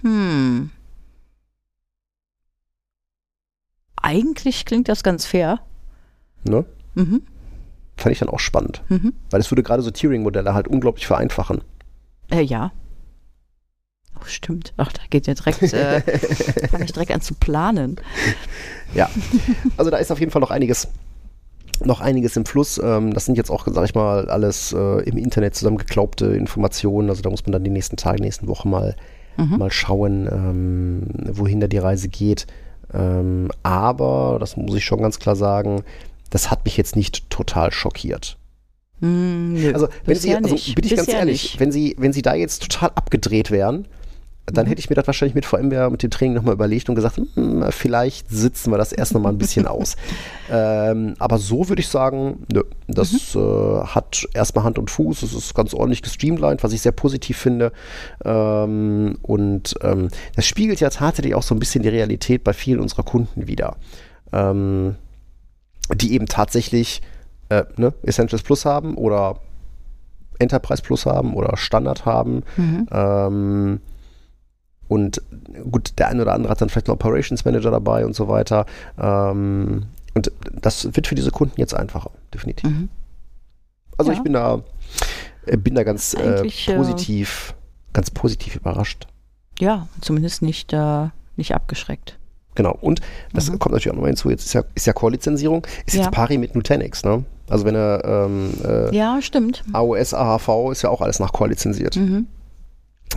Hm. 0.01 0.69
Eigentlich 3.95 4.65
klingt 4.65 4.89
das 4.89 5.01
ganz 5.03 5.25
fair. 5.25 5.61
Ne? 6.43 6.65
Mhm. 6.95 7.23
Fand 7.95 8.11
ich 8.11 8.19
dann 8.19 8.29
auch 8.29 8.39
spannend. 8.39 8.81
Mhm. 8.89 9.13
Weil 9.29 9.39
es 9.39 9.49
würde 9.49 9.63
gerade 9.63 9.81
so 9.81 9.91
Tiering-Modelle 9.91 10.53
halt 10.53 10.67
unglaublich 10.67 11.07
vereinfachen. 11.07 11.61
Äh, 12.29 12.41
ja. 12.41 12.71
Oh, 14.19 14.25
stimmt. 14.25 14.73
Ach, 14.77 14.91
da 14.93 15.01
geht 15.09 15.27
ja 15.27 15.33
direkt, 15.33 15.61
äh, 15.73 16.01
fange 16.71 16.85
ich 16.85 16.93
direkt 16.93 17.11
an 17.11 17.21
zu 17.21 17.33
planen. 17.33 17.97
Ja, 18.93 19.09
also 19.77 19.89
da 19.91 19.97
ist 19.97 20.11
auf 20.11 20.19
jeden 20.19 20.31
Fall 20.31 20.41
noch 20.41 20.51
einiges, 20.51 20.87
noch 21.83 21.99
einiges 22.01 22.35
im 22.37 22.45
Fluss. 22.45 22.79
Ähm, 22.83 23.13
das 23.13 23.25
sind 23.25 23.35
jetzt 23.37 23.49
auch, 23.49 23.67
sag 23.69 23.85
ich 23.85 23.95
mal, 23.95 24.29
alles 24.29 24.71
äh, 24.73 25.01
im 25.09 25.17
Internet 25.17 25.55
zusammengeklaubte 25.55 26.27
Informationen. 26.27 27.09
Also 27.09 27.21
da 27.21 27.29
muss 27.29 27.45
man 27.45 27.51
dann 27.53 27.63
die 27.63 27.69
nächsten 27.71 27.97
Tage, 27.97 28.21
nächsten 28.21 28.47
Wochen 28.47 28.69
mal, 28.69 28.95
Mhm. 29.35 29.57
mal 29.57 29.71
schauen, 29.71 30.27
ähm, 30.31 31.07
wohin 31.35 31.59
da 31.59 31.65
die 31.65 31.79
Reise 31.79 32.07
geht. 32.07 32.45
Ähm, 32.93 33.49
aber, 33.63 34.37
das 34.39 34.55
muss 34.57 34.75
ich 34.75 34.85
schon 34.85 35.01
ganz 35.01 35.17
klar 35.17 35.35
sagen, 35.35 35.81
das 36.29 36.51
hat 36.51 36.65
mich 36.65 36.77
jetzt 36.77 36.95
nicht 36.95 37.27
total 37.31 37.71
schockiert. 37.71 38.37
Hm, 39.01 39.53
nö, 39.53 39.73
Also, 39.73 39.87
wenn 40.05 40.15
Sie, 40.17 40.35
also 40.35 40.49
bin 40.75 40.85
ich 40.85 40.95
ganz 40.95 41.07
ehrlich, 41.09 41.43
nicht. 41.43 41.59
wenn 41.59 41.71
Sie, 41.71 41.95
wenn 41.97 42.13
Sie 42.13 42.21
da 42.21 42.35
jetzt 42.35 42.61
total 42.69 42.91
abgedreht 42.93 43.49
wären, 43.49 43.87
dann 44.45 44.65
Mhm. 44.65 44.69
hätte 44.69 44.79
ich 44.79 44.89
mir 44.89 44.95
das 44.95 45.07
wahrscheinlich 45.07 45.35
mit 45.35 45.45
VMware, 45.45 45.89
mit 45.89 46.03
dem 46.03 46.09
Training 46.11 46.33
nochmal 46.35 46.53
überlegt 46.53 46.89
und 46.89 46.95
gesagt, 46.95 47.17
hm, 47.35 47.65
vielleicht 47.71 48.29
sitzen 48.29 48.71
wir 48.71 48.77
das 48.77 48.91
erst 48.91 49.13
nochmal 49.13 49.31
ein 49.31 49.37
bisschen 49.37 49.67
aus. 49.67 49.95
Ähm, 50.51 51.15
aber 51.19 51.37
so 51.39 51.69
würde 51.69 51.79
ich 51.79 51.87
sagen, 51.87 52.45
nö, 52.51 52.63
das 52.87 53.33
Mhm. 53.33 53.41
äh, 53.41 53.83
hat 53.85 54.27
erstmal 54.33 54.65
Hand 54.65 54.77
und 54.77 54.91
Fuß, 54.91 55.23
es 55.23 55.33
ist 55.33 55.55
ganz 55.55 55.73
ordentlich 55.73 56.01
gestreamlined, 56.01 56.63
was 56.63 56.73
ich 56.73 56.81
sehr 56.81 56.91
positiv 56.91 57.37
finde. 57.37 57.71
Ähm, 58.23 59.17
und 59.21 59.73
ähm, 59.81 60.09
das 60.35 60.45
spiegelt 60.45 60.79
ja 60.81 60.89
tatsächlich 60.89 61.33
auch 61.33 61.43
so 61.43 61.55
ein 61.55 61.59
bisschen 61.59 61.81
die 61.81 61.89
Realität 61.89 62.43
bei 62.43 62.53
vielen 62.53 62.81
unserer 62.81 63.03
Kunden 63.03 63.47
wider. 63.47 63.77
Ähm, 64.33 64.95
die 65.95 66.13
eben 66.13 66.25
tatsächlich 66.27 67.01
äh, 67.49 67.63
ne, 67.77 67.93
Essentials 68.03 68.43
Plus 68.43 68.65
haben 68.65 68.95
oder 68.95 69.37
Enterprise 70.39 70.81
Plus 70.83 71.05
haben 71.05 71.33
oder 71.33 71.55
Standard 71.57 72.05
haben. 72.05 72.43
Mhm. 72.57 73.79
Und 74.87 75.21
gut, 75.71 75.93
der 75.97 76.09
eine 76.09 76.21
oder 76.21 76.33
andere 76.33 76.51
hat 76.51 76.61
dann 76.61 76.69
vielleicht 76.69 76.87
einen 76.87 76.95
Operations 76.95 77.45
Manager 77.45 77.71
dabei 77.71 78.05
und 78.05 78.15
so 78.15 78.27
weiter. 78.27 78.65
Ähm, 78.99 79.85
und 80.13 80.31
das 80.61 80.85
wird 80.95 81.07
für 81.07 81.15
diese 81.15 81.31
Kunden 81.31 81.59
jetzt 81.59 81.73
einfacher, 81.73 82.11
definitiv. 82.33 82.69
Mhm. 82.69 82.89
Also 83.97 84.11
Ja. 84.11 84.17
ich 84.17 84.23
bin 84.23 84.33
da, 84.33 84.61
äh, 85.45 85.57
bin 85.57 85.75
da 85.75 85.83
ganz 85.83 86.13
äh, 86.13 86.41
äh, 86.45 86.75
positiv, 86.75 87.55
ganz 87.93 88.11
positiv 88.11 88.55
überrascht. 88.55 89.07
Ja, 89.59 89.87
zumindest 90.01 90.41
nicht, 90.41 90.73
äh, 90.73 91.07
nicht 91.37 91.53
abgeschreckt. 91.55 92.17
Genau. 92.55 92.77
Und 92.81 93.01
das 93.33 93.49
Mhm. 93.49 93.57
kommt 93.59 93.73
natürlich 93.73 93.89
auch 93.91 93.95
nochmal 93.95 94.09
hinzu, 94.11 94.29
jetzt 94.29 94.45
ist 94.45 94.53
ja, 94.53 94.63
ist 94.75 94.85
ja 94.85 94.93
Core-Lizenzierung, 94.93 95.65
ist 95.87 95.95
Ja. 95.95 96.03
jetzt 96.03 96.11
pari 96.11 96.37
mit 96.37 96.53
Nutanix, 96.55 97.03
ne? 97.03 97.23
Also 97.49 97.65
wenn 97.65 97.75
er 97.75 98.03
ähm, 98.05 98.53
äh, 98.63 98.95
Ja, 98.95 99.19
stimmt. 99.21 99.63
AOS, 99.73 100.13
AHV 100.13 100.71
ist 100.71 100.81
ja 100.83 100.89
auch 100.89 101.01
alles 101.01 101.19
nach 101.19 101.33
Core 101.33 101.49
lizenziert. 101.49 101.95
Mhm. 101.95 102.27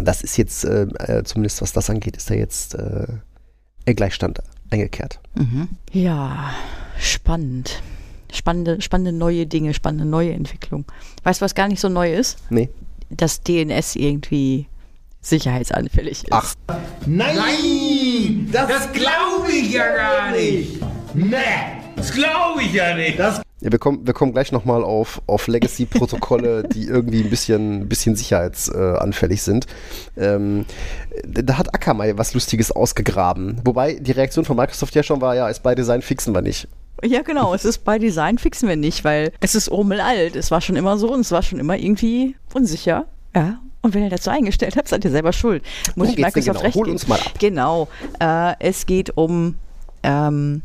Das 0.00 0.22
ist 0.22 0.36
jetzt, 0.36 0.64
äh, 0.64 0.82
äh, 0.98 1.24
zumindest 1.24 1.62
was 1.62 1.72
das 1.72 1.88
angeht, 1.88 2.16
ist 2.16 2.30
da 2.30 2.34
jetzt 2.34 2.74
äh, 2.74 3.06
Gleichstand 3.94 4.40
eingekehrt. 4.70 5.20
Mhm. 5.34 5.68
Ja, 5.92 6.52
spannend. 6.98 7.82
Spannende, 8.32 8.82
spannende 8.82 9.12
neue 9.12 9.46
Dinge, 9.46 9.72
spannende 9.72 10.04
neue 10.04 10.32
Entwicklung. 10.32 10.84
Weißt 11.22 11.40
du, 11.40 11.44
was 11.44 11.54
gar 11.54 11.68
nicht 11.68 11.80
so 11.80 11.88
neu 11.88 12.12
ist? 12.12 12.38
Nee. 12.50 12.68
Dass 13.08 13.40
DNS 13.42 13.96
irgendwie 13.96 14.66
sicherheitsanfällig 15.20 16.24
ist. 16.24 16.32
Ach, 16.32 16.54
Nein, 17.06 18.48
das, 18.52 18.68
das 18.68 18.92
glaube 18.92 19.50
ich 19.52 19.72
ja 19.72 19.94
gar 19.94 20.32
nicht. 20.32 20.80
Nee, 21.14 21.38
das 21.96 22.12
glaube 22.12 22.62
ich 22.62 22.72
ja 22.72 22.94
nicht. 22.94 23.18
Das 23.18 23.40
ja, 23.66 23.72
wir, 23.72 23.80
kommen, 23.80 24.06
wir 24.06 24.14
kommen 24.14 24.32
gleich 24.32 24.52
nochmal 24.52 24.84
auf, 24.84 25.20
auf 25.26 25.48
Legacy-Protokolle, 25.48 26.62
die 26.72 26.84
irgendwie 26.84 27.24
ein 27.24 27.30
bisschen, 27.30 27.88
bisschen 27.88 28.14
sicherheitsanfällig 28.14 29.42
sind. 29.42 29.66
Ähm, 30.16 30.66
da 31.26 31.58
hat 31.58 31.74
Akamai 31.74 32.16
was 32.16 32.32
Lustiges 32.32 32.70
ausgegraben. 32.70 33.60
Wobei 33.64 33.94
die 33.94 34.12
Reaktion 34.12 34.44
von 34.44 34.56
Microsoft 34.56 34.94
ja 34.94 35.02
schon 35.02 35.20
war, 35.20 35.34
ja, 35.34 35.48
ist 35.48 35.64
bei 35.64 35.74
Design 35.74 36.00
fixen 36.00 36.32
wir 36.32 36.42
nicht. 36.42 36.68
Ja, 37.02 37.22
genau. 37.22 37.54
Es 37.54 37.64
ist 37.64 37.78
bei 37.78 37.98
Design 37.98 38.38
fixen 38.38 38.68
wir 38.68 38.76
nicht, 38.76 39.02
weil 39.02 39.32
es 39.40 39.56
ist 39.56 39.68
urmel 39.68 40.00
alt. 40.00 40.36
Es 40.36 40.52
war 40.52 40.60
schon 40.60 40.76
immer 40.76 40.96
so 40.96 41.12
und 41.12 41.20
es 41.20 41.32
war 41.32 41.42
schon 41.42 41.58
immer 41.58 41.76
irgendwie 41.76 42.36
unsicher. 42.54 43.06
Ja. 43.34 43.58
Und 43.82 43.94
wenn 43.94 44.04
ihr 44.04 44.10
dazu 44.10 44.30
eingestellt 44.30 44.76
habt, 44.76 44.86
seid 44.86 45.04
ihr 45.04 45.10
selber 45.10 45.32
schuld. 45.32 45.64
Muss 45.96 46.06
Worum 46.06 46.10
ich 46.10 46.24
Microsoft 46.24 46.46
genau? 46.46 46.60
recht 46.60 46.76
Hol 46.76 46.88
uns 46.88 47.08
mal 47.08 47.18
ab. 47.18 47.32
Genau. 47.40 47.88
Äh, 48.20 48.54
es 48.60 48.86
geht 48.86 49.16
um 49.16 49.56
ähm, 50.04 50.62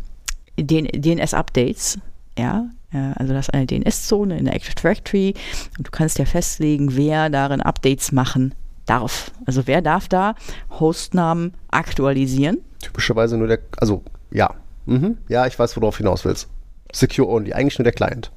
DNS-Updates. 0.60 1.98
Ja, 2.38 2.70
also 2.94 3.34
das 3.34 3.48
ist 3.48 3.54
eine 3.54 3.66
DNS-Zone 3.66 4.38
in 4.38 4.46
der 4.46 4.56
Active 4.56 4.76
Directory 4.76 5.34
und 5.78 5.88
du 5.88 5.92
kannst 5.92 6.20
ja 6.20 6.26
festlegen, 6.26 6.96
wer 6.96 7.30
darin 7.30 7.62
Updates 7.62 8.12
machen 8.12 8.54
darf. 8.86 9.32
Also 9.46 9.68
wer 9.68 9.82
darf 9.82 10.08
da 10.08 10.36
Hostnamen 10.80 11.54
aktualisieren? 11.70 12.60
Typischerweise 12.82 13.38
nur 13.38 13.48
der, 13.48 13.60
also 13.78 14.04
ja. 14.32 14.54
Mhm. 14.86 15.18
Ja, 15.30 15.46
ich 15.48 15.58
weiß, 15.58 15.78
worauf 15.78 15.96
du 15.98 16.04
hinaus 16.04 16.26
willst. 16.26 16.50
Secure 16.92 17.30
Only, 17.30 17.54
eigentlich 17.54 17.78
nur 17.78 17.84
der 17.84 17.94
Client. 17.94 18.32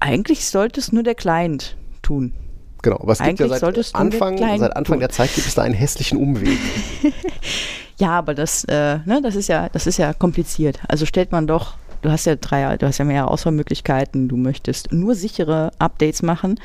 Eigentlich 0.00 0.46
sollte 0.46 0.80
es 0.80 0.92
nur 0.92 1.02
der 1.02 1.14
Client 1.14 1.76
tun. 2.02 2.32
Genau, 2.82 2.96
aber 3.00 3.12
es 3.12 3.18
gibt 3.18 3.40
ja 3.40 3.46
Eigentlich 3.46 3.58
sollte 3.58 3.80
es 3.80 3.90
seit 3.90 4.00
Anfang, 4.00 4.38
seit 4.38 4.76
Anfang 4.76 4.84
tun. 4.84 5.00
der 5.00 5.10
Zeit 5.10 5.34
gibt 5.34 5.46
es 5.46 5.54
da 5.54 5.62
einen 5.62 5.74
hässlichen 5.74 6.18
Umweg. 6.18 6.58
Ja, 8.00 8.10
aber 8.10 8.34
das, 8.34 8.64
äh, 8.64 8.98
ne, 9.04 9.20
das 9.22 9.34
ist 9.34 9.48
ja, 9.48 9.68
das 9.70 9.86
ist 9.86 9.98
ja 9.98 10.12
kompliziert. 10.12 10.78
Also 10.86 11.04
stellt 11.04 11.32
man 11.32 11.46
doch, 11.48 11.74
du 12.02 12.10
hast 12.10 12.26
ja 12.26 12.36
drei, 12.36 12.76
du 12.76 12.86
hast 12.86 12.98
ja 12.98 13.04
mehrere 13.04 13.30
Auswahlmöglichkeiten. 13.30 14.28
Du 14.28 14.36
möchtest 14.36 14.92
nur 14.92 15.14
sichere 15.14 15.70
Updates 15.78 16.22
machen. 16.22 16.60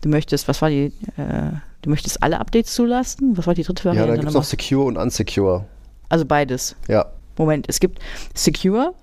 Du 0.00 0.08
möchtest, 0.08 0.48
was 0.48 0.62
war 0.62 0.70
die, 0.70 0.92
äh, 1.16 1.52
du 1.82 1.90
möchtest 1.90 2.22
alle 2.22 2.38
Updates 2.40 2.74
zulassen? 2.74 3.36
Was 3.36 3.46
war 3.46 3.54
die 3.54 3.62
dritte 3.62 3.84
ja, 3.84 3.90
Variante? 3.90 4.08
dann 4.08 4.20
gibt 4.20 4.28
es 4.28 4.34
noch? 4.34 4.44
Secure 4.44 4.84
und 4.84 4.96
Unsecure. 4.96 5.64
also 6.08 6.24
beides. 6.24 6.76
Ja. 6.86 7.06
Moment, 7.36 7.66
es 7.68 7.80
gibt 7.80 8.00
Secure, 8.34 8.94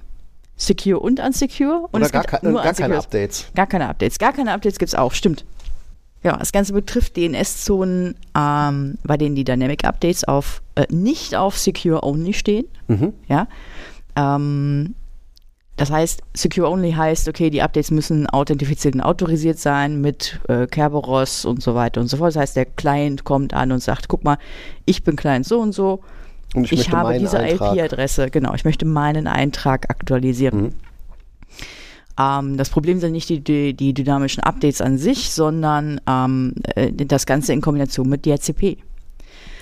Secure 0.58 1.00
und 1.00 1.20
Unsecure 1.20 1.88
und 1.92 1.96
Oder 1.96 2.06
es 2.06 2.12
gar, 2.12 2.22
gibt 2.22 2.42
kein, 2.42 2.52
nur 2.52 2.62
gar 2.62 2.74
keine. 2.74 2.98
Updates. 2.98 3.46
Gar 3.56 3.68
keine 3.68 3.88
Updates. 3.90 4.20
Gar 4.20 4.34
keine 4.34 4.54
Updates 4.54 4.80
gibt 4.80 4.90
es 4.90 4.96
auch, 4.96 5.14
stimmt. 5.14 5.46
Ja, 6.24 6.38
das 6.38 6.52
Ganze 6.52 6.74
betrifft 6.74 7.18
DNS-Zonen, 7.18 8.16
ähm, 8.36 8.98
bei 9.04 9.16
denen 9.16 9.36
die 9.36 9.44
Dynamic 9.44 9.86
Updates 9.86 10.24
auf 10.24 10.64
äh, 10.74 10.86
nicht 10.90 11.36
auf 11.36 11.58
Secure 11.58 12.04
Only 12.04 12.34
stehen. 12.34 12.66
Mhm. 12.88 13.14
Ja. 13.28 13.48
Ähm, 14.16 14.96
das 15.78 15.92
heißt, 15.92 16.22
Secure 16.34 16.70
Only 16.70 16.94
heißt, 16.94 17.28
okay, 17.28 17.50
die 17.50 17.62
Updates 17.62 17.92
müssen 17.92 18.28
authentifiziert 18.28 18.96
und 18.96 19.02
autorisiert 19.02 19.60
sein 19.60 20.00
mit 20.00 20.40
äh, 20.48 20.68
Kerberos 20.68 21.44
und 21.44 21.62
so 21.62 21.76
weiter 21.76 22.00
und 22.00 22.08
so 22.08 22.18
fort. 22.18 22.30
Das 22.30 22.38
heißt, 22.38 22.56
der 22.56 22.66
Client 22.66 23.26
kommt 23.26 23.54
an 23.54 23.72
und 23.74 23.80
sagt, 23.80 24.08
guck 24.08 24.24
mal, 24.24 24.38
ich 24.86 25.04
bin 25.04 25.18
Client 25.18 25.46
so 25.46 25.60
und 25.60 25.74
so, 25.74 26.02
Und 26.54 26.72
ich, 26.72 26.80
ich, 26.80 26.92
habe 26.92 27.20
diese. 27.20 27.46
IP-Adresse, 27.46 28.30
genau, 28.30 28.54
ich 28.54 28.64
möchte 28.64 28.86
meinen 28.86 29.28
Eintrag 29.28 29.90
aktualisieren. 29.90 30.62
Mhm. 30.62 30.74
Ähm, 32.18 32.58
das 32.58 32.70
Problem 32.70 33.02
sind 33.02 33.12
nicht 33.12 33.28
die, 33.28 33.42
die, 33.42 33.74
die 33.74 33.94
dynamischen 33.94 34.44
Updates 34.44 34.80
an 34.80 34.98
sich, 34.98 35.32
sondern 35.32 36.00
ähm, 36.08 36.54
äh, 36.76 36.92
das 36.94 37.26
Ganze 37.26 37.52
in 37.52 37.60
Kombination 37.60 38.08
mit 38.08 38.26
DHCP. 38.26 38.78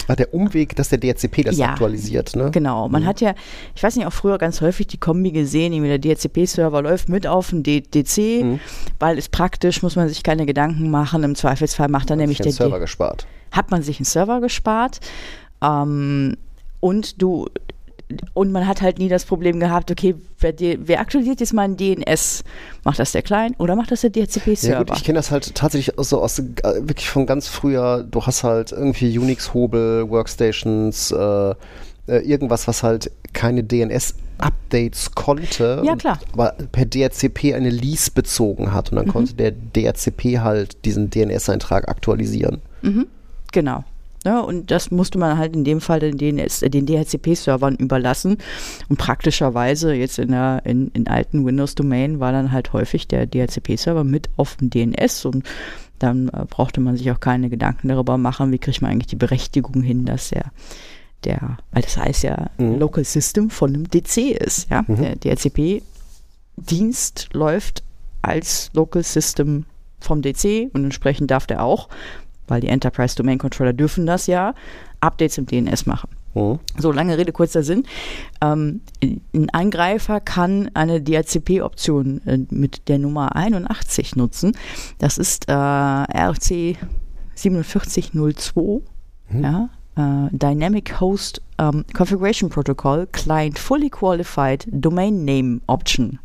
Ah, 0.08 0.16
der 0.16 0.34
Umweg, 0.34 0.76
dass 0.76 0.90
der 0.90 0.98
DHCP 1.00 1.44
das 1.44 1.58
Ja. 1.58 1.70
aktualisiert, 1.70 2.36
ne? 2.36 2.52
Genau, 2.52 2.90
man 2.90 3.04
Mhm. 3.04 3.08
hat 3.08 3.22
ja, 3.22 3.34
ich 3.76 3.82
weiß 3.84 3.96
nicht, 3.96 4.06
auch 4.06 4.14
früher 4.14 4.38
ganz 4.38 4.62
häufig 4.62 4.88
die 4.88 4.98
Kombi 4.98 5.32
gesehen, 5.32 5.74
irgendwie 5.74 5.90
der 5.90 6.00
DHCP-Server 6.00 6.82
läuft 6.82 7.10
mit 7.10 7.26
auf 7.28 7.50
dem 7.52 7.64
DC, 7.64 8.44
Mhm. 8.44 8.60
weil 9.00 9.18
es 9.18 9.30
praktisch, 9.30 9.82
muss 9.82 9.96
man 9.96 10.10
sich 10.10 10.24
keine 10.24 10.46
Gedanken 10.46 10.90
machen. 10.92 11.24
Im 11.24 11.36
Zweifelsfall 11.36 11.88
macht 11.90 12.10
dann 12.10 12.18
nämlich 12.20 12.38
den 12.38 12.46
der 12.46 12.54
Server 12.54 12.76
D 12.76 12.82
gespart. 12.82 13.26
hat 13.52 13.72
man 13.72 13.84
sich 13.84 13.98
einen 14.00 14.06
Server 14.06 14.42
gespart 14.42 15.00
ähm, 15.62 16.36
und 16.80 17.22
du 17.22 17.48
und 18.34 18.52
man 18.52 18.68
hat 18.68 18.82
halt 18.82 19.00
nie 19.00 19.10
das 19.10 19.26
Problem 19.26 19.60
gehabt, 19.60 19.90
okay, 19.92 20.16
wer, 20.40 20.54
wer 20.60 21.00
aktualisiert 21.00 21.40
jetzt 21.40 21.54
mal 21.54 21.64
ein 21.64 21.78
DNS? 21.78 22.44
Macht 22.84 23.00
das 23.00 23.12
der 23.12 23.22
Client 23.22 23.60
oder 23.60 23.76
macht 23.76 23.92
das 23.92 24.02
der 24.02 24.12
Ja 24.12 24.26
DHCP-Server? 24.26 24.86
gut, 24.86 24.98
ich 24.98 25.04
kenne 25.04 25.18
das 25.18 25.32
halt 25.32 25.56
tatsächlich 25.56 25.96
so 25.98 26.22
aus 26.22 26.40
äh, 26.40 26.44
wirklich 26.82 27.10
von 27.10 27.26
ganz 27.26 27.48
früher. 27.48 28.04
Du 28.10 28.26
hast 28.26 28.44
halt 28.44 28.72
irgendwie 28.72 29.18
Unix-Hobel, 29.18 30.10
Workstations, 30.10 31.12
äh, 31.12 31.56
äh, 32.08 32.18
irgendwas, 32.20 32.68
was 32.68 32.84
halt 32.84 33.12
keine 33.32 33.64
DNS-Updates 33.64 35.16
konnte. 35.16 35.82
Ja, 35.84 35.94
und 35.94 36.00
klar. 36.00 36.20
aber 36.34 36.56
per 36.72 36.86
DHCP 36.86 37.54
eine 37.56 37.70
Lease 37.70 38.12
bezogen 38.12 38.74
hat 38.74 38.92
und 38.92 38.98
dann 38.98 39.08
konnte 39.08 39.34
der 39.34 39.52
DHCP 39.52 40.40
halt 40.40 40.86
diesen 40.86 41.10
DNS-Eintrag 41.10 41.88
aktualisieren. 41.88 42.62
Genau. 43.52 43.84
Ja, 44.26 44.40
und 44.40 44.72
das 44.72 44.90
musste 44.90 45.18
man 45.18 45.38
halt 45.38 45.56
in 45.56 45.66
dem 45.66 45.82
Fall 45.82 46.00
den, 46.00 46.18
DNS, 46.18 46.62
äh, 46.62 46.70
den 46.70 46.86
DHCP-Servern 46.86 47.76
überlassen. 47.76 48.38
Und 48.88 48.98
praktischerweise 48.98 49.94
jetzt 49.94 50.20
in 50.20 50.32
der 50.32 50.62
in, 50.66 50.90
in 50.94 51.08
alten 51.08 51.46
Windows-Domain 51.46 52.20
war 52.20 52.32
dann 52.32 52.52
halt 52.52 52.74
häufig 52.74 53.08
der 53.08 53.26
DHCP-Server 53.26 54.04
mit 54.04 54.30
auf 54.38 54.56
dem 54.56 54.70
DNS 54.70 55.26
und 55.26 55.44
dann 56.00 56.30
äh, 56.30 56.46
brauchte 56.50 56.82
man 56.82 56.98
sich 56.98 57.12
auch 57.12 57.20
keine 57.20 57.50
Gedanken 57.50 57.90
darüber 57.90 58.18
machen, 58.18 58.52
wie 58.52 58.60
kriegt 58.60 58.82
man 58.82 58.92
eigentlich 58.92 59.08
die 59.08 59.16
Berechtigung 59.16 59.82
hin, 59.82 60.06
dass 60.06 60.30
der 60.30 60.52
der, 61.24 61.58
weil 61.72 61.82
das 61.82 61.98
heißt 61.98 62.24
ja 62.24 62.50
Mhm. 62.58 62.80
Local 62.80 63.04
System 63.04 63.50
von 63.50 63.74
einem 63.74 63.90
DC 63.90 64.32
ist, 64.32 64.70
ja. 64.70 64.84
Mhm. 64.88 64.96
Der 64.98 65.16
DHCP-Dienst 65.16 67.30
läuft 67.34 67.84
als 68.22 68.70
Local 68.74 69.04
System 69.04 69.66
vom 70.00 70.22
DC 70.22 70.70
und 70.74 70.84
entsprechend 70.84 71.32
darf 71.32 71.48
der 71.48 71.64
auch, 71.64 71.90
weil 72.48 72.62
die 72.62 72.68
Enterprise 72.68 73.16
Domain 73.16 73.38
Controller 73.38 73.74
dürfen 73.74 74.06
das 74.06 74.28
ja, 74.28 74.54
Updates 75.00 75.38
im 75.38 75.46
DNS 75.46 75.86
machen. 75.86 76.10
Mhm. 76.34 76.60
So, 76.78 76.92
lange 76.92 77.18
Rede, 77.18 77.32
kurzer 77.32 77.64
Sinn. 77.64 77.84
Ähm, 78.42 78.82
ein 79.02 79.50
Angreifer 79.52 80.20
kann 80.20 80.70
eine 80.74 81.02
DHCP-Option 81.02 82.22
äh, 82.26 82.40
mit 82.50 82.88
der 82.88 83.00
Nummer 83.00 83.36
81 83.36 84.16
nutzen. 84.16 84.58
Das 84.98 85.18
ist 85.18 85.48
äh, 85.48 85.54
RC 85.54 86.78
4702, 87.36 88.82
ja, 89.42 89.70
äh, 89.96 90.30
Dynamic 90.32 91.00
Host 91.00 91.42
ähm, 91.58 91.86
Configuration 91.94 92.50
Protocol 92.50 93.08
Client 93.12 93.60
Fully 93.60 93.90
Qualified 93.90 94.68
Domain 94.72 95.26
Name 95.26 95.62
Option. 95.68 96.20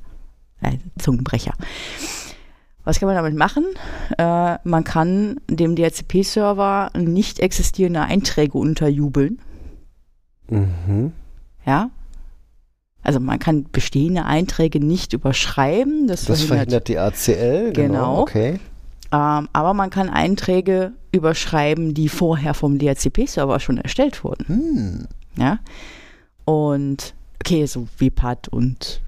Äh, 0.60 0.78
Zungenbrecher. 0.98 1.52
Was 2.89 2.99
kann 3.01 3.07
man 3.07 3.16
damit 3.16 3.36
machen? 3.36 3.66
Äh, 4.16 4.57
man 4.64 4.82
kann 4.82 5.43
dem 5.47 5.76
DHCP-Server 5.76 6.91
nicht 6.97 7.39
existierende 7.39 8.01
Einträge 8.01 8.57
unterjubeln. 8.57 9.43
Mhm. 10.49 11.12
Ja. 11.66 11.91
Also 13.03 13.20
man 13.20 13.39
kann 13.41 13.66
bestehende 13.70 14.24
Einträge 14.24 14.80
nicht 14.80 15.12
überschreiben. 15.12 16.07
Das, 16.07 16.24
Das 16.24 16.45
verhindert, 16.45 16.89
verhindert 16.89 17.28
die 17.28 17.36
ACL. 17.36 17.72
Genau. 17.74 17.93
Genau. 17.93 18.20
Okay. 18.22 18.59
ähm, 19.12 19.51
aber 19.53 19.74
man 19.74 19.91
kann 19.91 20.09
Einträge 20.09 20.93
überschreiben, 21.12 21.93
die 21.93 22.09
vorher 22.09 22.55
vom 22.55 22.78
DHCP-Server 22.78 23.61
schon 23.61 23.76
erstellt 23.76 24.24
wurden. 24.24 24.47
Hm. 24.47 25.09
Ja. 25.36 25.59
Und 26.47 27.12
okay, 27.45 27.66
so 27.66 27.86
WPAD 27.99 28.49
und 28.49 29.03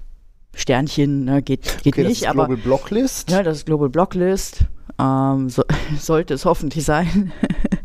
Sternchen 0.53 1.25
ne, 1.25 1.41
geht, 1.41 1.83
geht 1.83 1.93
Okay, 1.93 2.03
das 2.03 2.09
nicht, 2.09 2.21
ist 2.23 2.27
aber 2.27 2.47
Global 2.47 2.63
Blocklist. 2.63 3.29
ja, 3.31 3.43
das 3.43 3.57
ist 3.57 3.65
Global 3.65 3.89
Blocklist. 3.89 4.65
Ähm, 4.99 5.49
so, 5.49 5.63
sollte 5.99 6.33
es 6.33 6.45
hoffentlich 6.45 6.83
sein. 6.85 7.31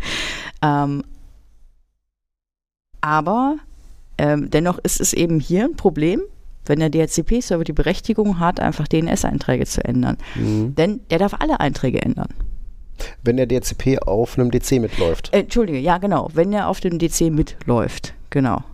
ähm, 0.62 1.04
aber 3.00 3.56
ähm, 4.18 4.50
dennoch 4.50 4.78
ist 4.78 5.00
es 5.00 5.12
eben 5.12 5.40
hier 5.40 5.64
ein 5.64 5.76
Problem, 5.76 6.22
wenn 6.64 6.80
der 6.80 6.90
DHCP-Server 6.90 7.64
die 7.64 7.72
Berechtigung 7.72 8.40
hat, 8.40 8.58
einfach 8.60 8.88
DNS-Einträge 8.88 9.66
zu 9.66 9.84
ändern. 9.84 10.16
Mhm. 10.34 10.74
Denn 10.74 11.00
der 11.10 11.18
darf 11.18 11.34
alle 11.38 11.60
Einträge 11.60 12.02
ändern. 12.02 12.28
Wenn 13.22 13.36
der 13.36 13.46
DHCP 13.46 14.00
auf 14.00 14.38
einem 14.38 14.50
DC 14.50 14.72
mitläuft. 14.80 15.32
Äh, 15.32 15.40
Entschuldige, 15.40 15.78
ja 15.78 15.98
genau, 15.98 16.30
wenn 16.34 16.52
er 16.52 16.68
auf 16.68 16.80
dem 16.80 16.98
DC 16.98 17.30
mitläuft. 17.30 18.14
Genau. 18.30 18.64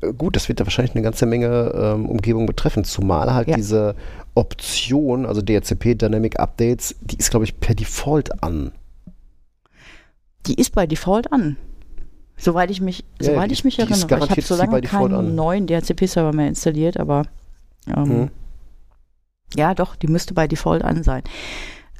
Äh, 0.00 0.12
Gut, 0.12 0.36
das 0.36 0.48
wird 0.48 0.60
da 0.60 0.64
wahrscheinlich 0.66 0.94
eine 0.94 1.02
ganze 1.02 1.26
Menge 1.26 1.72
ähm, 1.74 2.08
Umgebung 2.08 2.46
betreffen, 2.46 2.84
zumal 2.84 3.32
halt 3.34 3.48
Ja. 3.48 3.56
diese 3.56 3.94
Option, 4.34 5.26
also 5.26 5.42
DHCP 5.42 5.94
Dynamic 5.96 6.38
Updates, 6.40 6.94
die 7.00 7.16
ist, 7.16 7.30
glaube 7.30 7.44
ich, 7.44 7.58
per 7.60 7.74
Default 7.74 8.42
an. 8.42 8.72
Die 10.46 10.54
ist 10.54 10.74
bei 10.74 10.86
Default 10.86 11.32
an. 11.32 11.56
Soweit 12.36 12.70
ich 12.70 12.80
mich, 12.80 13.04
Ja, 13.20 13.32
soweit 13.32 13.50
die 13.50 13.54
ich 13.54 13.64
mich 13.64 13.78
erinnere. 13.78 13.98
Ich 14.24 14.30
habe 14.30 14.40
so 14.42 14.56
lange 14.56 14.80
keinen 14.80 15.14
an. 15.14 15.34
neuen 15.34 15.66
DHCP-Server 15.66 16.32
mehr 16.32 16.48
installiert, 16.48 16.98
aber 16.98 17.22
ähm, 17.86 18.02
Mhm. 18.22 18.30
Ja, 19.54 19.74
doch, 19.74 19.96
die 19.96 20.06
müsste 20.08 20.32
bei 20.34 20.48
Default 20.48 20.82
an 20.82 21.02
sein. 21.02 21.22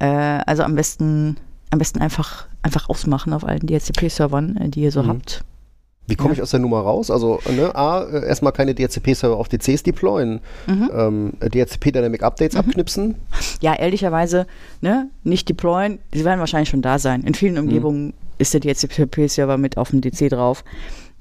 Äh, 0.00 0.06
also 0.06 0.62
am 0.62 0.74
besten, 0.74 1.36
am 1.70 1.78
besten 1.78 2.00
einfach, 2.00 2.46
einfach 2.62 2.88
ausmachen 2.88 3.32
auf 3.34 3.44
allen 3.44 3.66
DHCP-Servern, 3.66 4.56
äh, 4.56 4.68
die 4.70 4.80
ihr 4.80 4.90
so 4.90 5.02
Mhm. 5.02 5.08
habt. 5.08 5.44
Wie 6.08 6.16
komme 6.16 6.30
Ja. 6.30 6.34
ich 6.34 6.42
aus 6.42 6.50
der 6.50 6.60
Nummer 6.60 6.80
raus? 6.80 7.10
Also, 7.10 7.38
ne, 7.54 7.74
A, 7.76 8.02
äh, 8.02 8.26
erstmal 8.26 8.52
keine 8.52 8.74
DHCP-Server 8.74 9.36
auf 9.36 9.48
DCs 9.48 9.84
deployen, 9.84 10.40
Mhm. 10.66 10.90
ähm, 10.92 11.32
DHCP 11.40 11.92
Dynamic 11.92 12.22
Updates 12.22 12.56
abknipsen. 12.56 13.14
Ja, 13.60 13.74
ehrlicherweise, 13.74 14.46
ne, 14.80 15.08
nicht 15.22 15.48
deployen, 15.48 16.00
sie 16.12 16.24
werden 16.24 16.40
wahrscheinlich 16.40 16.68
schon 16.70 16.82
da 16.82 16.98
sein. 16.98 17.22
In 17.22 17.34
vielen 17.34 17.56
Umgebungen 17.58 18.12
ist 18.38 18.52
der 18.54 18.60
DHCP-Server 18.60 19.56
mit 19.58 19.76
auf 19.78 19.90
dem 19.90 20.00
DC 20.00 20.28
drauf. 20.28 20.64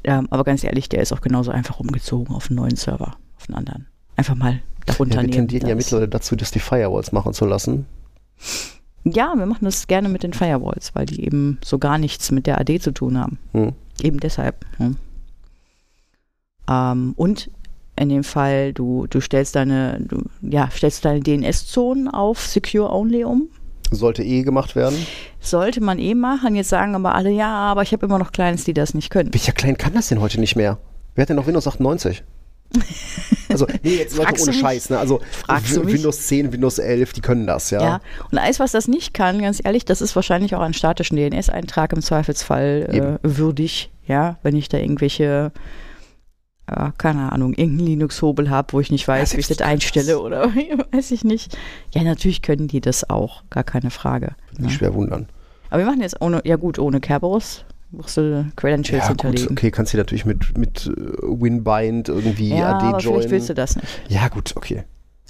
Ähm, 0.04 0.28
aber 0.32 0.44
ganz 0.44 0.64
ehrlich, 0.64 0.90
der 0.90 1.04
ist 1.04 1.12
auch 1.14 1.22
genauso 1.22 1.52
einfach 1.52 1.80
umgezogen 1.80 2.34
auf 2.36 2.50
einen 2.50 2.56
neuen 2.58 2.76
Server, 2.76 3.16
auf 3.38 3.48
einen 3.48 3.58
anderen. 3.60 3.86
Einfach 4.16 4.34
mal 4.36 4.60
darunter 4.88 5.18
Ja, 5.18 5.22
wir 5.22 5.28
nehmen. 5.28 5.34
tendieren 5.48 5.70
ja 5.70 5.76
mittlerweile 5.76 6.08
dazu, 6.10 6.36
das 6.36 6.50
die 6.50 6.60
Firewalls 6.60 7.12
machen 7.12 7.34
zu 7.34 7.46
lassen. 7.46 7.86
Ja, 9.04 9.34
wir 9.36 9.46
machen 9.46 9.66
das 9.66 9.88
gerne 9.88 10.10
mit 10.10 10.24
den 10.24 10.34
Firewalls, 10.34 10.94
weil 10.96 11.06
die 11.06 11.24
eben 11.24 11.60
so 11.64 11.78
gar 11.80 11.98
nichts 11.98 12.32
mit 12.32 12.46
der 12.48 12.60
AD 12.60 12.80
zu 12.80 12.92
tun 12.92 13.18
haben. 13.20 13.38
Hm. 13.54 13.74
Eben 14.02 14.20
deshalb. 14.20 14.66
Hm. 14.78 14.98
Ähm, 16.70 17.14
und 17.16 17.50
in 17.96 18.10
dem 18.10 18.24
Fall, 18.24 18.74
du, 18.74 19.06
du 19.08 19.22
stellst 19.22 19.56
deine, 19.56 20.00
du, 20.02 20.24
ja, 20.42 20.70
stellst 20.72 21.06
deine 21.06 21.20
DNS-Zonen 21.20 22.08
auf 22.08 22.40
Secure 22.40 22.92
Only 22.92 23.24
um. 23.24 23.50
Sollte 23.92 24.24
eh 24.24 24.44
gemacht 24.44 24.76
werden. 24.76 24.96
Sollte 25.42 25.82
man 25.82 26.00
eh 26.00 26.16
machen. 26.16 26.56
Jetzt 26.56 26.70
sagen 26.70 26.96
aber 26.96 27.14
alle, 27.14 27.30
ja, 27.30 27.50
aber 27.50 27.82
ich 27.82 27.92
habe 27.92 28.06
immer 28.06 28.18
noch 28.18 28.32
Clients, 28.32 28.64
die 28.64 28.74
das 28.74 28.94
nicht 28.94 29.10
können. 29.10 29.34
Welcher 29.34 29.52
Client 29.52 29.78
kann 29.78 29.94
das 29.94 30.08
denn 30.08 30.22
heute 30.22 30.40
nicht 30.40 30.56
mehr? 30.56 30.78
Wer 31.14 31.24
hat 31.24 31.30
denn 31.30 31.36
noch 31.36 31.48
Windows 31.48 31.68
98? 31.68 32.24
Also, 33.50 33.68
nee, 33.84 33.96
jetzt 33.98 34.16
Leute 34.16 34.42
ohne? 34.42 34.54
Scheiß, 34.54 34.92
ne? 34.92 34.98
Also? 34.98 35.20
Windows 35.84 36.28
10, 36.28 36.54
Windows 36.54 36.80
11, 36.80 37.12
die 37.12 37.20
können 37.20 37.46
das, 37.48 37.70
ja. 37.70 37.82
Ja. 37.82 38.02
Und 38.32 38.38
alles, 38.38 38.62
was 38.62 38.72
das 38.72 38.88
nicht 38.88 39.14
kann, 39.14 39.42
ganz 39.42 39.60
ehrlich, 39.62 39.84
das 39.84 40.02
ist 40.02 40.16
wahrscheinlich 40.16 40.56
auch 40.56 40.62
einen 40.62 40.74
statischen 40.74 41.18
DNS-Eintrag 41.18 41.92
im 41.92 42.02
Zweifelsfall 42.02 43.20
äh, 43.24 43.28
würdig, 43.28 43.92
ja, 44.08 44.38
wenn 44.42 44.56
ich 44.56 44.70
da 44.70 44.78
irgendwelche, 44.78 45.52
äh, 46.68 46.92
keine 46.98 47.34
Ahnung, 47.34 47.54
irgendeinen 47.54 47.88
Linux-Hobel 47.88 48.50
habe, 48.50 48.72
wo 48.72 48.80
ich 48.80 48.90
nicht 48.90 49.06
weiß, 49.06 49.32
Ja, 49.34 49.38
wie 49.38 49.42
ich 49.42 49.48
das 49.48 49.60
einstelle 49.60 50.20
oder 50.22 50.46
weiß 50.94 51.12
ich 51.12 51.26
nicht. 51.26 51.58
Ja, 51.94 52.04
natürlich 52.04 52.42
können 52.42 52.70
die 52.70 52.80
das 52.80 53.10
auch, 53.10 53.44
gar 53.50 53.66
keine 53.66 53.92
Frage. 53.92 54.36
Nicht 54.52 54.62
Ne? 54.62 54.70
schwer 54.70 54.94
wundern. 54.94 55.28
Aber 55.70 55.80
wir 55.80 55.86
machen 55.88 56.02
jetzt 56.02 56.22
ohne, 56.22 56.42
ja 56.46 56.56
gut, 56.56 56.80
ohne 56.80 57.02
Kerberos. 57.02 57.66
Musst 57.92 58.16
du 58.18 58.50
Credentials 58.56 59.04
Ja, 59.04 59.10
gut, 59.12 59.22
hinterlegen. 59.22 59.58
okay, 59.58 59.72
kannst 59.72 59.94
du 59.94 59.98
natürlich 59.98 60.26
mit, 60.26 60.58
mit 60.58 60.88
äh, 60.88 60.92
Winbind 61.22 62.08
irgendwie 62.10 62.50
Ja, 62.50 62.70
aber 62.78 62.96
AD 62.96 63.04
joinen. 63.04 63.20
vielleicht 63.20 63.32
willst 63.32 63.50
du 63.50 63.54
das 63.54 63.76
nicht. 63.76 63.88
Ja, 64.08 64.28
gut, 64.30 64.54
okay. 64.56 64.84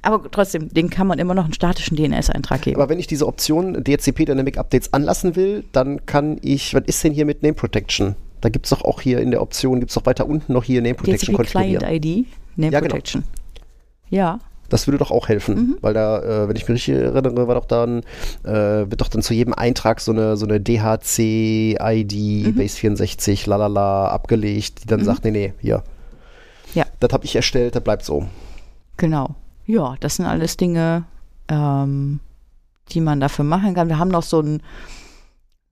Aber 0.04 0.30
trotzdem, 0.32 0.70
den 0.70 0.90
kann 0.90 1.06
man 1.08 1.20
immer 1.20 1.34
noch 1.36 1.44
einen 1.46 1.54
statischen 1.54 1.96
DNS-Eintrag 1.96 2.62
geben. 2.64 2.80
Aber 2.82 2.90
wenn 2.90 3.00
ich 3.00 3.06
diese 3.08 3.28
Option 3.28 3.84
DHCP 3.84 4.26
Dynamic 4.26 4.58
Updates 4.58 4.94
anlassen 4.94 5.36
will, 5.36 5.64
dann 5.74 6.06
kann 6.06 6.38
ich, 6.42 6.74
was 6.74 6.84
ist 6.86 7.04
denn 7.04 7.14
hier 7.14 7.26
mit 7.26 7.44
Name 7.44 7.54
Protection? 7.54 8.16
Da 8.42 8.50
gibt 8.50 8.66
es 8.66 8.72
doch 8.72 8.84
auch 8.84 9.02
hier 9.02 9.20
in 9.22 9.30
der 9.30 9.42
Option, 9.44 9.80
gibt 9.80 9.92
es 9.92 9.96
doch 9.96 10.06
weiter 10.08 10.28
unten 10.28 10.54
noch 10.54 10.64
hier 10.64 10.82
Name 10.82 10.96
Protection 10.96 11.36
DHCP 11.36 11.52
Client. 11.52 11.84
ID, 11.84 12.26
Name 12.56 12.74
Ja, 12.74 12.80
genau. 12.80 12.92
Protection. 12.94 13.24
Ja, 14.10 14.40
Das 14.72 14.88
würde 14.88 14.98
doch 14.98 15.12
auch 15.12 15.28
helfen, 15.28 15.56
Mhm. 15.56 15.78
weil 15.82 15.94
da, 15.94 16.20
äh, 16.24 16.48
wenn 16.50 16.56
ich 16.56 16.64
mich 16.68 16.70
richtig 16.78 16.96
erinnere, 16.96 17.48
war 17.48 17.56
doch 17.56 17.66
dann, 17.66 18.00
äh, 18.44 18.90
wird 18.90 19.02
doch 19.02 19.10
dann 19.10 19.22
zu 19.22 19.34
jedem 19.34 19.54
Eintrag 19.54 20.00
so 20.00 20.12
eine, 20.12 20.38
so 20.38 20.46
eine 20.46 20.60
DHC-ID, 20.60 22.48
Mhm. 22.48 22.56
Base 22.56 22.78
64, 22.78 23.46
lalala, 23.48 24.08
abgelegt, 24.08 24.84
die 24.84 24.88
dann 24.88 25.04
sagt, 25.04 25.26
nee, 25.26 25.32
nee, 25.32 25.54
hier. 25.60 25.84
Ja. 26.74 26.86
Das 27.00 27.12
habe 27.14 27.26
ich 27.26 27.36
erstellt, 27.36 27.76
das 27.76 27.84
bleibt 27.84 28.04
so. 28.06 28.26
Genau. 28.98 29.36
Ja, 29.66 29.96
das 30.00 30.16
sind 30.16 30.26
alles 30.26 30.58
Dinge, 30.58 31.04
ähm, 31.50 32.20
die 32.92 33.02
man 33.02 33.20
dafür 33.20 33.46
machen 33.46 33.74
kann. 33.74 33.90
Wir 33.90 34.00
haben 34.00 34.10
noch 34.10 34.24
so 34.24 34.40
ein, 34.42 34.62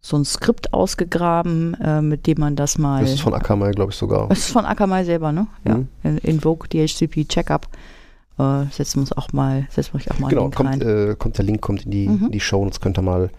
so 0.02 0.18
ein 0.18 0.26
Skript 0.26 0.74
ausgegraben, 0.74 1.74
äh, 1.76 2.02
mit 2.02 2.28
dem 2.28 2.40
man 2.40 2.56
das 2.56 2.78
mal. 2.78 3.02
Das 3.02 3.12
ist 3.14 3.22
von 3.22 3.34
Akamai, 3.34 3.72
glaube 3.72 3.92
ich, 3.92 3.98
sogar. 3.98 4.28
Das 4.30 4.40
ist 4.40 4.52
von 4.52 4.66
Akamai 4.66 5.04
selber, 5.04 5.32
ne? 5.32 5.48
Ja. 5.66 5.76
Mhm. 5.78 5.88
In- 6.04 6.18
Invoke 6.20 6.68
DHCP 6.70 7.26
Checkup. 7.28 7.68
Äh, 8.40 8.66
setzen 8.72 8.96
wir 8.98 9.02
uns 9.02 9.12
auch 9.14 9.34
mal, 9.34 9.68
setzen 9.70 9.94
wir 9.94 9.98
euch 10.00 10.10
auch 10.12 10.20
mal 10.20 10.30
Genau, 10.30 10.50
kommt, 10.50 10.82
äh, 10.82 11.16
kommt 11.20 11.38
der 11.38 11.46
Link, 11.46 11.62
kommt 11.62 11.86
in 11.86 11.92
die, 11.92 12.08
Mhm. 12.08 12.26
in 12.28 12.32
die 12.32 12.40
Show 12.40 12.62
und 12.62 12.70
das 12.70 12.80
könnt 12.80 12.98
ihr 12.98 13.02
mal, 13.02 13.30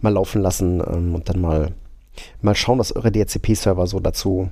mal 0.00 0.12
laufen 0.12 0.40
lassen 0.40 0.80
ähm, 0.80 1.14
und 1.14 1.28
dann 1.28 1.40
mal, 1.40 1.72
mal 2.40 2.54
schauen, 2.54 2.78
was 2.78 2.94
eure 2.96 3.12
DHCP-Server 3.12 3.86
so 3.86 4.00
dazu, 4.00 4.50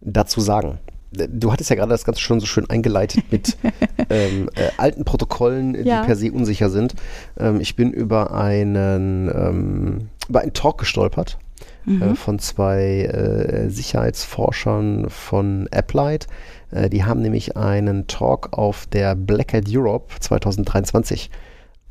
dazu 0.00 0.40
sagen. 0.40 0.78
Du 1.10 1.50
hattest 1.50 1.70
ja 1.70 1.76
gerade 1.76 1.90
das 1.90 2.04
Ganze 2.04 2.20
schon 2.20 2.38
so 2.38 2.44
schön 2.46 2.68
eingeleitet 2.68 3.24
mit 3.32 3.56
ähm, 4.10 4.50
äh, 4.54 4.68
alten 4.76 5.04
Protokollen, 5.04 5.72
die 5.72 5.88
Ja. 5.88 6.04
per 6.04 6.16
se 6.16 6.30
unsicher 6.30 6.68
sind. 6.68 6.94
Ähm, 7.38 7.60
ich 7.60 7.76
bin 7.76 7.90
über 7.92 8.34
einen, 8.34 9.28
ähm, 9.34 10.08
über 10.28 10.40
einen 10.40 10.52
Talk 10.52 10.78
gestolpert 10.78 11.38
äh, 11.86 11.90
Mhm. 11.90 12.14
von 12.16 12.38
zwei 12.38 13.04
äh, 13.04 13.70
Sicherheitsforschern 13.70 15.08
von 15.08 15.66
Applied. 15.72 16.26
Äh, 16.70 16.90
die 16.90 17.04
haben 17.04 17.22
nämlich 17.22 17.56
einen 17.56 18.06
Talk 18.06 18.52
auf 18.52 18.86
der 18.86 19.14
Black 19.14 19.52
Hat 19.52 19.64
Europe 19.68 20.14
2023 20.20 21.30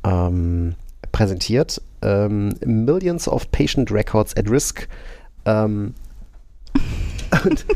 ähm, 0.04 0.74
präsentiert. 1.12 1.82
Ähm, 2.02 2.54
Millions 2.64 3.28
of 3.28 3.50
Patient 3.50 3.90
Records 3.90 4.36
at 4.36 4.48
Risk. 4.50 4.88
Ähm, 5.44 5.94
und 7.44 7.66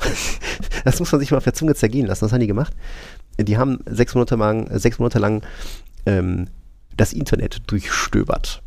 das 0.84 1.00
muss 1.00 1.12
man 1.12 1.20
sich 1.20 1.30
mal 1.30 1.38
auf 1.38 1.44
der 1.44 1.54
Zunge 1.54 1.74
zergehen 1.74 2.06
lassen. 2.06 2.24
Was 2.24 2.32
haben 2.32 2.40
die 2.40 2.46
gemacht? 2.46 2.74
Die 3.40 3.56
haben 3.56 3.78
sechs 3.86 4.14
Monate 4.14 4.36
lang, 4.36 4.68
sechs 4.78 4.98
Monate 4.98 5.18
lang 5.18 5.42
ähm, 6.06 6.46
das 6.96 7.12
Internet 7.12 7.62
durchstöbert. 7.70 8.62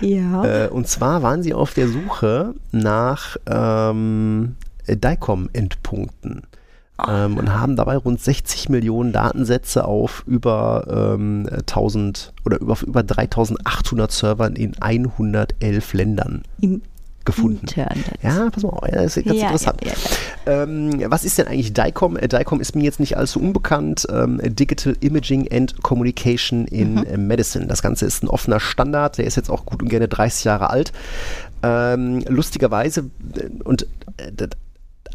ja. 0.00 0.64
Äh, 0.64 0.68
und 0.68 0.88
zwar 0.88 1.22
waren 1.22 1.42
sie 1.42 1.54
auf 1.54 1.74
der 1.74 1.88
Suche 1.88 2.54
nach 2.72 3.36
ähm, 3.46 4.56
DICOM-Endpunkten 4.88 6.42
ähm, 7.08 7.36
und 7.38 7.54
haben 7.54 7.76
dabei 7.76 7.96
rund 7.96 8.20
60 8.20 8.68
Millionen 8.68 9.12
Datensätze 9.12 9.84
auf 9.84 10.22
über 10.26 11.14
ähm, 11.18 11.48
1000 11.50 12.32
oder 12.44 12.60
über, 12.60 12.76
über 12.86 13.02
3800 13.02 14.12
Servern 14.12 14.54
in 14.56 14.74
111 14.80 15.92
Ländern 15.94 16.42
Im 16.60 16.82
gefunden. 17.24 17.60
Internet. 17.66 18.04
Ja, 18.22 18.48
pass 18.50 18.62
mal 18.62 18.70
auf, 18.70 18.80
das 18.90 19.16
ist 19.18 19.24
ganz 19.26 19.38
Ja, 19.38 19.46
interessant. 19.46 19.80
ja, 19.84 19.92
ja, 20.46 20.62
Ähm, 20.62 21.02
was 21.10 21.24
ist 21.24 21.36
denn 21.38 21.46
eigentlich 21.48 21.72
DICOM? 21.74 22.16
Äh, 22.16 22.28
DICOM 22.28 22.60
ist 22.60 22.74
mir 22.74 22.82
jetzt 22.82 22.98
nicht 22.98 23.16
allzu 23.18 23.40
unbekannt. 23.40 24.06
Ähm, 24.10 24.40
Digital 24.42 24.96
Imaging 25.00 25.46
and 25.52 25.82
Communication 25.82 26.66
in 26.66 26.94
Mhm. 26.94 27.04
äh, 27.04 27.16
Medicine. 27.18 27.66
Das 27.66 27.82
Ganze 27.82 28.06
ist 28.06 28.22
ein 28.22 28.28
offener 28.28 28.58
Standard, 28.58 29.18
der 29.18 29.26
ist 29.26 29.36
jetzt 29.36 29.50
auch 29.50 29.64
gut 29.66 29.82
und 29.82 29.88
gerne 29.90 30.08
30 30.08 30.44
Jahre 30.44 30.70
alt. 30.70 30.92
Ähm, 31.62 32.24
lustigerweise, 32.28 33.10
äh, 33.36 33.48
und 33.64 33.82
äh, 34.16 34.32
das- 34.34 34.48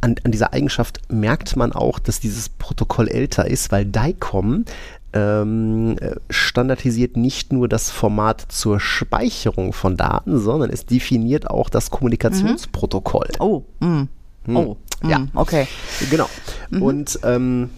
an, 0.01 0.15
an 0.23 0.31
dieser 0.31 0.53
Eigenschaft 0.53 1.01
merkt 1.11 1.55
man 1.55 1.71
auch, 1.71 1.99
dass 1.99 2.19
dieses 2.19 2.49
Protokoll 2.49 3.07
älter 3.07 3.47
ist, 3.47 3.71
weil 3.71 3.85
DICOM 3.85 4.65
ähm, 5.13 5.97
äh, 5.99 6.15
standardisiert 6.29 7.17
nicht 7.17 7.53
nur 7.53 7.67
das 7.69 7.89
Format 7.89 8.45
zur 8.49 8.79
Speicherung 8.79 9.73
von 9.73 9.97
Daten, 9.97 10.39
sondern 10.39 10.69
es 10.69 10.85
definiert 10.85 11.49
auch 11.49 11.69
das 11.69 11.89
Kommunikationsprotokoll. 11.89 13.29
Oh, 13.39 13.63
mm. 13.79 14.03
oh, 14.49 14.77
mm, 15.01 15.09
Ja. 15.09 15.25
okay. 15.33 15.67
Genau. 16.11 16.29
Und 16.69 17.19
ähm, 17.23 17.69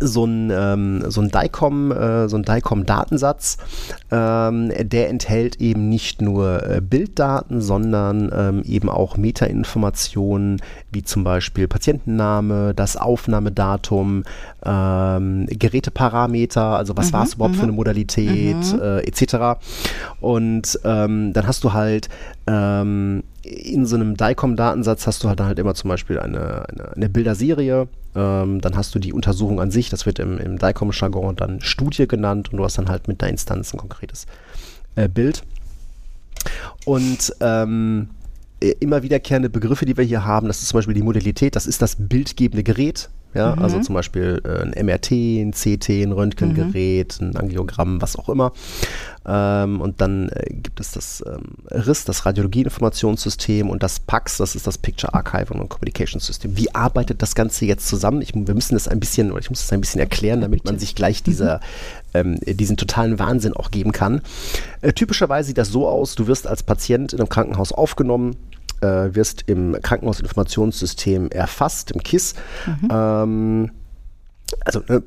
so 0.00 0.24
ein, 0.24 0.50
ähm, 0.52 1.04
so 1.10 1.20
ein 1.20 1.30
DICOM, 1.30 1.92
äh, 1.92 2.28
so 2.28 2.36
ein 2.36 2.42
DICOM-Datensatz, 2.42 3.58
ähm, 4.10 4.72
der 4.78 5.08
enthält 5.08 5.60
eben 5.60 5.88
nicht 5.88 6.22
nur 6.22 6.62
äh, 6.68 6.80
Bilddaten, 6.80 7.60
sondern 7.60 8.30
ähm, 8.34 8.62
eben 8.64 8.88
auch 8.88 9.16
Metainformationen, 9.16 10.60
wie 10.92 11.02
zum 11.02 11.24
Beispiel 11.24 11.68
Patientenname, 11.68 12.74
das 12.74 12.96
Aufnahmedatum, 12.96 14.24
ähm, 14.64 15.46
Geräteparameter, 15.46 16.76
also 16.76 16.96
was 16.96 17.12
war 17.12 17.24
es 17.24 17.34
überhaupt 17.34 17.56
für 17.56 17.62
eine 17.62 17.72
Modalität, 17.72 18.56
äh, 18.80 19.00
etc. 19.00 19.60
Und 20.20 20.78
ähm, 20.84 21.32
dann 21.32 21.46
hast 21.46 21.64
du 21.64 21.72
halt 21.72 22.08
ähm, 22.46 23.22
in 23.42 23.86
so 23.86 23.96
einem 23.96 24.16
DICOM-Datensatz 24.16 25.06
hast 25.06 25.22
du 25.22 25.28
halt, 25.28 25.40
dann 25.40 25.48
halt 25.48 25.58
immer 25.58 25.74
zum 25.74 25.88
Beispiel 25.88 26.18
eine, 26.18 26.66
eine, 26.68 26.92
eine 26.92 27.08
Bilderserie, 27.08 27.88
ähm, 28.14 28.60
dann 28.60 28.76
hast 28.76 28.94
du 28.94 28.98
die 28.98 29.12
Untersuchung 29.12 29.60
an 29.60 29.70
sich, 29.70 29.90
das 29.90 30.06
wird 30.06 30.18
im, 30.18 30.38
im 30.38 30.58
DICOM-Jargon 30.58 31.36
dann 31.36 31.60
Studie 31.60 32.06
genannt 32.06 32.52
und 32.52 32.58
du 32.58 32.64
hast 32.64 32.78
dann 32.78 32.88
halt 32.88 33.08
mit 33.08 33.22
einer 33.22 33.30
Instanz 33.30 33.72
ein 33.72 33.78
konkretes 33.78 34.26
äh, 34.96 35.08
Bild. 35.08 35.42
Und 36.84 37.34
ähm, 37.40 38.08
äh, 38.60 38.74
immer 38.80 39.02
wiederkehrende 39.02 39.50
Begriffe, 39.50 39.86
die 39.86 39.96
wir 39.96 40.04
hier 40.04 40.24
haben, 40.24 40.46
das 40.46 40.62
ist 40.62 40.68
zum 40.68 40.78
Beispiel 40.78 40.94
die 40.94 41.02
Modalität, 41.02 41.56
das 41.56 41.66
ist 41.66 41.82
das 41.82 41.96
bildgebende 41.98 42.62
Gerät. 42.62 43.10
Ja, 43.34 43.54
also 43.54 43.80
zum 43.80 43.96
Beispiel 43.96 44.40
äh, 44.44 44.62
ein 44.62 44.86
MRT, 44.86 45.10
ein 45.10 45.52
CT, 45.52 45.88
ein 45.90 46.12
Röntgengerät, 46.12 47.20
ein 47.20 47.36
Angiogramm, 47.36 48.00
was 48.00 48.16
auch 48.16 48.28
immer. 48.28 48.52
Ähm, 49.26 49.80
und 49.80 50.00
dann 50.00 50.28
äh, 50.28 50.50
gibt 50.50 50.78
es 50.78 50.92
das 50.92 51.24
ähm, 51.26 51.54
RIS, 51.70 52.04
das 52.04 52.26
Radiologie-Informationssystem 52.26 53.68
und 53.70 53.82
das 53.82 53.98
PAX, 53.98 54.36
das 54.36 54.54
ist 54.54 54.66
das 54.66 54.78
Picture 54.78 55.14
Archiving 55.14 55.60
and 55.60 55.68
Communication 55.68 56.20
System. 56.20 56.56
Wie 56.56 56.72
arbeitet 56.74 57.22
das 57.22 57.34
Ganze 57.34 57.64
jetzt 57.64 57.88
zusammen? 57.88 58.22
Ich, 58.22 58.34
wir 58.34 58.54
müssen 58.54 58.74
das 58.74 58.86
ein 58.86 59.00
bisschen, 59.00 59.32
oder 59.32 59.40
ich 59.40 59.50
muss 59.50 59.60
das 59.60 59.72
ein 59.72 59.80
bisschen 59.80 60.00
erklären, 60.00 60.40
damit 60.40 60.64
man 60.64 60.78
sich 60.78 60.94
gleich 60.94 61.22
dieser, 61.22 61.60
ähm, 62.12 62.38
diesen 62.40 62.76
totalen 62.76 63.18
Wahnsinn 63.18 63.54
auch 63.54 63.70
geben 63.70 63.90
kann. 63.90 64.20
Äh, 64.80 64.92
typischerweise 64.92 65.48
sieht 65.48 65.58
das 65.58 65.70
so 65.70 65.88
aus, 65.88 66.14
du 66.14 66.26
wirst 66.28 66.46
als 66.46 66.62
Patient 66.62 67.12
in 67.12 67.18
einem 67.18 67.28
Krankenhaus 67.28 67.72
aufgenommen, 67.72 68.36
äh, 68.80 69.14
wirst 69.14 69.42
im 69.46 69.76
Krankenhausinformationssystem 69.80 71.30
erfasst, 71.30 71.90
im 71.92 72.02
KISS. 72.02 72.34
Ähm, 72.90 73.70
also 74.64 74.82
ne, 74.88 75.02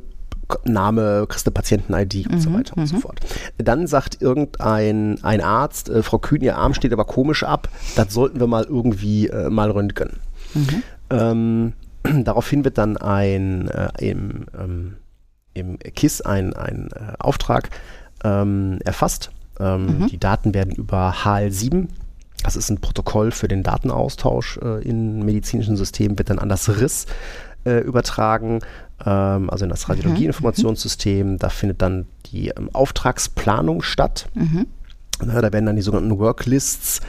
Name, 0.63 1.25
kriegst 1.27 1.45
eine 1.45 1.53
Patienten-ID 1.53 2.27
und 2.27 2.39
so 2.39 2.53
weiter 2.53 2.77
und 2.77 2.87
so 2.87 2.99
fort. 2.99 3.19
Dann 3.57 3.85
sagt 3.87 4.21
irgendein 4.21 5.19
ein 5.21 5.41
Arzt, 5.41 5.89
äh, 5.89 6.03
Frau 6.03 6.19
Kühn, 6.19 6.41
ihr 6.41 6.57
Arm 6.57 6.73
steht 6.73 6.93
aber 6.93 7.05
komisch 7.05 7.43
ab, 7.43 7.69
das 7.95 8.13
sollten 8.13 8.39
wir 8.39 8.47
mal 8.47 8.63
irgendwie 8.63 9.27
äh, 9.27 9.49
mal 9.49 9.69
röntgen. 9.71 10.11
Ähm, 11.09 11.73
daraufhin 12.23 12.63
wird 12.63 12.77
dann 12.77 12.95
ein 12.97 13.67
äh, 13.67 13.89
im, 13.99 14.45
ähm, 14.57 14.95
im 15.53 15.79
KISS 15.79 16.21
ein, 16.21 16.53
ein 16.53 16.89
äh, 16.95 17.13
Auftrag 17.19 17.69
ähm, 18.23 18.79
erfasst. 18.85 19.31
Ähm, 19.59 19.99
Mhm. 19.99 20.07
Die 20.07 20.19
Daten 20.19 20.53
werden 20.53 20.73
über 20.73 21.13
HL7, 21.23 21.87
das 22.43 22.55
ist 22.55 22.69
ein 22.69 22.79
Protokoll 22.79 23.31
für 23.31 23.47
den 23.47 23.63
Datenaustausch 23.63 24.57
äh, 24.61 24.81
in 24.83 25.23
medizinischen 25.25 25.75
Systemen, 25.75 26.17
wird 26.17 26.29
dann 26.29 26.39
an 26.39 26.49
das 26.49 26.69
RIS 26.69 27.07
äh, 27.65 27.79
übertragen, 27.79 28.59
ähm, 29.05 29.49
also 29.49 29.65
in 29.65 29.69
das 29.69 29.89
Radiologieinformationssystem. 29.89 31.37
Da 31.39 31.49
findet 31.49 31.81
dann 31.81 32.05
die 32.27 32.49
ähm, 32.49 32.69
Auftragsplanung 32.73 33.81
statt. 33.81 34.27
Mhm. 34.33 34.67
Na, 35.23 35.41
da 35.41 35.51
werden 35.51 35.65
dann 35.65 35.75
die 35.75 35.81
sogenannten 35.81 36.19
Worklists 36.19 37.01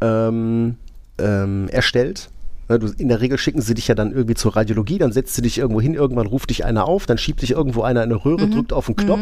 ähm, 0.00 0.76
ähm, 1.18 1.68
erstellt. 1.68 2.30
Du, 2.68 2.86
in 2.96 3.08
der 3.08 3.20
Regel 3.20 3.36
schicken 3.38 3.60
sie 3.60 3.74
dich 3.74 3.88
ja 3.88 3.94
dann 3.94 4.12
irgendwie 4.12 4.34
zur 4.34 4.56
Radiologie, 4.56 4.98
dann 4.98 5.12
setzt 5.12 5.34
sie 5.34 5.42
dich 5.42 5.58
irgendwo 5.58 5.80
hin, 5.80 5.94
irgendwann 5.94 6.26
ruft 6.26 6.50
dich 6.50 6.64
einer 6.64 6.86
auf, 6.86 7.06
dann 7.06 7.18
schiebt 7.18 7.42
dich 7.42 7.50
irgendwo 7.50 7.82
einer 7.82 8.02
in 8.02 8.10
eine 8.10 8.24
Röhre, 8.24 8.48
drückt 8.48 8.72
auf 8.72 8.86
den 8.86 8.96
Knopf. 8.96 9.20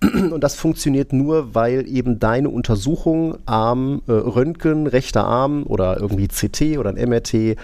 Und 0.30 0.44
das 0.44 0.54
funktioniert 0.54 1.12
nur, 1.12 1.54
weil 1.54 1.88
eben 1.88 2.18
deine 2.18 2.48
Untersuchung 2.48 3.38
Arm, 3.46 4.02
äh, 4.06 4.12
Röntgen, 4.12 4.86
rechter 4.86 5.24
Arm 5.24 5.64
oder 5.64 5.98
irgendwie 5.98 6.28
CT 6.28 6.78
oder 6.78 6.90
ein 6.90 7.08
MRT 7.08 7.34
äh, 7.34 7.56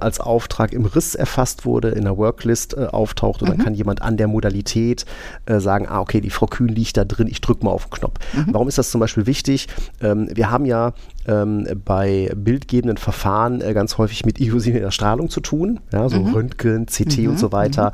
als 0.00 0.20
Auftrag 0.20 0.72
im 0.72 0.84
Riss 0.84 1.14
erfasst 1.14 1.64
wurde, 1.64 1.90
in 1.90 2.04
der 2.04 2.16
Worklist 2.16 2.76
äh, 2.76 2.86
auftaucht 2.86 3.42
und 3.42 3.50
dann 3.50 3.58
kann 3.58 3.74
jemand 3.74 4.02
an 4.02 4.16
der 4.16 4.28
Modalität 4.28 5.04
äh, 5.46 5.60
sagen, 5.60 5.86
ah 5.88 6.00
okay, 6.00 6.20
die 6.20 6.30
Frau 6.30 6.46
Kühn 6.46 6.68
liegt 6.68 6.96
da 6.96 7.04
drin, 7.04 7.28
ich 7.28 7.40
drücke 7.40 7.64
mal 7.64 7.70
auf 7.70 7.86
den 7.86 7.90
Knopf. 7.90 8.18
Warum 8.46 8.68
ist 8.68 8.78
das 8.78 8.90
zum 8.90 9.00
Beispiel 9.00 9.26
wichtig? 9.26 9.68
Ähm, 10.00 10.28
wir 10.32 10.50
haben 10.50 10.64
ja 10.64 10.92
ähm, 11.30 11.66
bei 11.84 12.30
bildgebenden 12.34 12.96
Verfahren 12.96 13.60
äh, 13.60 13.72
ganz 13.72 13.98
häufig 13.98 14.26
mit 14.26 14.40
ionisierender 14.40 14.90
Strahlung 14.90 15.30
zu 15.30 15.40
tun, 15.40 15.80
ja, 15.92 16.08
so 16.08 16.20
Röntgen, 16.22 16.86
CT 16.86 17.28
und 17.28 17.38
so 17.38 17.52
weiter. 17.52 17.92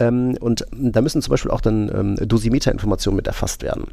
Ähm, 0.00 0.36
und 0.40 0.66
da 0.72 1.02
müssen 1.02 1.22
zum 1.22 1.30
Beispiel 1.30 1.50
auch 1.50 1.60
dann 1.60 1.90
ähm, 1.94 2.28
Dosimeterinformationen 2.28 3.16
mit 3.16 3.26
erfasst 3.26 3.62
werden. 3.62 3.88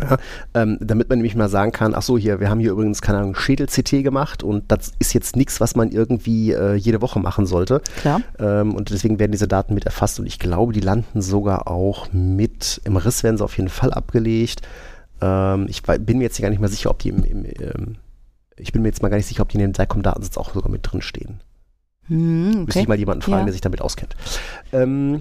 Ja, 0.00 0.18
ähm, 0.54 0.76
damit 0.80 1.08
man 1.08 1.18
nämlich 1.18 1.34
mal 1.34 1.48
sagen 1.48 1.72
kann, 1.72 1.94
ach 1.94 2.02
so, 2.02 2.18
hier, 2.18 2.40
wir 2.40 2.50
haben 2.50 2.60
hier 2.60 2.72
übrigens, 2.72 3.00
keine 3.00 3.18
Ahnung, 3.18 3.34
Schädel-CT 3.34 4.02
gemacht 4.02 4.42
und 4.42 4.64
das 4.68 4.92
ist 4.98 5.14
jetzt 5.14 5.36
nichts, 5.36 5.60
was 5.60 5.74
man 5.74 5.90
irgendwie 5.90 6.52
äh, 6.52 6.74
jede 6.74 7.00
Woche 7.00 7.18
machen 7.18 7.46
sollte. 7.46 7.80
Klar. 8.00 8.20
Ähm, 8.38 8.74
und 8.74 8.90
deswegen 8.90 9.18
werden 9.18 9.32
diese 9.32 9.48
Daten 9.48 9.74
mit 9.74 9.86
erfasst 9.86 10.20
und 10.20 10.26
ich 10.26 10.38
glaube, 10.38 10.72
die 10.72 10.80
landen 10.80 11.22
sogar 11.22 11.68
auch 11.68 12.12
mit, 12.12 12.80
im 12.84 12.96
Riss 12.96 13.22
werden 13.22 13.38
sie 13.38 13.44
auf 13.44 13.56
jeden 13.56 13.70
Fall 13.70 13.92
abgelegt. 13.92 14.62
Ähm, 15.20 15.66
ich 15.68 15.82
bin 15.82 16.18
mir 16.18 16.24
jetzt 16.24 16.40
gar 16.40 16.50
nicht 16.50 16.60
mal 16.60 16.68
sicher, 16.68 16.90
ob 16.90 16.98
die 16.98 17.08
im, 17.10 17.24
im 17.24 17.44
ähm, 17.44 17.96
ich 18.56 18.72
bin 18.72 18.82
mir 18.82 18.88
jetzt 18.88 19.02
mal 19.02 19.08
gar 19.08 19.16
nicht 19.16 19.26
sicher, 19.26 19.42
ob 19.42 19.48
die 19.50 19.56
in 19.56 19.60
dem 19.60 19.72
DICOM-Datensatz 19.72 20.36
auch 20.38 20.54
sogar 20.54 20.70
mit 20.70 20.90
drin 20.90 21.02
stehen. 21.02 21.40
Hm, 22.08 22.44
Müsste 22.46 22.62
okay. 22.62 22.80
ich 22.80 22.88
mal 22.88 22.98
jemanden 22.98 23.22
fragen, 23.22 23.40
Ja. 23.40 23.44
der 23.44 23.52
sich 23.52 23.60
damit 23.60 23.82
auskennt. 23.82 24.16
Ähm, 24.72 25.18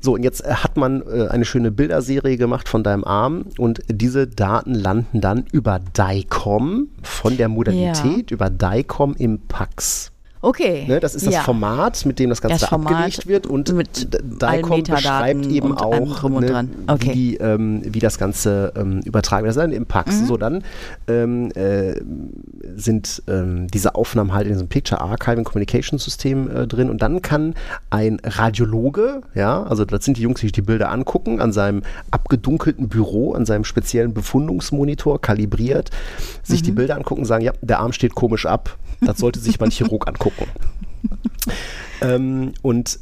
so, 0.00 0.14
und 0.14 0.22
jetzt 0.22 0.44
äh, 0.44 0.54
hat 0.54 0.76
man 0.76 1.02
äh, 1.02 1.28
eine 1.28 1.44
schöne 1.44 1.70
Bilderserie 1.70 2.36
gemacht 2.36 2.68
von 2.68 2.82
deinem 2.82 3.04
Arm 3.04 3.46
und 3.58 3.82
diese 3.88 4.26
Daten 4.26 4.74
landen 4.74 5.20
dann 5.20 5.46
über 5.52 5.78
DICOM 5.78 6.88
von 7.02 7.36
der 7.36 7.48
Modalität 7.48 8.30
über 8.30 8.50
DICOM 8.50 9.14
im 9.16 9.40
PAX. 9.40 10.12
Okay. 10.44 10.84
Ne, 10.86 11.00
das 11.00 11.14
ist 11.14 11.26
das 11.26 11.34
ja. 11.34 11.40
Format, 11.40 12.04
mit 12.04 12.18
dem 12.18 12.30
das 12.30 12.42
Ganze 12.42 12.60
Das 12.60 12.72
abgelegt 12.72 13.26
wird 13.26 13.46
und 13.46 13.68
DICOM 13.68 14.82
beschreibt 14.82 15.46
eben 15.46 15.76
auch, 15.76 16.22
ne. 16.28 16.68
Okay. 16.86 17.14
wie, 17.14 17.36
ähm, 17.36 17.82
wie 17.84 17.98
das 17.98 18.18
Ganze 18.18 18.72
ähm, 18.76 19.00
übertragen 19.04 19.44
wird. 19.44 19.56
Das 19.56 19.56
ist 19.56 19.62
dann 19.62 19.72
im 19.72 19.86
PAX. 19.86 20.20
Mhm. 20.20 20.26
So, 20.26 20.36
dann 20.36 20.62
ähm, 21.08 21.50
äh, 21.52 21.94
sind 22.76 23.22
ähm, 23.26 23.68
diese 23.68 23.94
Aufnahmen 23.94 24.32
halt 24.32 24.46
in 24.46 24.52
diesem 24.52 24.68
Picture 24.68 25.00
Archiving 25.00 25.44
Communication 25.44 25.98
System 25.98 26.50
äh, 26.50 26.66
drin 26.66 26.90
und 26.90 27.00
dann 27.02 27.22
kann 27.22 27.54
ein 27.90 28.20
Radiologe, 28.22 29.22
ja, 29.34 29.62
also 29.62 29.84
das 29.84 30.04
sind 30.04 30.16
die 30.18 30.22
Jungs, 30.22 30.40
die 30.40 30.46
sich 30.46 30.52
die 30.52 30.62
Bilder 30.62 30.90
angucken, 30.90 31.40
an 31.40 31.52
seinem 31.52 31.82
abgedunkelten 32.10 32.88
Büro, 32.88 33.32
an 33.32 33.46
seinem 33.46 33.64
speziellen 33.64 34.12
Befundungsmonitor 34.12 35.20
kalibriert, 35.20 35.90
sich 36.42 36.60
Mhm. 36.60 36.64
die 36.66 36.72
Bilder 36.72 36.96
angucken 36.96 37.22
und 37.22 37.26
sagen, 37.26 37.44
ja, 37.44 37.52
der 37.62 37.80
Arm 37.80 37.92
steht 37.92 38.14
komisch 38.14 38.46
ab. 38.46 38.76
Das 39.00 39.18
sollte 39.18 39.38
sich 39.38 39.58
mal 39.60 39.66
ein 39.66 39.70
Chirurg 39.70 40.06
angucken. 40.08 40.33
Ähm, 42.00 42.52
und 42.62 42.98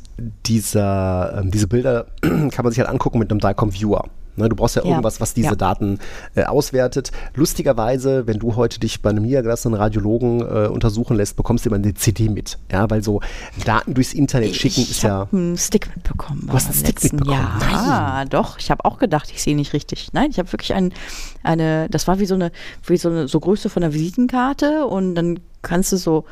dieser, 0.47 1.39
ähm, 1.39 1.51
diese 1.51 1.67
Bilder 1.67 2.07
kann 2.21 2.51
man 2.63 2.71
sich 2.71 2.79
halt 2.79 2.89
angucken 2.89 3.19
mit 3.19 3.31
einem 3.31 3.41
DICOM 3.41 3.75
Viewer. 3.75 4.05
Ne, 4.37 4.49
du 4.49 4.57
brauchst 4.57 4.77
ja, 4.77 4.83
Ja. 4.83 4.91
irgendwas, 4.91 5.21
was 5.21 5.35
diese 5.35 5.49
Ja. 5.49 5.55
Daten 5.57 5.99
äh, 6.35 6.45
auswertet. 6.45 7.11
Lustigerweise, 7.35 8.27
wenn 8.27 8.39
du 8.39 8.57
heute 8.57 8.81
dich 8.81 9.03
bei 9.03 9.11
einem 9.11 9.25
niedergelassenen 9.25 9.79
Radiologen 9.79 10.41
äh, 10.41 10.69
untersuchen 10.69 11.17
lässt, 11.17 11.37
bekommst 11.37 11.65
du 11.65 11.69
immer 11.69 11.77
eine 11.77 11.93
CD 11.93 12.31
mit. 12.31 12.59
Ja, 12.71 12.89
weil 12.89 13.03
so 13.03 13.21
Daten 13.67 13.93
durchs 13.93 14.15
Internet 14.15 14.55
schicken 14.55 14.83
ist 14.83 14.91
ich 14.91 15.03
ja. 15.03 15.11
habe 15.11 15.37
einen 15.37 15.59
Stick 15.59 15.95
mitbekommen. 15.95 16.45
Du 16.47 16.53
hast 16.55 16.69
beim 16.69 16.77
einen 16.77 16.85
Stick 16.87 17.03
mitbekommen? 17.03 17.47
Ja, 17.61 18.25
doch. 18.25 18.59
Ich 18.59 18.71
habe 18.71 18.85
auch 18.87 18.99
gedacht, 18.99 19.31
ich 19.31 19.43
sehe 19.43 19.55
nicht 19.57 19.75
richtig. 19.75 20.15
Nein, 20.15 20.31
ich 20.31 20.39
habe 20.39 20.51
wirklich 20.51 20.73
ein, 20.73 20.95
eine, 21.43 21.89
das 21.91 22.09
war 22.09 22.19
wie 22.19 22.27
so 22.27 22.35
eine, 22.35 22.53
wie 22.87 22.97
so 22.97 23.11
eine, 23.11 23.29
so 23.29 23.39
Größe 23.39 23.69
von 23.69 23.83
einer 23.83 23.93
Visitenkarte 23.93 24.87
und 24.87 25.15
dann 25.15 25.41
kannst 25.61 25.93
du 25.93 25.99
so, 25.99 26.25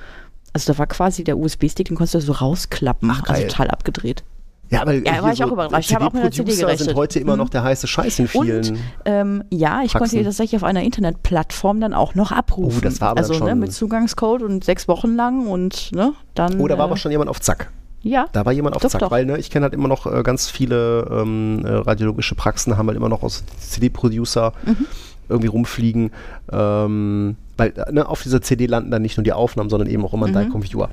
also 0.53 0.72
da 0.72 0.78
war 0.78 0.86
quasi 0.86 1.24
der 1.24 1.38
USB-Stick, 1.38 1.88
den 1.88 1.96
konntest 1.96 2.14
du 2.14 2.20
so 2.20 2.32
rausklappen. 2.32 3.11
Ach, 3.11 3.22
also 3.28 3.42
total 3.42 3.68
abgedreht. 3.68 4.24
Ja, 4.70 4.82
aber 4.82 4.94
Ja, 4.94 5.20
war 5.22 5.32
ich 5.32 5.42
auch 5.42 5.51
überrascht. 5.51 5.90
Ich 5.90 5.94
habe 5.96 6.07
auch 6.07 6.12
mit 6.12 6.22
einer 6.22 6.30
CD 6.30 6.53
CD-Producer 6.53 6.68
sind 6.68 6.76
gerechnet. 6.78 6.96
heute 6.96 7.18
immer 7.18 7.32
Mhm. 7.32 7.38
noch 7.38 7.48
der 7.48 7.64
heiße 7.64 7.88
Scheiß 7.88 8.20
in 8.20 8.28
vielen. 8.28 8.68
Und 8.68 8.78
ähm, 9.05 9.44
ja, 9.51 9.78
ich 9.82 9.90
konnte 9.92 9.98
Praxen. 10.05 10.18
die 10.20 10.24
tatsächlich 10.24 10.57
auf 10.62 10.64
einer 10.64 10.82
Internetplatzform 10.84 11.80
dann 11.80 11.92
auch 11.92 12.14
noch 12.14 12.30
abrufen. 12.30 12.78
Oh, 12.78 12.80
das 12.80 13.01
war 13.01 13.09
aber 13.11 13.18
also 13.18 13.32
ne, 13.32 13.38
schon- 13.40 13.59
mit 13.59 13.72
Zugangscode 13.72 14.42
und 14.42 14.62
sechs 14.64 14.86
Wochen 14.86 15.16
lang 15.16 15.48
und 15.48 15.90
ne, 15.92 16.12
dann. 16.34 16.61
oh, 16.61 16.68
da 16.68 16.78
war 16.78 16.84
äh, 16.86 16.88
aber 16.88 16.96
schon 16.96 17.11
jemand 17.11 17.30
auf 17.30 17.40
Zack. 17.40 17.70
Ja. 18.03 18.26
Da 18.32 18.46
war 18.46 18.53
jemand 18.53 18.76
auf 18.76 18.82
Doch, 18.82 18.90
Zack, 18.90 19.01
doch. 19.01 19.11
weil 19.11 19.26
ne, 19.26 19.38
ich 19.38 19.51
kenne 19.51 19.64
halt 19.64 19.74
immer 19.74 19.88
noch 19.88 20.07
äh, 20.07 20.22
ganz 20.22 20.48
viele 20.48 21.07
ähm, 21.11 21.64
äh, 21.66 21.70
radiologische 21.72 22.36
Praxen, 22.36 22.78
haben 22.78 22.86
halt 22.86 22.96
immer 22.96 23.09
noch 23.09 23.24
aus 23.24 23.42
CD-Producer 23.59 24.53
Mhm. 24.64 24.86
irgendwie 25.28 25.48
rumfliegen, 25.48 26.11
ähm, 26.53 27.36
weil 27.61 27.72
äh, 27.76 27.92
ne, 27.92 28.08
auf 28.08 28.22
dieser 28.22 28.40
CD 28.42 28.66
landen 28.66 28.90
dann 28.90 29.02
nicht 29.02 29.16
nur 29.18 29.24
die 29.24 29.32
Aufnahmen, 29.32 29.70
sondern 29.70 29.88
eben 29.88 30.04
auch 30.04 30.14
immer 30.14 30.26
ein 30.26 30.32
Mhm. 30.32 30.38
DICOM 30.46 30.62
Viewer. 30.64 30.88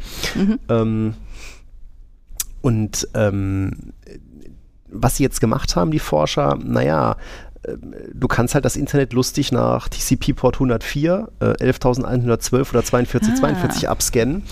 Ähm, 0.70 1.14
und 2.62 3.08
ähm, 3.14 3.72
was 4.90 5.18
sie 5.18 5.24
jetzt 5.24 5.42
gemacht 5.42 5.76
haben, 5.76 5.92
die 5.92 6.00
Forscher, 6.00 6.58
naja, 6.64 7.18
ähm, 7.68 7.94
du 8.14 8.28
kannst 8.28 8.56
halt 8.56 8.66
das 8.66 8.76
Internet 8.76 9.14
lustig 9.14 9.52
nach 9.52 9.90
TCP-Port 9.90 10.56
104, 10.60 11.30
äh, 11.40 11.46
11.112 11.64 12.70
oder 12.72 12.82
4242 12.84 13.88
Ah. 13.88 13.92
abscannen. 13.92 14.44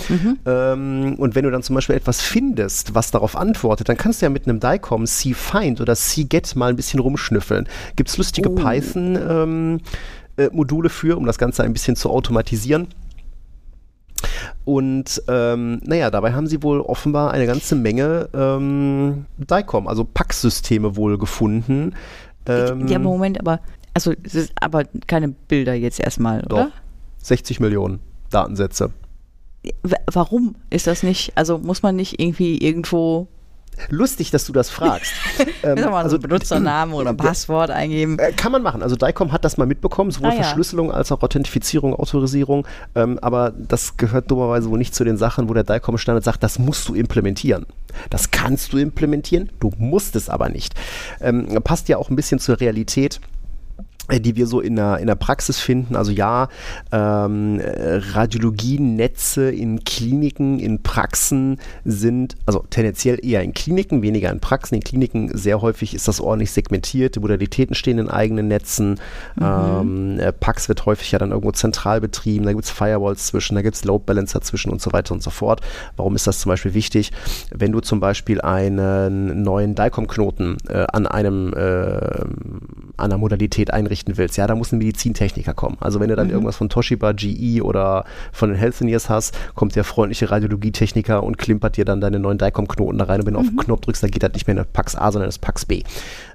Ähm, 0.45 1.15
und 1.17 1.35
wenn 1.35 1.43
du 1.43 1.51
dann 1.51 1.63
zum 1.63 1.75
Beispiel 1.75 1.95
etwas 1.95 2.21
findest, 2.21 2.95
was 2.95 3.11
darauf 3.11 3.35
antwortet, 3.35 3.89
dann 3.89 3.97
kannst 3.97 4.21
du 4.21 4.25
ja 4.27 4.29
mit 4.29 4.47
einem 4.47 4.59
DICOM 4.59 5.05
C-Find 5.05 5.81
oder 5.81 5.95
C-Get 5.95 6.55
mal 6.55 6.69
ein 6.69 6.75
bisschen 6.75 6.99
rumschnüffeln. 6.99 7.67
Gibt 7.95 8.09
es 8.09 8.17
lustige 8.17 8.49
Oh. 8.49 8.55
Python-Module 10.35 10.89
für, 10.89 11.17
um 11.17 11.25
das 11.25 11.37
Ganze 11.37 11.63
ein 11.63 11.73
bisschen 11.73 11.95
zu 11.95 12.09
automatisieren. 12.09 12.87
Und 14.63 15.21
ähm, 15.27 15.81
naja, 15.83 16.09
dabei 16.09 16.33
haben 16.33 16.47
sie 16.47 16.63
wohl 16.63 16.81
offenbar 16.81 17.31
eine 17.31 17.45
ganze 17.45 17.75
Menge 17.75 18.29
ähm, 18.33 19.25
DICOM, 19.37 19.87
also 19.87 20.03
PAX-Systeme 20.03 20.95
wohl 20.95 21.17
gefunden. 21.17 21.93
Ähm, 22.47 22.87
ja, 22.87 22.99
Moment, 22.99 23.39
aber 23.39 23.59
also 23.93 24.13
es 24.23 24.35
ist 24.35 24.53
aber 24.59 24.83
keine 25.07 25.29
Bilder 25.29 25.73
jetzt 25.73 25.99
erstmal, 25.99 26.41
doch, 26.41 26.57
oder? 26.57 26.71
60 27.19 27.59
Millionen 27.59 27.99
Datensätze. 28.29 28.91
W 29.83 29.95
warum 30.11 30.55
ist 30.69 30.87
das 30.87 31.03
nicht? 31.03 31.31
Also 31.35 31.57
muss 31.57 31.81
man 31.81 31.95
nicht 31.95 32.19
irgendwie 32.19 32.57
irgendwo 32.57 33.27
Lustig, 33.89 34.31
dass 34.31 34.45
du 34.45 34.53
das 34.53 34.69
fragst. 34.69 35.13
Ähm, 35.63 35.79
mal, 35.79 36.03
also 36.03 36.17
so 36.17 36.19
Benutzernamen 36.19 36.93
oder 36.93 37.13
Passwort 37.15 37.71
eingeben? 37.71 38.19
Äh, 38.19 38.31
Kann 38.33 38.51
man 38.51 38.61
machen. 38.61 38.83
Also 38.83 38.95
DICOM 38.95 39.31
hat 39.31 39.43
das 39.45 39.57
mal 39.57 39.65
mitbekommen, 39.65 40.11
sowohl 40.11 40.29
Ah, 40.29 40.33
ja. 40.35 40.43
Verschlüsselung 40.43 40.91
als 40.91 41.11
auch 41.11 41.23
Authentifizierung, 41.23 41.95
Autorisierung. 41.95 42.67
Ähm, 42.93 43.17
aber 43.21 43.51
das 43.57 43.97
gehört 43.97 44.29
dummerweise 44.29 44.69
wohl 44.69 44.77
nicht 44.77 44.93
zu 44.93 45.03
den 45.03 45.17
Sachen, 45.17 45.49
wo 45.49 45.53
der 45.53 45.63
DICOM-Standard 45.63 46.23
sagt, 46.23 46.43
das 46.43 46.59
musst 46.59 46.87
du 46.87 46.93
implementieren. 46.93 47.65
Das 48.09 48.29
kannst 48.31 48.73
du 48.73 48.77
implementieren, 48.77 49.49
du 49.59 49.71
musst 49.77 50.15
es 50.15 50.29
aber 50.29 50.49
nicht. 50.49 50.75
Ähm, 51.21 51.47
passt 51.63 51.89
ja 51.89 51.97
auch 51.97 52.09
ein 52.09 52.15
bisschen 52.15 52.39
zur 52.39 52.59
Realität 52.59 53.19
die 54.11 54.35
wir 54.35 54.45
so 54.47 54.59
in 54.59 54.75
der, 54.75 54.99
in 54.99 55.07
der 55.07 55.15
Praxis 55.15 55.59
finden. 55.59 55.95
Also 55.95 56.11
ja, 56.11 56.49
ähm, 56.91 57.59
äh, 57.59 57.95
Radiologienetze 58.13 59.49
in 59.49 59.83
Kliniken, 59.83 60.59
in 60.59 60.83
Praxen 60.83 61.59
sind, 61.85 62.35
also 62.45 62.63
tendenziell 62.69 63.23
eher 63.25 63.41
in 63.41 63.53
Kliniken, 63.53 64.01
weniger 64.01 64.31
in 64.31 64.39
Praxen. 64.39 64.75
In 64.75 64.81
Kliniken 64.81 65.35
sehr 65.35 65.61
häufig 65.61 65.95
ist 65.95 66.07
das 66.07 66.21
ordentlich 66.21 66.51
segmentiert, 66.51 67.15
die 67.15 67.19
Modalitäten 67.19 67.75
stehen 67.75 67.97
in 67.97 68.09
eigenen 68.09 68.47
Netzen. 68.47 68.99
Ähm, 69.41 70.19
äh, 70.19 70.31
Pax 70.31 70.69
wird 70.69 70.85
häufig 70.85 71.11
ja 71.11 71.19
dann 71.19 71.31
irgendwo 71.31 71.51
zentral 71.51 71.99
betrieben, 71.99 72.45
da 72.45 72.51
gibt 72.51 72.65
es 72.65 72.71
Firewalls 72.71 73.27
zwischen, 73.27 73.55
da 73.55 73.61
gibt 73.61 73.75
es 73.75 73.85
Load 73.85 74.03
Balancer 74.05 74.41
zwischen 74.41 74.71
und 74.71 74.81
so 74.81 74.93
weiter 74.93 75.13
und 75.13 75.23
so 75.23 75.31
fort. 75.31 75.61
Warum 75.97 76.15
ist 76.15 76.27
das 76.27 76.39
zum 76.39 76.49
Beispiel 76.49 76.73
wichtig? 76.73 77.11
Wenn 77.51 77.71
du 77.71 77.79
zum 77.79 77.99
Beispiel 77.99 78.39
einen 78.41 79.41
neuen 79.41 79.73
DICOM-Knoten 79.73 80.57
äh, 80.69 80.85
an 80.91 81.07
einem 81.07 81.53
äh, 81.53 82.25
an 82.97 83.11
einer 83.11 83.17
Modalität 83.17 83.73
einrichten 83.95 84.17
willst, 84.17 84.37
ja, 84.37 84.45
da 84.47 84.55
muss 84.55 84.71
ein 84.71 84.77
Medizintechniker 84.79 85.53
kommen. 85.53 85.77
Also 85.79 85.99
wenn 85.99 86.09
du 86.09 86.15
dann 86.15 86.29
irgendwas 86.29 86.57
von 86.57 86.69
Toshiba, 86.69 87.13
GE 87.13 87.61
oder 87.61 88.05
von 88.31 88.49
den 88.49 88.57
Healthineers 88.57 89.09
hast, 89.09 89.37
kommt 89.55 89.75
der 89.75 89.83
freundliche 89.83 90.29
Radiologietechniker 90.31 91.23
und 91.23 91.37
klimpert 91.37 91.77
dir 91.77 91.85
dann 91.85 92.01
deine 92.01 92.19
neuen 92.19 92.37
DICOM-Knoten 92.37 92.97
da 92.97 93.05
rein 93.05 93.21
und 93.21 93.25
wenn 93.27 93.33
du 93.35 93.39
auf 93.39 93.47
den 93.47 93.57
Knopf 93.57 93.81
drückst, 93.81 94.03
dann 94.03 94.11
geht 94.11 94.23
das 94.23 94.33
nicht 94.33 94.47
mehr 94.47 94.53
in 94.53 94.57
das 94.57 94.67
Pax 94.67 94.95
A, 94.95 95.11
sondern 95.11 95.25
in 95.25 95.29
das 95.29 95.39
Pax 95.39 95.65
B. 95.65 95.83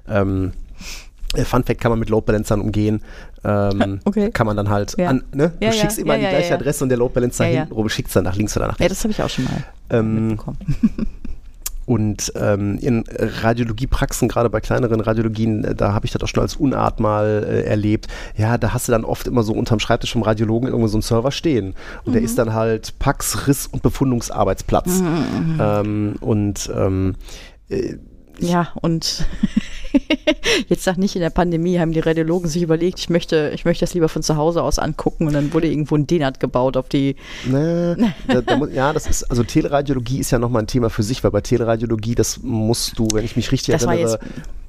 Ähm, 0.09 0.51
Äh, 1.33 1.45
Fun 1.45 1.63
Fact 1.63 1.79
kann 1.79 1.91
man 1.91 1.99
mit 1.99 2.09
Load 2.09 2.25
Balancern 2.25 2.59
umgehen. 2.59 2.99
Ähm, 3.45 4.01
Okay. 4.03 4.31
Kann 4.31 4.45
man 4.47 4.57
dann 4.57 4.69
halt, 4.69 4.95
Ja. 4.97 5.07
an, 5.07 5.23
ne? 5.33 5.53
du 5.57 5.65
Ja, 5.65 5.71
schickst 5.71 5.97
immer 5.97 6.09
ja, 6.09 6.15
an 6.15 6.19
die 6.25 6.27
gleiche. 6.29 6.53
Adresse 6.55 6.83
und 6.83 6.89
der 6.89 6.97
Load 6.97 7.13
Balancer 7.13 7.45
Ja, 7.45 7.51
ja. 7.51 7.59
hinten 7.61 7.73
rum 7.73 7.87
schickt 7.87 8.09
es 8.09 8.13
dann 8.15 8.25
nach 8.25 8.35
links 8.35 8.57
oder 8.57 8.67
nach 8.67 8.77
Ja, 8.81 8.89
das 8.89 9.01
habe 9.05 9.11
ich 9.13 9.21
auch 9.23 9.29
schon 9.29 9.45
mal 9.45 9.63
ähm, 9.91 10.27
mitbekommen. 10.27 10.57
Und 11.91 12.31
ähm, 12.37 12.77
in 12.79 13.03
Radiologiepraxen, 13.19 14.29
gerade 14.29 14.49
bei 14.49 14.61
kleineren 14.61 15.01
Radiologien, 15.01 15.65
äh, 15.65 15.75
da 15.75 15.91
habe 15.91 16.05
ich 16.05 16.13
das 16.13 16.23
auch 16.23 16.27
schon 16.29 16.41
als 16.41 16.55
Unart 16.55 17.01
mal 17.01 17.45
äh, 17.45 17.63
erlebt. 17.63 18.07
Ja, 18.37 18.57
da 18.57 18.73
hast 18.73 18.87
du 18.87 18.93
dann 18.93 19.03
oft 19.03 19.27
immer 19.27 19.43
so 19.43 19.51
unterm 19.51 19.81
Schreibtisch 19.81 20.13
vom 20.13 20.21
Radiologen 20.21 20.69
irgendwo 20.69 20.87
so 20.87 20.95
einen 20.95 21.01
Server 21.01 21.33
stehen. 21.33 21.75
Und 22.05 22.13
der 22.13 22.21
ist 22.21 22.37
dann 22.37 22.53
halt 22.53 22.97
Pax, 22.97 23.45
Riss 23.45 23.67
und 23.67 23.83
Befundungsarbeitsplatz. 23.83 25.03
Ähm, 25.59 26.15
und 26.21 26.71
ähm, 26.73 27.15
äh, 27.67 27.97
Ja, 28.41 28.69
und 28.81 29.25
jetzt 30.67 30.83
sag 30.83 30.97
nicht, 30.97 31.15
in 31.15 31.21
der 31.21 31.29
Pandemie 31.29 31.79
haben 31.79 31.91
die 31.91 31.99
Radiologen 31.99 32.49
sich 32.49 32.61
überlegt, 32.61 32.99
ich 32.99 33.09
möchte, 33.09 33.51
ich 33.53 33.65
möchte 33.65 33.83
das 33.85 33.93
lieber 33.93 34.09
von 34.09 34.23
zu 34.23 34.35
Hause 34.37 34.63
aus 34.63 34.79
angucken 34.79 35.27
und 35.27 35.33
dann 35.33 35.53
wurde 35.53 35.67
irgendwo 35.67 35.95
ein 35.95 36.07
DNAT 36.07 36.39
gebaut 36.39 36.77
auf 36.77 36.89
die. 36.89 37.15
Ne, 37.45 38.13
da, 38.27 38.41
da 38.41 38.55
muss, 38.57 38.69
ja, 38.73 38.93
das 38.93 39.07
ist, 39.07 39.23
also 39.25 39.43
Teleradiologie 39.43 40.19
ist 40.19 40.31
ja 40.31 40.39
nochmal 40.39 40.63
ein 40.63 40.67
Thema 40.67 40.89
für 40.89 41.03
sich, 41.03 41.23
weil 41.23 41.31
bei 41.31 41.41
Teleradiologie, 41.41 42.15
das 42.15 42.39
musst 42.41 42.97
du, 42.99 43.07
wenn 43.13 43.25
ich 43.25 43.35
mich 43.35 43.51
richtig 43.51 43.73
Das 43.73 43.83
erinnere. 43.83 44.19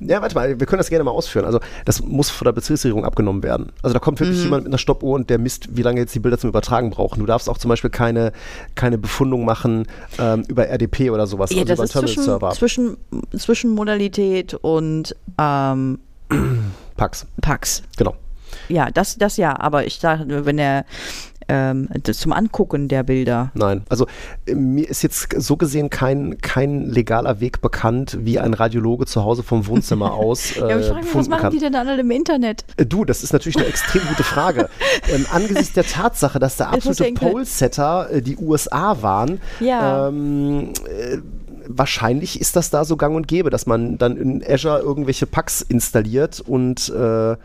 Ja, 0.00 0.20
warte 0.20 0.34
mal, 0.34 0.58
wir 0.58 0.66
können 0.66 0.78
das 0.78 0.90
gerne 0.90 1.04
mal 1.04 1.12
ausführen. 1.12 1.44
Also, 1.44 1.60
das 1.84 2.02
muss 2.02 2.28
von 2.28 2.44
der 2.46 2.52
Bezirksregierung 2.52 3.04
abgenommen 3.04 3.44
werden. 3.44 3.70
Also, 3.82 3.94
da 3.94 4.00
kommt 4.00 4.18
wirklich 4.18 4.38
Mhm. 4.38 4.44
jemand 4.44 4.64
mit 4.64 4.70
einer 4.72 4.78
Stoppuhr 4.78 5.14
und 5.14 5.30
der 5.30 5.38
misst, 5.38 5.76
wie 5.76 5.82
lange 5.82 6.00
jetzt 6.00 6.12
die 6.12 6.18
Bilder 6.18 6.38
zum 6.38 6.48
Übertragen 6.50 6.90
brauchen. 6.90 7.20
Du 7.20 7.26
darfst 7.26 7.48
auch 7.48 7.56
zum 7.56 7.68
Beispiel 7.68 7.90
keine, 7.90 8.32
keine 8.74 8.98
Befundung 8.98 9.44
machen 9.44 9.86
ähm, 10.18 10.42
über 10.48 10.66
RDP 10.68 11.10
oder 11.10 11.28
sowas, 11.28 11.50
Ja, 11.52 11.60
also 11.60 11.72
über 11.74 11.82
einen 11.82 11.88
zwischen, 11.88 12.06
Terminal-Server. 12.24 12.50
zwischen, 12.50 12.96
zwischen 13.38 13.61
Modalität 13.70 14.54
und 14.54 15.14
ähm, 15.38 15.98
Pax, 16.96 17.26
Pax. 17.40 17.82
genau. 17.96 18.14
Ja, 18.68 18.90
das, 18.90 19.16
das 19.16 19.36
ja, 19.38 19.58
aber 19.58 19.86
ich 19.86 19.98
sage, 19.98 20.44
wenn 20.44 20.58
er 20.58 20.84
ähm, 21.48 21.88
zum 22.04 22.32
Angucken 22.32 22.86
der 22.88 23.02
Bilder. 23.02 23.50
Nein, 23.54 23.82
also 23.88 24.06
äh, 24.46 24.54
mir 24.54 24.88
ist 24.88 25.02
jetzt 25.02 25.28
so 25.42 25.56
gesehen 25.56 25.90
kein, 25.90 26.38
kein 26.38 26.88
legaler 26.88 27.40
Weg 27.40 27.60
bekannt, 27.60 28.16
wie 28.20 28.38
ein 28.38 28.54
Radiologe 28.54 29.06
zu 29.06 29.24
Hause 29.24 29.42
vom 29.42 29.66
Wohnzimmer 29.66 30.12
aus 30.14 30.52
äh, 30.56 30.60
ja, 30.60 30.64
aber 30.66 30.80
ich 30.80 30.86
frage 30.86 31.04
mich, 31.04 31.14
was 31.14 31.28
machen 31.28 31.40
kann. 31.42 31.50
die 31.52 31.58
denn 31.58 31.72
dann 31.72 31.88
alle 31.88 32.00
im 32.02 32.10
Internet? 32.10 32.64
Äh, 32.76 32.86
Du, 32.86 33.04
das 33.04 33.22
ist 33.24 33.32
natürlich 33.32 33.56
eine 33.56 33.66
extrem 33.66 34.02
gute 34.06 34.22
Frage. 34.22 34.68
ähm, 35.12 35.26
angesichts 35.32 35.72
der 35.72 35.84
Tatsache, 35.84 36.38
dass 36.38 36.56
der 36.58 36.70
absolute 36.72 37.12
Pole-Setter 37.14 38.10
äh, 38.10 38.22
die 38.22 38.36
USA 38.36 39.02
waren, 39.02 39.40
Ja. 39.60 40.08
ähm, 40.08 40.72
äh, 40.88 41.18
wahrscheinlich 41.78 42.40
ist 42.40 42.56
das 42.56 42.70
da 42.70 42.84
so 42.84 42.96
gang 42.96 43.16
und 43.16 43.28
gäbe, 43.28 43.50
dass 43.50 43.66
man 43.66 43.98
dann 43.98 44.16
in 44.16 44.44
Azure 44.46 44.80
irgendwelche 44.80 45.26
Packs 45.26 45.62
installiert 45.62 46.40
und 46.40 46.88
äh, 46.90 47.36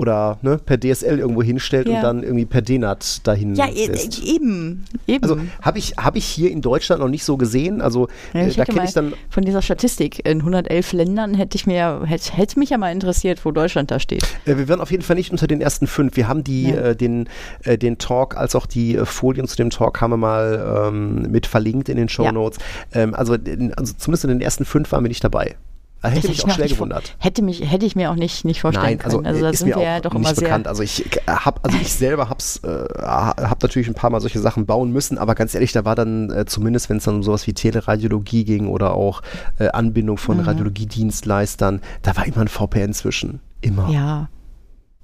oder 0.00 0.38
ne, 0.40 0.56
per 0.56 0.78
DSL 0.80 1.18
irgendwo 1.18 1.42
hinstellt 1.42 1.86
Ja. 1.86 1.96
und 1.96 2.02
dann 2.02 2.22
irgendwie 2.22 2.46
per 2.46 2.62
DNAT 2.62 3.26
dahin 3.26 3.54
Ja, 3.54 3.66
e 3.68 3.86
lässt. 3.86 4.22
eben. 4.24 4.86
eben. 5.06 5.22
Also 5.22 5.36
habe 5.60 5.78
ich, 5.78 5.92
hab 5.98 6.16
ich 6.16 6.24
hier 6.24 6.50
in 6.50 6.62
Deutschland 6.62 7.02
noch 7.02 7.08
nicht 7.10 7.22
so 7.22 7.36
gesehen. 7.36 7.82
Also 7.82 8.08
Ja, 8.32 8.40
äh, 8.40 8.48
ich 8.48 8.56
da 8.56 8.62
hätte 8.62 8.72
kenne 8.72 8.86
ich 8.86 8.94
dann 8.94 9.12
von 9.28 9.44
dieser 9.44 9.60
Statistik 9.60 10.26
in 10.26 10.38
111 10.38 10.92
Ländern 10.94 11.34
hätte 11.34 11.54
ich 11.56 11.66
mir 11.66 12.00
hätte, 12.06 12.32
hätte 12.34 12.58
mich 12.58 12.70
ja 12.70 12.78
mal 12.78 12.90
interessiert, 12.92 13.44
wo 13.44 13.50
Deutschland 13.50 13.90
da 13.90 14.00
steht. 14.00 14.22
Äh, 14.46 14.56
wir 14.56 14.68
werden 14.68 14.80
auf 14.80 14.90
jeden 14.90 15.02
Fall 15.02 15.16
nicht 15.16 15.32
unter 15.32 15.46
den 15.46 15.60
ersten 15.60 15.86
fünf. 15.86 16.16
Wir 16.16 16.28
haben 16.28 16.44
die, 16.44 16.70
Ja. 16.70 16.76
äh, 16.76 16.96
den, 16.96 17.28
äh, 17.64 17.76
den 17.76 17.98
Talk 17.98 18.38
als 18.38 18.54
auch 18.54 18.64
die 18.64 18.96
äh, 18.96 19.04
Folien 19.04 19.46
zu 19.48 19.56
dem 19.56 19.68
Talk 19.68 20.00
haben 20.00 20.12
wir 20.12 20.16
mal 20.16 20.86
ähm, 20.88 21.30
mit 21.30 21.46
verlinkt 21.46 21.90
in 21.90 21.98
den 21.98 22.08
Show 22.08 22.30
Notes. 22.32 22.58
Ähm, 22.94 23.14
also, 23.14 23.34
also 23.76 23.92
zumindest 23.98 24.24
in 24.24 24.30
den 24.30 24.40
ersten 24.40 24.64
fünf 24.64 24.90
waren 24.92 25.04
wir 25.04 25.08
nicht 25.08 25.22
dabei. 25.22 25.56
Hätte 26.02 26.14
Das 26.16 26.28
mich 26.28 26.38
ich 26.38 26.44
auch 26.44 26.56
vor- 26.56 26.66
gewundert. 26.66 27.14
Hätte, 27.18 27.42
mich, 27.42 27.70
hätte 27.70 27.84
ich 27.84 27.94
mir 27.94 28.10
auch 28.10 28.14
nicht, 28.14 28.44
nicht 28.46 28.60
vorstellen 28.62 28.86
Nein, 28.86 29.00
also, 29.04 29.18
können. 29.18 29.26
Also 29.26 29.40
da 29.42 29.50
ist 29.50 29.58
sind 29.58 29.68
mir 29.68 29.76
wir 29.76 29.82
ja 29.82 30.00
doch 30.00 30.12
nicht 30.14 30.20
immer 30.22 30.34
sehr. 30.34 30.44
bekannt. 30.48 30.66
Also 30.68 30.82
ich 30.82 31.04
habe, 31.26 31.60
also 31.62 31.76
ich 31.78 31.92
selber 31.92 32.28
hab's, 32.30 32.56
äh, 32.64 32.84
habe 32.98 33.58
natürlich 33.62 33.86
ein 33.88 33.94
paar 33.94 34.08
Mal 34.10 34.20
solche 34.20 34.38
Sachen 34.40 34.64
bauen 34.66 34.92
müssen, 34.92 35.18
aber 35.18 35.34
ganz 35.34 35.54
ehrlich, 35.54 35.72
da 35.72 35.84
war 35.84 35.94
dann 35.94 36.30
äh, 36.30 36.46
zumindest, 36.46 36.88
wenn 36.88 36.96
es 36.96 37.04
dann 37.04 37.16
um 37.16 37.22
sowas 37.22 37.46
wie 37.46 37.52
Teleradiologie 37.52 38.44
ging 38.44 38.66
oder 38.68 38.94
auch 38.94 39.22
äh, 39.58 39.68
Anbindung 39.68 40.16
von 40.16 40.38
Mhm. 40.38 40.44
Radiologiedienstleistern, 40.44 41.80
da 42.02 42.16
war 42.16 42.26
immer 42.26 42.38
ein 42.38 42.48
VPN 42.48 42.92
zwischen. 42.94 43.40
Immer. 43.60 43.90
Ja. 43.90 44.28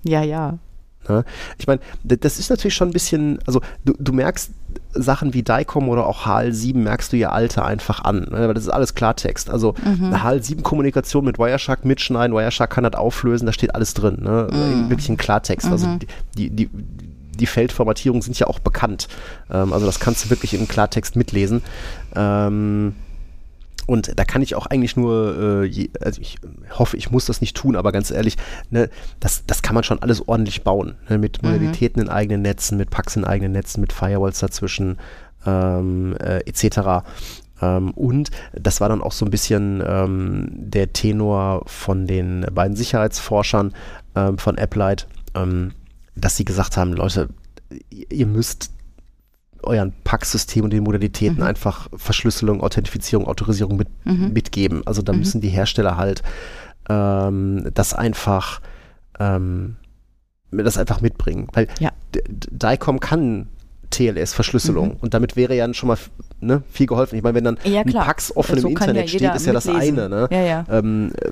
Ja, 0.05 0.23
ja. 0.23 0.59
Ne? 1.09 1.25
Ich 1.59 1.67
meine, 1.67 1.81
das 2.05 2.39
ist 2.39 2.51
natürlich 2.51 2.75
schon 2.75 2.89
ein 2.89 2.93
bisschen, 2.93 3.39
also 3.47 3.61
du, 3.85 3.93
du 3.99 4.13
merkst 4.13 4.51
Sachen 5.03 5.35
wie 5.35 5.43
DICOM 5.43 5.89
oder 5.89 6.07
auch 6.07 6.27
HL7 6.27 6.77
merkst 6.79 7.13
du 7.13 7.17
ihr 7.17 7.33
Alter 7.33 7.65
einfach 7.65 8.03
an, 8.05 8.27
ne? 8.31 8.47
weil 8.49 8.55
das 8.55 8.65
ist 8.65 8.71
alles 8.71 8.95
Klartext. 8.95 9.51
Also 9.51 9.75
eine 9.85 10.19
HL7-Kommunikation 10.25 11.25
mit 11.25 11.39
Wireshark 11.39 11.85
mitschneiden, 11.85 12.35
Wireshark 12.37 12.71
kann 12.71 12.85
das 12.85 12.95
auflösen, 12.95 13.47
da 13.47 13.53
steht 13.53 13.75
alles 13.75 13.95
drin, 13.95 14.19
ne? 14.23 14.49
In- 14.53 14.91
wirklich 14.91 15.09
in 15.09 15.17
Klartext. 15.17 15.67
Also 15.71 15.87
die, 16.37 16.51
die, 16.51 16.71
die 17.39 17.47
Feldformatierungen 17.47 18.23
sind 18.23 18.39
ja 18.39 18.47
auch 18.47 18.59
bekannt. 18.59 19.09
Ähm, 19.51 19.73
also 19.73 19.85
das 19.87 20.01
kannst 20.01 20.25
du 20.25 20.31
wirklich 20.31 20.55
in 20.55 20.67
Klartext 20.69 21.17
mitlesen. 21.17 21.63
Ähm, 22.15 22.95
und 23.87 24.19
da 24.19 24.25
kann 24.25 24.43
ich 24.43 24.55
auch 24.55 24.67
eigentlich 24.67 24.97
nur, 24.97 25.65
äh, 25.65 25.89
also 26.01 26.21
ich 26.21 26.39
hoffe, 26.71 26.97
ich 26.97 27.11
muss 27.11 27.27
das 27.27 27.41
nicht 27.41 27.57
tun, 27.57 27.77
aber 27.77 27.93
ganz 27.93 28.11
ehrlich, 28.11 28.37
ne, 28.71 28.91
das, 29.21 29.45
das 29.47 29.63
kann 29.63 29.75
man 29.75 29.85
schon 29.85 30.03
alles 30.03 30.27
ordentlich 30.27 30.65
bauen. 30.65 30.97
Ne, 31.09 31.19
mit 31.19 31.43
Modalitäten 31.43 32.03
in 32.03 32.09
eigenen 32.09 32.43
Netzen, 32.43 32.77
mit 32.77 32.91
Packs 32.91 33.17
in 33.17 33.25
eigenen 33.25 33.53
Netzen, 33.53 33.81
mit 33.81 33.93
Firewalls 33.93 34.41
dazwischen, 34.41 34.99
ähm, 35.47 36.17
äh, 36.19 36.41
etc. 36.41 37.07
Ähm, 37.63 37.93
und 37.93 38.31
das 38.53 38.81
war 38.81 38.89
dann 38.89 39.03
auch 39.03 39.13
so 39.13 39.25
ein 39.25 39.31
bisschen 39.31 39.83
ähm, 39.87 40.49
der 40.51 40.93
Tenor 40.93 41.63
von 41.67 42.07
den 42.07 42.45
beiden 42.53 42.77
Sicherheitsforschern 42.77 43.73
ähm, 44.15 44.39
von 44.39 44.59
AppLight, 44.59 45.07
ähm, 45.35 45.73
dass 46.17 46.37
sie 46.37 46.45
gesagt 46.45 46.77
haben, 46.77 46.93
Leute, 46.93 47.29
ihr 47.91 48.27
müsst 48.27 48.71
euren 49.67 49.93
Packsystem 50.05 50.65
und 50.65 50.73
den 50.73 50.83
Modalitäten 50.85 51.43
einfach 51.43 51.89
Verschlüsselung, 51.97 52.61
Authentifizierung, 52.63 53.27
Autorisierung 53.27 53.77
mit, 53.77 53.89
mitgeben. 54.05 54.83
Also 54.87 55.03
da 55.03 55.13
müssen 55.13 55.41
die 55.41 55.49
Hersteller 55.49 55.97
halt 55.97 56.23
ähm, 56.89 57.69
das 57.75 57.95
einfach 57.95 58.61
ähm, 59.19 59.77
das 60.51 60.79
einfach 60.79 61.01
mitbringen. 61.01 61.49
Weil 61.53 61.69
Ja. 61.81 61.91
DICOM 62.29 63.01
kann 63.01 63.49
TLS-Verschlüsselung 63.91 64.97
und 65.01 65.15
damit 65.15 65.37
wäre 65.37 65.55
ja 65.55 65.73
schon 65.75 65.89
mal 65.89 65.99
ne, 66.41 66.63
viel 66.71 66.87
geholfen. 66.87 67.17
Ich 67.17 67.23
meine, 67.23 67.35
wenn 67.35 67.45
dann 67.45 67.59
Ja, 67.65 67.83
ein. 67.83 67.93
Pax 67.93 68.35
offen 68.37 68.59
So 68.59 68.69
im 68.69 68.75
kann 68.75 68.89
ja 68.95 69.03
Internet 69.03 69.11
steht, 69.11 69.35
ist 69.35 69.47
ja 69.47 69.53
das 69.53 69.65
mitlesen. 69.67 69.99
eine. 70.01 70.09
Ne? 70.09 70.29
Ja, 70.31 70.41
ja. 70.43 70.65
Ähm, 70.71 71.13
äh, 71.21 71.31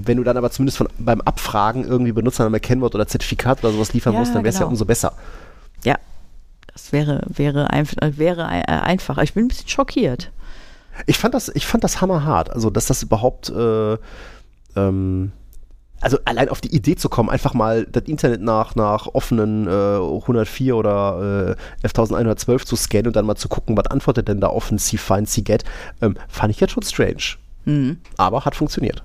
wenn 0.00 0.16
du 0.16 0.22
dann 0.24 0.36
aber 0.36 0.50
zumindest 0.50 0.78
von, 0.78 0.88
beim 0.98 1.20
Abfragen 1.22 1.84
irgendwie 1.84 2.12
Benutzername, 2.12 2.60
Kennwort 2.60 2.94
oder 2.94 3.06
Zertifikat 3.06 3.64
oder 3.64 3.72
sowas 3.72 3.92
liefern 3.94 4.12
Ja, 4.14 4.20
musst, 4.20 4.34
dann 4.34 4.42
wäre 4.44 4.50
es 4.50 4.56
ja 4.56 4.60
genau. 4.60 4.70
umso 4.70 4.84
besser. 4.84 5.12
Das 6.78 6.92
wäre, 6.92 7.22
wäre, 7.26 7.70
einf 7.70 7.96
wäre 8.00 8.42
äh, 8.42 8.62
einfacher. 8.70 9.24
Ich 9.24 9.34
bin 9.34 9.46
ein 9.46 9.48
bisschen 9.48 9.68
schockiert. 9.68 10.30
Ich 11.06 11.18
fand 11.18 11.34
das, 11.34 11.48
ich 11.48 11.66
fand 11.66 11.82
das 11.82 12.00
hammerhart. 12.00 12.50
Also, 12.50 12.70
dass 12.70 12.86
das 12.86 13.02
überhaupt, 13.02 13.50
äh, 13.50 13.98
ähm, 14.76 15.32
also 16.00 16.18
allein 16.24 16.48
auf 16.48 16.60
die 16.60 16.72
Idee 16.72 16.94
zu 16.94 17.08
kommen, 17.08 17.30
einfach 17.30 17.52
mal 17.52 17.84
das 17.84 18.04
Internet 18.04 18.42
nach, 18.42 18.76
nach 18.76 19.08
offenen 19.08 19.66
äh, 19.66 19.70
104 19.70 20.76
oder 20.76 21.56
äh, 21.82 21.82
11112 21.82 22.64
zu 22.64 22.76
scannen 22.76 23.08
und 23.08 23.16
dann 23.16 23.26
mal 23.26 23.34
zu 23.34 23.48
gucken, 23.48 23.76
was 23.76 23.88
antwortet 23.88 24.28
denn 24.28 24.40
da 24.40 24.46
offen 24.46 24.78
C-Find, 24.78 25.28
C-Get, 25.28 25.64
ähm, 26.00 26.16
fand 26.28 26.52
ich 26.52 26.60
jetzt 26.60 26.70
schon 26.74 26.84
strange. 26.84 27.38
Mhm. 27.64 27.98
Aber 28.16 28.44
hat 28.44 28.54
funktioniert. 28.54 29.02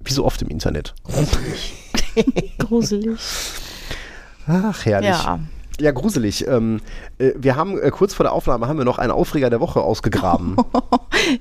Wie 0.00 0.12
so 0.12 0.24
oft 0.24 0.40
im 0.40 0.48
Internet. 0.48 0.94
Gruselig. 2.58 3.18
Ach, 4.46 4.86
herrlich. 4.86 5.10
Ja. 5.10 5.40
Ja, 5.80 5.90
gruselig. 5.90 6.46
Ähm, 6.46 6.80
äh, 7.18 7.32
wir 7.36 7.56
haben 7.56 7.78
äh, 7.78 7.90
kurz 7.90 8.14
vor 8.14 8.24
der 8.24 8.32
Aufnahme 8.32 8.66
haben 8.68 8.78
wir 8.78 8.84
noch 8.86 8.98
einen 8.98 9.10
Aufreger 9.12 9.50
der 9.50 9.60
Woche 9.60 9.80
ausgegraben. 9.80 10.56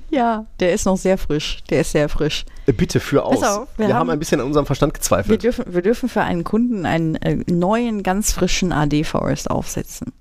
Ja, 0.10 0.46
der 0.60 0.74
ist 0.74 0.86
noch 0.86 0.98
sehr 0.98 1.18
frisch. 1.18 1.64
Der 1.70 1.82
ist 1.82 1.92
sehr 1.92 2.10
frisch. 2.10 2.46
Äh, 2.66 2.72
Bitte 2.74 3.00
für 3.00 3.24
aus. 3.24 3.44
Auf, 3.44 3.68
wir 3.78 3.88
wir 3.88 3.94
haben, 3.94 4.00
haben- 4.02 4.10
ein 4.12 4.20
bisschen 4.20 4.42
an 4.42 4.48
unserem 4.48 4.66
Verstand 4.66 4.94
Wir 4.94 5.00
gezweifelt. 5.00 5.44
dürfen, 5.44 5.66
wir 5.68 5.82
dürfen 5.84 6.10
für 6.10 6.22
einen 6.22 6.44
Kunden 6.44 6.86
einen 6.88 7.16
äh, 7.18 7.38
neuen, 7.52 8.02
ganz 8.02 8.32
frischen 8.32 8.72
AD-Forest 8.72 9.52
aufsetzen. 9.52 10.12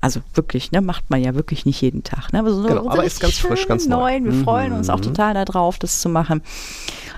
Also 0.00 0.20
wirklich, 0.34 0.72
ne, 0.72 0.80
macht 0.80 1.08
man 1.10 1.22
ja 1.22 1.36
wirklich 1.36 1.64
nicht 1.66 1.80
jeden 1.80 2.02
Tag. 2.02 2.32
Ne? 2.32 2.40
Aber 2.40 2.50
so 2.52 2.62
Genau, 2.66 2.82
so 2.82 2.90
aber 2.90 3.04
ist 3.04 3.20
ganz 3.20 3.38
frisch, 3.38 3.68
ganz 3.68 3.86
neu. 3.86 4.12
Wir 4.20 4.32
Mhm. 4.32 4.42
freuen 4.44 4.72
uns 4.72 4.90
auch 4.90 4.98
total 5.00 5.34
darauf, 5.34 5.78
das 5.78 6.00
zu 6.00 6.08
machen. 6.08 6.42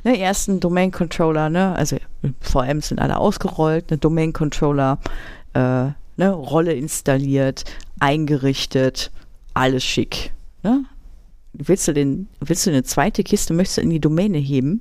Ne, 0.03 0.19
ersten 0.21 0.61
Domain-Controller, 0.61 1.49
ne, 1.49 1.75
also 1.75 1.97
VMs 2.41 2.89
sind 2.89 3.01
alle 3.01 3.17
ausgerollt, 3.17 3.91
ne, 3.91 3.97
Domain-Controller, 3.97 4.99
äh, 5.55 5.87
ne, 6.17 6.31
Rolle 6.31 6.75
installiert, 6.75 7.65
eingerichtet, 8.01 9.11
alles 9.55 9.85
schick. 9.85 10.33
Ne? 10.63 10.85
Willst 11.53 11.89
du 11.89 11.93
den, 11.93 12.29
willst 12.41 12.67
du 12.67 12.71
eine 12.71 12.83
zweite 12.83 13.23
Kiste, 13.23 13.55
möchtest 13.55 13.79
du 13.79 13.83
in 13.83 13.91
die 13.91 14.01
Domäne 14.01 14.39
heben? 14.39 14.81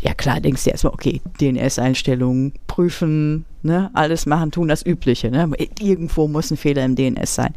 Ja, 0.02 0.14
klar, 0.14 0.40
denkst 0.40 0.64
du 0.64 0.70
erstmal, 0.70 0.92
okay, 0.92 1.20
DNS-Einstellungen 1.40 2.54
prüfen, 2.66 3.44
ne, 3.62 3.90
alles 3.94 4.26
machen, 4.26 4.50
tun 4.50 4.68
das 4.68 4.84
Übliche. 4.84 5.30
Ne? 5.30 5.50
Irgendwo 5.80 6.28
muss 6.28 6.50
ein 6.50 6.56
Fehler 6.56 6.84
im 6.84 6.96
DNS 6.96 7.34
sein. 7.34 7.54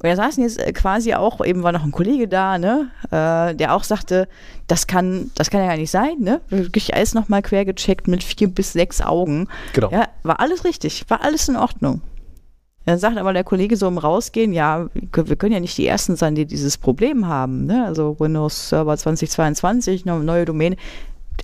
Und 0.00 0.08
da 0.08 0.14
saßen 0.14 0.42
jetzt 0.44 0.58
äh, 0.60 0.72
quasi 0.72 1.14
auch, 1.14 1.44
eben 1.44 1.64
war 1.64 1.72
noch 1.72 1.82
ein 1.82 1.90
Kollege 1.90 2.28
da, 2.28 2.56
ne, 2.58 2.90
äh, 3.10 3.54
der 3.56 3.74
auch 3.74 3.82
sagte, 3.82 4.28
das 4.68 4.86
kann, 4.86 5.30
das 5.34 5.50
kann 5.50 5.60
ja 5.60 5.66
gar 5.66 5.76
nicht 5.76 5.90
sein, 5.90 6.18
ne? 6.20 6.40
Wirklich 6.50 6.94
alles 6.94 7.14
nochmal 7.14 7.42
quer 7.42 7.64
gecheckt 7.64 8.06
mit 8.06 8.22
vier 8.22 8.48
bis 8.48 8.72
sechs 8.72 9.00
Augen. 9.00 9.48
Genau. 9.72 9.90
Ja, 9.90 10.08
war 10.22 10.38
alles 10.38 10.64
richtig, 10.64 11.04
war 11.08 11.24
alles 11.24 11.48
in 11.48 11.56
Ordnung. 11.56 12.00
Dann 12.88 12.98
sagt 12.98 13.18
aber 13.18 13.34
der 13.34 13.44
Kollege 13.44 13.76
so 13.76 13.86
im 13.86 13.98
Rausgehen, 13.98 14.54
ja, 14.54 14.88
wir 14.94 15.36
können 15.36 15.52
ja 15.52 15.60
nicht 15.60 15.76
die 15.76 15.86
Ersten 15.86 16.16
sein, 16.16 16.34
die 16.34 16.46
dieses 16.46 16.78
Problem 16.78 17.28
haben. 17.28 17.66
Ne? 17.66 17.84
Also 17.84 18.18
Windows 18.18 18.70
Server 18.70 18.96
2022, 18.96 20.08
eine 20.08 20.24
neue 20.24 20.46
Domäne, 20.46 20.76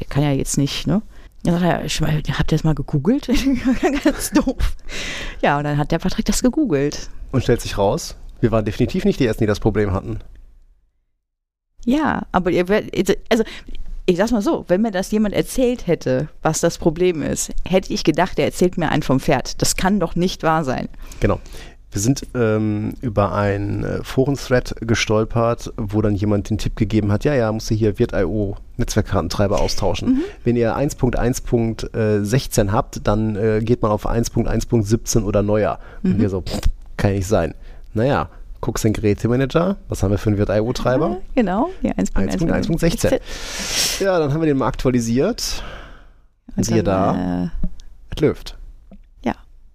der 0.00 0.06
kann 0.06 0.22
ja 0.22 0.30
jetzt 0.30 0.56
nicht, 0.56 0.86
ne? 0.86 1.02
Dann 1.42 1.60
sagt 1.60 2.00
er, 2.00 2.38
habt 2.38 2.50
ihr 2.50 2.56
das 2.56 2.64
mal 2.64 2.74
gegoogelt? 2.74 3.28
Ganz 4.04 4.30
doof. 4.30 4.74
Ja, 5.42 5.58
und 5.58 5.64
dann 5.64 5.76
hat 5.76 5.92
der 5.92 5.98
Patrick 5.98 6.24
das 6.24 6.42
gegoogelt. 6.42 7.10
Und 7.30 7.42
stellt 7.42 7.60
sich 7.60 7.76
raus, 7.76 8.16
wir 8.40 8.50
waren 8.50 8.64
definitiv 8.64 9.04
nicht 9.04 9.20
die 9.20 9.26
Ersten, 9.26 9.42
die 9.42 9.48
das 9.48 9.60
Problem 9.60 9.92
hatten. 9.92 10.20
Ja, 11.84 12.22
aber 12.32 12.52
ihr 12.52 12.68
werdet, 12.68 13.18
also 13.28 13.44
ich 14.06 14.16
sag's 14.16 14.32
mal 14.32 14.42
so, 14.42 14.64
wenn 14.68 14.82
mir 14.82 14.90
das 14.90 15.10
jemand 15.10 15.34
erzählt 15.34 15.86
hätte, 15.86 16.28
was 16.42 16.60
das 16.60 16.78
Problem 16.78 17.22
ist, 17.22 17.52
hätte 17.66 17.92
ich 17.92 18.04
gedacht, 18.04 18.38
er 18.38 18.44
erzählt 18.44 18.76
mir 18.76 18.90
einen 18.90 19.02
vom 19.02 19.20
Pferd. 19.20 19.60
Das 19.62 19.76
kann 19.76 20.00
doch 20.00 20.14
nicht 20.14 20.42
wahr 20.42 20.64
sein. 20.64 20.88
Genau. 21.20 21.40
Wir 21.90 22.00
sind 22.00 22.26
ähm, 22.34 22.94
über 23.02 23.32
ein 23.32 23.84
äh, 23.84 24.02
Foren-Thread 24.02 24.74
gestolpert, 24.80 25.72
wo 25.76 26.02
dann 26.02 26.16
jemand 26.16 26.50
den 26.50 26.58
Tipp 26.58 26.74
gegeben 26.74 27.12
hat, 27.12 27.24
ja, 27.24 27.34
ja, 27.34 27.52
musst 27.52 27.70
du 27.70 27.74
hier 27.76 28.00
Virt.io 28.00 28.56
Netzwerkkartentreiber 28.78 29.60
austauschen. 29.60 30.14
Mhm. 30.14 30.20
Wenn 30.42 30.56
ihr 30.56 30.76
1.1.16 30.76 32.72
habt, 32.72 33.06
dann 33.06 33.36
äh, 33.36 33.60
geht 33.62 33.80
man 33.80 33.92
auf 33.92 34.08
1.1.17 34.08 35.22
oder 35.22 35.44
neuer. 35.44 35.78
Mhm. 36.02 36.10
Und 36.10 36.20
wir 36.20 36.30
so, 36.30 36.40
pff, 36.40 36.62
kann 36.96 37.12
nicht 37.12 37.28
sein. 37.28 37.54
Naja, 37.92 38.28
guckst 38.64 38.82
den 38.82 38.94
Gerätemanager, 38.94 39.76
was 39.88 40.02
haben 40.02 40.10
wir 40.10 40.16
für 40.16 40.30
einen 40.30 40.38
Virt.io-Treiber? 40.38 41.10
Ja, 41.10 41.20
genau, 41.34 41.70
ja, 41.82 41.92
1.1.16. 41.92 43.20
Ja, 44.02 44.18
dann 44.18 44.32
haben 44.32 44.40
wir 44.40 44.46
den 44.46 44.56
mal 44.56 44.68
aktualisiert. 44.68 45.62
Und 46.56 46.64
siehe 46.64 46.82
da, 46.82 47.44
äh, 47.44 47.48
es 48.14 48.22
läuft. 48.22 48.56
Ja, 49.22 49.34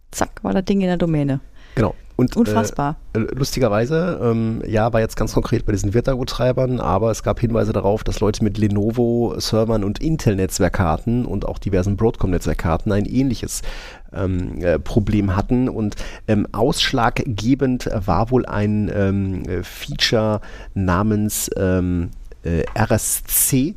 zack, 0.10 0.44
war 0.44 0.54
das 0.54 0.66
Ding 0.66 0.82
in 0.82 0.88
der 0.88 0.98
Domäne. 0.98 1.40
Genau. 1.76 1.94
Und, 2.20 2.36
Unfassbar. 2.36 2.98
Äh, 3.14 3.20
lustigerweise, 3.20 4.20
ähm, 4.22 4.62
ja, 4.68 4.92
war 4.92 5.00
jetzt 5.00 5.16
ganz 5.16 5.34
konkret 5.34 5.66
bei 5.66 5.72
diesen 5.72 5.94
Virtual-Treibern, 5.94 6.82
aber 6.82 7.12
es 7.12 7.24
gab 7.24 7.40
Hinweise 7.40 7.72
darauf, 7.72 8.04
dass 8.04 8.20
Leute 8.20 8.44
mit 8.44 8.58
Lenovo-Servern 8.58 9.86
und 9.86 10.00
Intel-Netzwerkkarten 10.00 11.26
und 11.26 11.48
auch 11.48 11.60
diversen 11.60 11.96
Broadcom-Netzwerkkarten 11.96 12.92
ein 12.92 13.06
ähnliches 13.06 13.62
ähm, 14.12 14.62
äh, 14.62 14.80
Problem 14.80 15.38
hatten. 15.38 15.70
Und 15.70 15.96
ähm, 16.28 16.46
ausschlaggebend 16.52 17.90
war 17.94 18.32
wohl 18.32 18.46
ein 18.46 18.92
ähm, 18.94 19.64
Feature 19.64 20.42
namens 20.74 21.50
ähm, 21.56 22.10
äh, 22.44 22.64
RSC. 22.78 23.76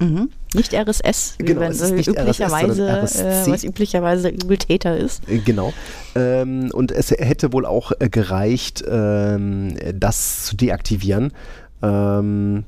Mhm. 0.00 0.28
Nicht 0.54 0.72
RSS, 0.72 1.34
genau, 1.38 1.60
wenn 1.60 1.72
es 1.72 1.90
nicht 1.90 2.08
üblicherweise, 2.08 2.88
RSS, 2.88 3.46
äh, 3.48 3.50
was 3.50 3.64
üblicherweise 3.64 4.28
Übeltäter 4.28 4.96
ist. 4.96 5.28
Äh, 5.28 5.38
genau. 5.38 5.72
Ähm, 6.14 6.70
und 6.72 6.92
es 6.92 7.10
hätte 7.10 7.52
wohl 7.52 7.66
auch 7.66 7.92
äh, 7.98 8.08
gereicht, 8.08 8.84
ähm, 8.88 9.76
das 9.94 10.44
zu 10.46 10.56
deaktivieren. 10.56 11.32
Ähm, 11.82 12.64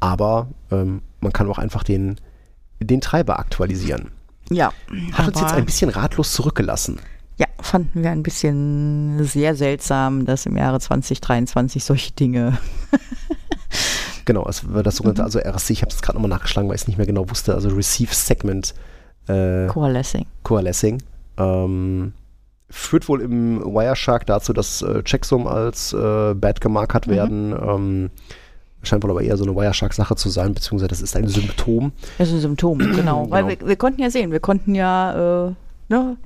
aber 0.00 0.48
ähm, 0.70 1.02
man 1.20 1.32
kann 1.32 1.48
auch 1.48 1.58
einfach 1.58 1.84
den, 1.84 2.16
den 2.80 3.00
Treiber 3.00 3.38
aktualisieren. 3.38 4.10
Ja. 4.50 4.72
Hat 5.12 5.28
uns 5.28 5.40
jetzt 5.40 5.52
ein 5.52 5.64
bisschen 5.64 5.90
ratlos 5.90 6.32
zurückgelassen. 6.32 7.00
Ja, 7.38 7.46
fanden 7.60 8.02
wir 8.02 8.10
ein 8.10 8.22
bisschen 8.22 9.22
sehr 9.24 9.54
seltsam, 9.54 10.26
dass 10.26 10.46
im 10.46 10.56
Jahre 10.56 10.80
2023 10.80 11.84
solche 11.84 12.12
Dinge 12.12 12.58
Genau, 14.28 14.46
es 14.46 14.70
war 14.70 14.82
das 14.82 14.96
sogenannte, 14.96 15.22
mhm. 15.22 15.24
also 15.24 15.38
RSC, 15.38 15.72
ich 15.72 15.80
habe 15.80 15.90
es 15.90 16.02
gerade 16.02 16.18
nochmal 16.18 16.28
nachgeschlagen, 16.28 16.68
weil 16.68 16.74
ich 16.76 16.82
es 16.82 16.86
nicht 16.86 16.98
mehr 16.98 17.06
genau 17.06 17.30
wusste, 17.30 17.54
also 17.54 17.70
Receive 17.70 18.12
Segment 18.12 18.74
äh, 19.26 19.68
Coalescing. 19.68 20.26
Coalescing. 20.42 21.02
Ähm, 21.38 22.12
führt 22.68 23.08
wohl 23.08 23.22
im 23.22 23.62
Wireshark 23.64 24.26
dazu, 24.26 24.52
dass 24.52 24.82
äh, 24.82 25.02
Checksum 25.02 25.46
als 25.46 25.94
äh, 25.94 26.34
bad 26.34 26.60
gemarkert 26.60 27.06
mhm. 27.06 27.10
werden. 27.10 27.52
Ähm, 27.52 28.10
scheint 28.82 29.02
wohl 29.02 29.12
aber 29.12 29.22
eher 29.22 29.38
so 29.38 29.44
eine 29.44 29.56
Wireshark-Sache 29.56 30.14
zu 30.16 30.28
sein, 30.28 30.52
beziehungsweise 30.52 30.88
das 30.88 31.00
ist 31.00 31.16
ein 31.16 31.26
Symptom. 31.26 31.92
Das 32.18 32.28
ist 32.28 32.34
ein 32.34 32.40
Symptom, 32.40 32.80
genau. 32.80 32.96
genau. 32.96 33.30
Weil 33.30 33.48
wir, 33.48 33.66
wir, 33.66 33.76
konnten 33.76 34.02
ja 34.02 34.10
sehen, 34.10 34.30
wir 34.30 34.40
konnten 34.40 34.74
ja 34.74 35.46
äh, 35.46 35.52
ne, 35.88 36.18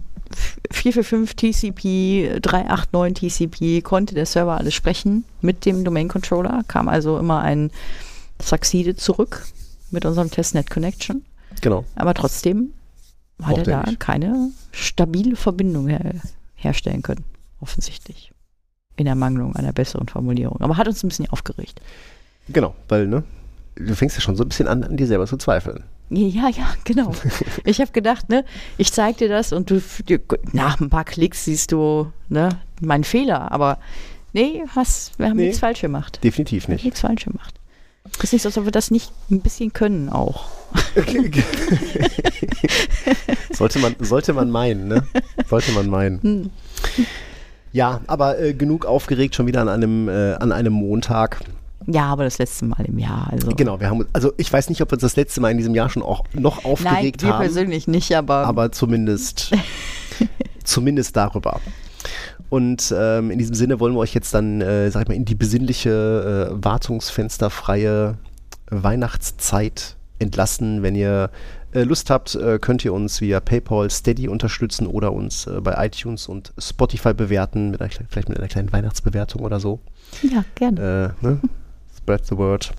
445 0.70 1.36
TCP, 1.36 2.40
389 2.40 3.32
TCP, 3.32 3.82
konnte 3.82 4.14
der 4.14 4.26
Server 4.26 4.56
alles 4.56 4.74
sprechen 4.74 5.24
mit 5.40 5.64
dem 5.64 5.84
Domain 5.84 6.08
Controller, 6.08 6.64
kam 6.68 6.88
also 6.88 7.18
immer 7.18 7.40
ein 7.40 7.70
Succeeded 8.40 9.00
zurück 9.00 9.46
mit 9.90 10.04
unserem 10.04 10.30
Testnet 10.30 10.70
Connection. 10.70 11.24
Genau. 11.60 11.84
Aber 11.94 12.14
trotzdem 12.14 12.72
hat 13.42 13.58
er 13.58 13.64
da 13.64 13.82
nicht. 13.84 14.00
keine 14.00 14.50
stabile 14.72 15.36
Verbindung 15.36 15.88
her 15.88 16.14
herstellen 16.54 17.02
können, 17.02 17.24
offensichtlich. 17.60 18.32
In 18.96 19.06
Ermangelung 19.06 19.56
einer 19.56 19.72
besseren 19.72 20.08
Formulierung. 20.08 20.60
Aber 20.60 20.76
hat 20.76 20.86
uns 20.86 21.02
ein 21.02 21.08
bisschen 21.08 21.28
aufgeregt. 21.30 21.80
Genau, 22.48 22.74
weil, 22.88 23.06
ne, 23.06 23.24
du 23.76 23.94
fängst 23.94 24.16
ja 24.16 24.22
schon 24.22 24.36
so 24.36 24.44
ein 24.44 24.48
bisschen 24.48 24.68
an, 24.68 24.84
an 24.84 24.96
dir 24.96 25.06
selber 25.06 25.26
zu 25.26 25.36
zweifeln. 25.36 25.84
Ja, 26.14 26.48
ja, 26.48 26.74
genau. 26.84 27.12
Ich 27.64 27.80
habe 27.80 27.92
gedacht, 27.92 28.28
ne, 28.28 28.44
ich 28.76 28.92
zeig 28.92 29.16
dir 29.16 29.28
das 29.28 29.52
und 29.52 29.70
du, 29.70 29.80
nach 30.52 30.80
ein 30.80 30.90
paar 30.90 31.04
Klicks 31.04 31.44
siehst 31.46 31.72
du, 31.72 32.12
ne, 32.28 32.50
meinen 32.80 33.04
Fehler. 33.04 33.50
Aber 33.50 33.78
nee, 34.32 34.62
hast, 34.74 35.18
wir 35.18 35.28
haben 35.28 35.36
nee, 35.36 35.44
nichts 35.46 35.60
falsch 35.60 35.80
gemacht. 35.80 36.20
Definitiv 36.22 36.68
nicht. 36.68 36.84
Nichts 36.84 37.00
falsch 37.00 37.24
gemacht. 37.24 37.54
Es 38.18 38.24
ist 38.24 38.32
nicht 38.34 38.42
so, 38.42 38.48
als 38.48 38.58
ob 38.58 38.64
wir 38.66 38.72
das 38.72 38.90
nicht 38.90 39.10
ein 39.30 39.40
bisschen 39.40 39.72
können 39.72 40.10
auch. 40.10 40.50
sollte, 43.52 43.78
man, 43.78 43.94
sollte 44.00 44.32
man 44.32 44.50
meinen, 44.50 44.88
ne? 44.88 45.06
Sollte 45.48 45.72
man 45.72 45.88
meinen. 45.88 46.20
Hm. 46.22 46.50
Ja, 47.72 48.02
aber 48.06 48.38
äh, 48.38 48.52
genug 48.54 48.84
aufgeregt 48.84 49.34
schon 49.34 49.46
wieder 49.46 49.62
an 49.62 49.68
einem, 49.68 50.08
äh, 50.08 50.34
an 50.34 50.52
einem 50.52 50.74
Montag. 50.74 51.40
Ja, 51.86 52.06
aber 52.06 52.24
das 52.24 52.38
letzte 52.38 52.64
Mal 52.64 52.84
im 52.86 52.98
Jahr. 52.98 53.28
Also. 53.30 53.50
Genau, 53.56 53.80
wir 53.80 53.88
haben 53.88 54.06
also 54.12 54.32
ich 54.36 54.52
weiß 54.52 54.68
nicht, 54.68 54.80
ob 54.82 54.90
wir 54.90 54.94
uns 54.94 55.02
das 55.02 55.16
letzte 55.16 55.40
Mal 55.40 55.50
in 55.50 55.58
diesem 55.58 55.74
Jahr 55.74 55.88
schon 55.88 56.02
auch 56.02 56.24
noch 56.32 56.64
aufgeregt 56.64 57.22
Nein, 57.22 57.28
wir 57.28 57.34
haben. 57.34 57.44
persönlich 57.44 57.88
nicht, 57.88 58.14
aber. 58.16 58.46
Aber 58.46 58.72
zumindest, 58.72 59.52
zumindest 60.64 61.16
darüber. 61.16 61.60
Und 62.48 62.94
ähm, 62.96 63.30
in 63.30 63.38
diesem 63.38 63.54
Sinne 63.54 63.80
wollen 63.80 63.94
wir 63.94 64.00
euch 64.00 64.14
jetzt 64.14 64.34
dann, 64.34 64.60
äh, 64.60 64.90
sag 64.90 65.02
ich 65.02 65.08
mal, 65.08 65.14
in 65.14 65.24
die 65.24 65.34
besinnliche, 65.34 66.50
äh, 66.50 66.64
wartungsfensterfreie 66.64 68.18
Weihnachtszeit 68.70 69.96
entlassen. 70.18 70.82
Wenn 70.82 70.94
ihr 70.94 71.30
äh, 71.72 71.82
Lust 71.84 72.10
habt, 72.10 72.34
äh, 72.34 72.58
könnt 72.58 72.84
ihr 72.84 72.92
uns 72.92 73.20
via 73.20 73.40
PayPal 73.40 73.90
Steady 73.90 74.28
unterstützen 74.28 74.86
oder 74.86 75.12
uns 75.12 75.46
äh, 75.46 75.60
bei 75.62 75.86
iTunes 75.86 76.28
und 76.28 76.52
Spotify 76.58 77.14
bewerten, 77.14 77.70
mit 77.70 77.80
einer, 77.80 77.90
vielleicht 77.90 78.28
mit 78.28 78.38
einer 78.38 78.48
kleinen 78.48 78.72
Weihnachtsbewertung 78.72 79.42
oder 79.42 79.58
so. 79.58 79.80
Ja, 80.22 80.44
gerne. 80.54 81.14
Äh, 81.22 81.26
ne? 81.26 81.40
Spread 82.03 82.26
the 82.26 82.36
word. 82.36 82.72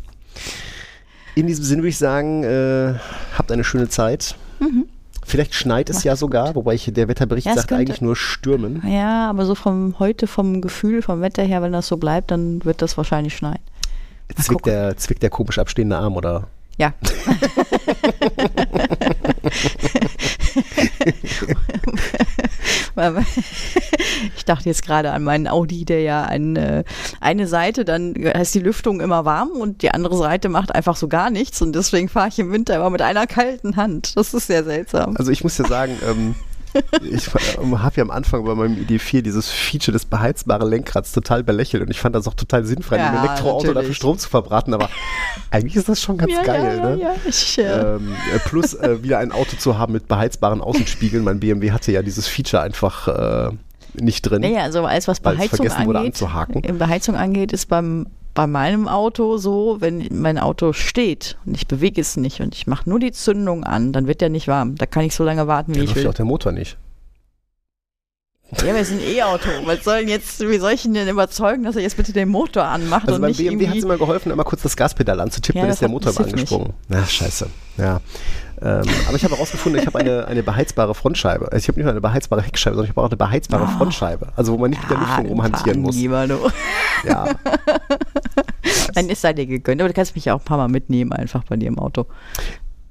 In 1.36 1.48
diesem 1.48 1.64
Sinne 1.64 1.82
würde 1.82 1.90
ich 1.90 1.98
sagen, 1.98 2.44
äh, 2.44 2.96
habt 3.38 3.52
eine 3.52 3.64
schöne 3.64 3.88
Zeit. 3.88 4.36
Mhm. 4.60 4.86
Vielleicht 5.26 5.56
schneit 5.56 5.90
es 5.90 5.96
Macht's 5.96 6.04
ja 6.04 6.16
sogar, 6.18 6.48
gut. 6.48 6.56
wobei 6.56 6.74
ich, 6.74 6.92
der 6.94 7.08
Wetterbericht 7.08 7.48
ja, 7.48 7.56
sagt 7.56 7.72
eigentlich 7.72 8.02
nur 8.02 8.18
stürmen. 8.18 8.84
Ja, 8.86 9.30
aber 9.30 9.46
so 9.46 9.56
vom 9.56 9.98
heute 10.00 10.28
vom 10.28 10.62
Gefühl, 10.62 11.02
vom 11.02 11.22
Wetter 11.22 11.44
her, 11.44 11.62
wenn 11.62 11.72
das 11.72 11.88
so 11.88 11.96
bleibt, 11.96 12.32
dann 12.32 12.64
wird 12.66 12.82
das 12.82 12.98
wahrscheinlich 12.98 13.36
schneien. 13.36 13.60
Zwickt 14.36 14.66
der, 14.66 14.98
zwickt 14.98 15.24
der 15.24 15.30
komisch 15.30 15.58
abstehende 15.60 15.98
Arm, 15.98 16.18
oder? 16.18 16.48
Ja. 16.78 16.94
ich 24.36 24.46
dachte 24.46 24.70
jetzt 24.70 24.86
gerade 24.86 25.12
an 25.12 25.24
meinen 25.24 25.48
Audi, 25.48 25.86
der 25.86 26.02
ja 26.02 26.24
eine, 26.24 26.84
eine 27.20 27.48
Seite, 27.48 27.86
dann 27.86 28.14
heißt 28.16 28.54
die 28.56 28.60
Lüftung 28.60 29.02
immer 29.02 29.26
warm 29.26 29.50
und 29.50 29.82
die 29.82 29.92
andere 29.92 30.18
Seite 30.18 30.50
macht 30.50 30.74
einfach 30.74 30.96
so 30.96 31.08
gar 31.08 31.30
nichts 31.30 31.62
und 31.62 31.74
deswegen 31.74 32.10
fahre 32.10 32.30
ich 32.30 32.40
im 32.40 32.52
Winter 32.52 32.76
immer 32.76 32.90
mit 32.90 33.02
einer 33.02 33.28
kalten 33.28 33.76
Hand. 33.76 34.16
Das 34.18 34.34
ist 34.34 34.48
sehr 34.48 34.64
seltsam. 34.64 35.16
Also 35.18 35.32
ich 35.32 35.44
muss 35.44 35.58
ja 35.58 35.66
sagen, 35.66 35.98
ähm, 36.08 36.36
ich 37.04 37.28
habe 37.34 37.96
ja 37.96 38.04
am 38.04 38.12
Anfang 38.12 38.44
bei 38.46 38.56
meinem 38.56 38.76
ID4 38.76 39.22
dieses 39.22 39.50
Feature 39.50 39.94
des 39.94 40.06
beheizbaren 40.06 40.70
Lenkrads 40.70 41.12
total 41.12 41.44
belächelt 41.44 41.84
und 41.84 41.90
ich 41.90 42.00
fand 42.00 42.16
das 42.16 42.28
auch 42.28 42.34
total 42.34 42.66
sinnfrei, 42.66 42.98
ja, 42.98 43.10
ein 43.10 43.18
Elektroauto 43.18 43.68
natürlich. 43.68 43.76
dafür 43.76 43.94
Strom 43.94 44.18
zu 44.18 44.30
verbraten, 44.30 44.74
aber 44.74 44.90
eigentlich 45.52 45.76
ist 45.76 45.90
das 45.90 46.02
schon 46.02 46.18
ganz 46.18 46.32
ja, 46.32 46.44
geil. 46.44 46.78
Ja, 46.78 46.90
ne? 46.90 47.02
ja, 47.02 47.16
ich, 47.28 47.58
ähm, 47.58 48.14
äh, 48.34 48.40
plus 48.40 48.74
äh, 48.74 49.04
wieder 49.04 49.20
ein 49.20 49.32
Auto 49.32 49.56
zu 49.58 49.78
haben 49.78 49.94
mit 49.94 50.08
beheizbaren 50.08 50.62
Außenspiegeln. 50.62 51.24
Mein 51.24 51.40
BMW 51.40 51.72
hatte 51.72 51.92
ja 51.92 52.02
dieses 52.02 52.28
Feature 52.28 52.64
einfach 52.64 53.08
äh, 53.08 53.52
nicht 53.94 54.22
drin. 54.22 54.42
Naja, 54.42 54.64
also 54.64 54.86
alles, 54.86 55.08
was 55.08 55.20
Beheizung 55.20 55.70
angeht, 55.70 56.22
in 56.64 56.78
Beheizung 56.78 57.16
angeht, 57.16 57.54
ist 57.54 57.68
beim 57.68 58.08
bei 58.34 58.48
meinem 58.48 58.88
Auto 58.88 59.38
so, 59.38 59.78
wenn 59.80 60.08
mein 60.12 60.38
Auto 60.40 60.74
steht 60.74 61.38
und 61.46 61.56
ich 61.56 61.68
bewege 61.68 62.02
es 62.02 62.18
nicht 62.18 62.42
und 62.42 62.56
ich 62.56 62.66
mache 62.68 62.90
nur 62.90 63.00
die 63.00 63.12
Zündung 63.12 63.64
an, 63.64 63.94
dann 63.94 64.08
wird 64.08 64.22
der 64.22 64.30
nicht 64.30 64.48
warm. 64.48 64.76
Da 64.76 64.86
kann 64.86 65.04
ich 65.04 65.14
so 65.16 65.24
lange 65.24 65.48
warten, 65.48 65.74
wie 65.76 65.80
Da 65.80 65.84
ich 65.84 65.90
ja 65.92 65.96
will. 65.98 66.08
auch 66.08 66.14
der 66.14 66.26
Motor 66.26 66.52
nicht. 66.52 66.78
Ja, 68.62 68.76
es 68.76 68.92
ist 68.92 69.02
ein 69.02 69.16
E-Auto. 69.16 69.50
Was 69.66 69.84
soll 69.84 70.04
jetzt, 70.08 70.40
wie 70.42 70.58
soll 70.60 70.74
ich 70.74 70.86
ihn 70.86 70.94
denn 70.94 71.08
überzeugen, 71.08 71.64
dass 71.64 71.76
er 71.76 71.82
jetzt 71.82 71.98
bitte 71.98 72.14
den 72.14 72.30
Motor 72.30 72.66
anmacht 72.66 73.08
Also 73.08 73.16
und 73.16 73.22
beim 73.22 73.30
nicht 73.30 73.38
BMW 73.40 73.68
hat 73.68 73.78
es 73.78 73.84
immer 73.84 73.98
geholfen, 73.98 74.32
immer 74.32 74.44
kurz 74.44 74.62
das 74.62 74.78
Gaspedal 74.78 75.20
anzutippen, 75.20 75.58
Ja, 75.60 75.64
dann 75.64 75.74
ist 75.74 75.82
der 75.82 75.90
Motor 75.90 76.16
angesprungen. 76.20 76.74
Ja, 76.90 77.04
scheiße. 77.04 77.48
Ja. 77.78 78.00
Ähm, 78.66 78.84
aber 79.08 79.16
ich 79.18 79.24
habe 79.26 79.36
herausgefunden, 79.36 79.82
ich 79.82 79.86
habe 79.88 80.00
eine, 80.00 80.26
eine 80.26 80.42
beheizbare 80.42 80.96
Frontscheibe. 80.96 81.52
Also 81.52 81.58
Ich 81.58 81.68
habe 81.68 81.78
nicht 81.80 81.84
nur 81.84 81.92
eine 81.92 82.00
beheizbare 82.02 82.42
Heckscheibe, 82.42 82.76
sondern 82.78 82.90
ich 82.92 82.96
habe 82.96 83.02
auch 83.06 83.10
eine 83.10 83.18
beheizbare 83.18 83.64
Ah. 83.66 83.78
Frontscheibe. 83.78 84.28
Also 84.38 84.54
wo 84.54 84.58
man 84.58 84.70
nicht 84.70 84.82
mit 84.82 84.90
der 84.92 84.98
Lüftung 85.00 85.26
rumhantieren 85.28 85.82
muss. 85.82 85.96
Du. 85.98 86.04
Ja. 87.06 87.26
Dann 88.96 89.10
ist 89.10 89.22
sei 89.22 89.34
dir 89.34 89.46
gegönnt. 89.46 89.82
Aber 89.82 89.90
du 89.90 89.94
kannst 89.94 90.16
mich 90.16 90.24
ja 90.26 90.34
auch 90.36 90.40
ein 90.40 90.46
paar 90.46 90.58
Mal 90.58 90.70
mitnehmen, 90.70 91.12
einfach 91.12 91.44
bei 91.44 91.58
dir 91.58 91.68
im 91.68 91.78
Auto. 91.80 92.06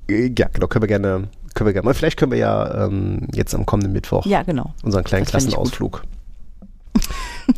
Äh, 0.09 0.31
ja, 0.39 0.49
genau, 0.53 0.67
können 0.67 0.83
wir 0.83 0.89
gerne, 0.89 1.29
können 1.55 1.67
wir 1.69 1.73
gerne. 1.73 1.87
mal. 1.87 1.95
Vielleicht 1.95 2.19
können 2.19 2.33
wir 2.33 2.39
ja 2.39 2.85
ähm, 2.87 3.27
jetzt 3.33 3.55
am 3.55 3.65
kommenden 3.65 3.93
Mittwoch 3.95 4.27
Ja, 4.27 4.43
genau. 4.43 4.75
unseren 4.83 5.05
kleinen 5.05 5.25
Das. 5.25 5.31
Klassenausflug. 5.31 6.03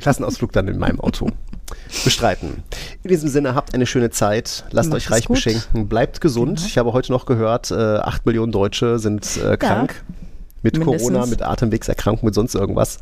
Klassenausflug 0.01 0.53
dann 0.53 0.69
in 0.69 0.79
meinem 0.79 1.01
Auto 1.01 1.29
bestreiten. 2.05 2.63
In 3.03 3.09
diesem 3.09 3.29
Sinne, 3.29 3.55
habt 3.55 3.75
eine 3.75 3.87
schöne 3.87 4.11
Zeit, 4.11 4.65
lasst 4.71 4.91
Macht 4.91 4.97
euch 4.99 5.11
reich 5.11 5.25
gut. 5.27 5.37
beschenken, 5.37 5.89
bleibt 5.89 6.21
gesund. 6.21 6.57
Genau. 6.59 6.69
Ich 6.69 6.79
habe 6.79 6.93
heute 6.93 7.13
noch 7.13 7.27
gehört, 7.27 7.71
äh, 7.71 7.75
8 7.75 8.27
Millionen 8.27 8.53
Deutsche 8.53 8.99
sind 8.99 9.37
äh, 9.37 9.57
krank 9.57 10.05
mit 10.63 10.79
mindestens. 10.79 11.09
Mhm. 11.11 11.13
Corona, 11.15 11.27
mit 11.27 11.43
Atemwegserkrankung, 11.43 12.27
mit 12.27 12.35
sonst 12.35 12.55
irgendwas. 12.55 12.99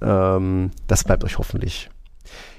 Ähm, 0.00 0.70
das 0.86 1.04
bleibt 1.04 1.24
euch 1.24 1.38
hoffentlich 1.38 1.90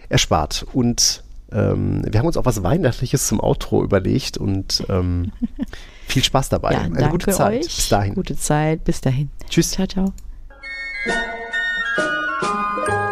erspart. 0.10 0.66
Und 0.74 1.24
ähm, 1.52 2.04
wir 2.06 2.20
haben 2.20 2.28
uns 2.28 2.38
auch 2.38 2.46
was 2.46 2.62
Weihnachtliches 2.62 3.28
zum 3.28 3.40
Outro 3.40 3.84
überlegt 3.84 4.38
und 4.38 4.84
ähm, 4.90 5.32
viel 6.08 6.24
Spaß 6.24 6.50
dabei. 6.50 6.74
Ja, 6.74 6.82
eine 6.82 6.96
danke 6.96 7.12
gute 7.12 7.32
Zeit. 7.32 7.62
euch. 7.62 7.76
Bis 7.76 7.90
dahin. 7.90 8.16
Gute 8.16 8.36
Zeit. 8.36 8.84
Bis 8.84 9.02
dahin. 9.02 9.30
Tschüss. 9.50 9.72
Ciao, 9.72 9.88
ciao. 9.88 10.14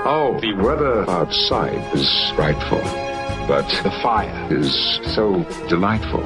Oh, 0.09 0.39
the 0.39 0.53
weather 0.53 1.03
outside 1.09 1.93
is 1.93 2.09
frightful, 2.33 2.79
but 3.45 3.67
the 3.83 3.91
fire 4.01 4.47
is 4.49 4.73
so 5.13 5.43
delightful. 5.67 6.23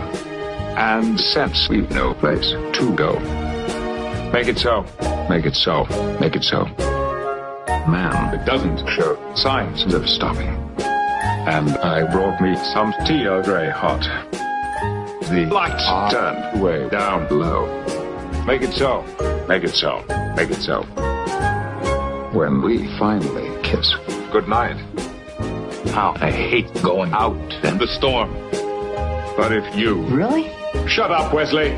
And 0.77 1.19
since 1.19 1.67
we've 1.67 1.89
no 1.89 2.13
place 2.13 2.51
to 2.51 2.95
go, 2.95 3.17
make 4.31 4.47
it 4.47 4.59
so, 4.59 4.85
make 5.27 5.47
it 5.47 5.55
so, 5.55 5.85
make 6.19 6.35
it 6.35 6.43
so. 6.43 6.65
Man, 7.89 8.35
it 8.35 8.45
doesn't 8.45 8.87
show 8.89 9.17
signs 9.33 9.91
of 9.91 10.07
stopping. 10.07 10.53
And 10.77 11.71
I 11.79 12.03
brought 12.03 12.39
me 12.39 12.55
some 12.57 12.93
tea 13.07 13.25
Earl 13.25 13.41
Grey 13.41 13.71
hot. 13.71 14.03
The 15.23 15.47
lights 15.51 15.85
ah. 15.87 16.11
turned 16.11 16.61
way 16.61 16.87
down 16.89 17.27
low. 17.29 17.65
Make 18.45 18.61
it 18.61 18.73
so, 18.73 19.01
make 19.49 19.63
it 19.63 19.73
so, 19.73 20.05
make 20.35 20.51
it 20.51 20.61
so 20.61 20.85
when 22.33 22.61
we 22.61 22.87
finally 22.97 23.50
kiss. 23.71 23.95
Good 24.31 24.47
night. 24.49 24.75
How 25.95 26.13
I 26.19 26.29
hate 26.29 26.67
going 26.83 27.13
out 27.13 27.35
in 27.63 27.77
the 27.77 27.87
storm. 27.87 28.29
But 29.37 29.51
if 29.53 29.65
you 29.75 29.95
Really? 30.19 30.51
shut 30.87 31.11
up, 31.11 31.33
Wesley. 31.33 31.71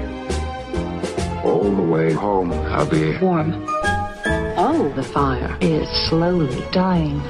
All 1.43 1.63
the 1.63 1.87
way 1.95 2.11
home, 2.13 2.51
I'll 2.73 2.89
be 2.89 3.17
Warm. 3.17 3.65
Oh, 4.57 4.91
the 4.95 5.03
fire 5.03 5.55
is 5.61 5.87
slowly 6.09 6.63
dying. 6.71 7.21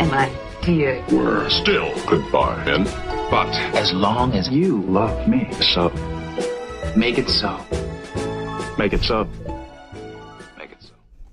And 0.00 0.10
my 0.10 0.30
dear, 0.62 1.04
we're 1.10 1.48
still 1.50 1.92
goodbye, 2.06 2.62
then. 2.64 2.84
But 3.30 3.48
as 3.82 3.92
long 3.92 4.32
as 4.34 4.48
you 4.48 4.82
love 4.82 5.28
me 5.28 5.48
so, 5.74 5.90
make 6.96 7.18
it 7.18 7.28
so. 7.28 7.58
make 8.78 8.92
it 8.92 9.02
so. 9.02 9.26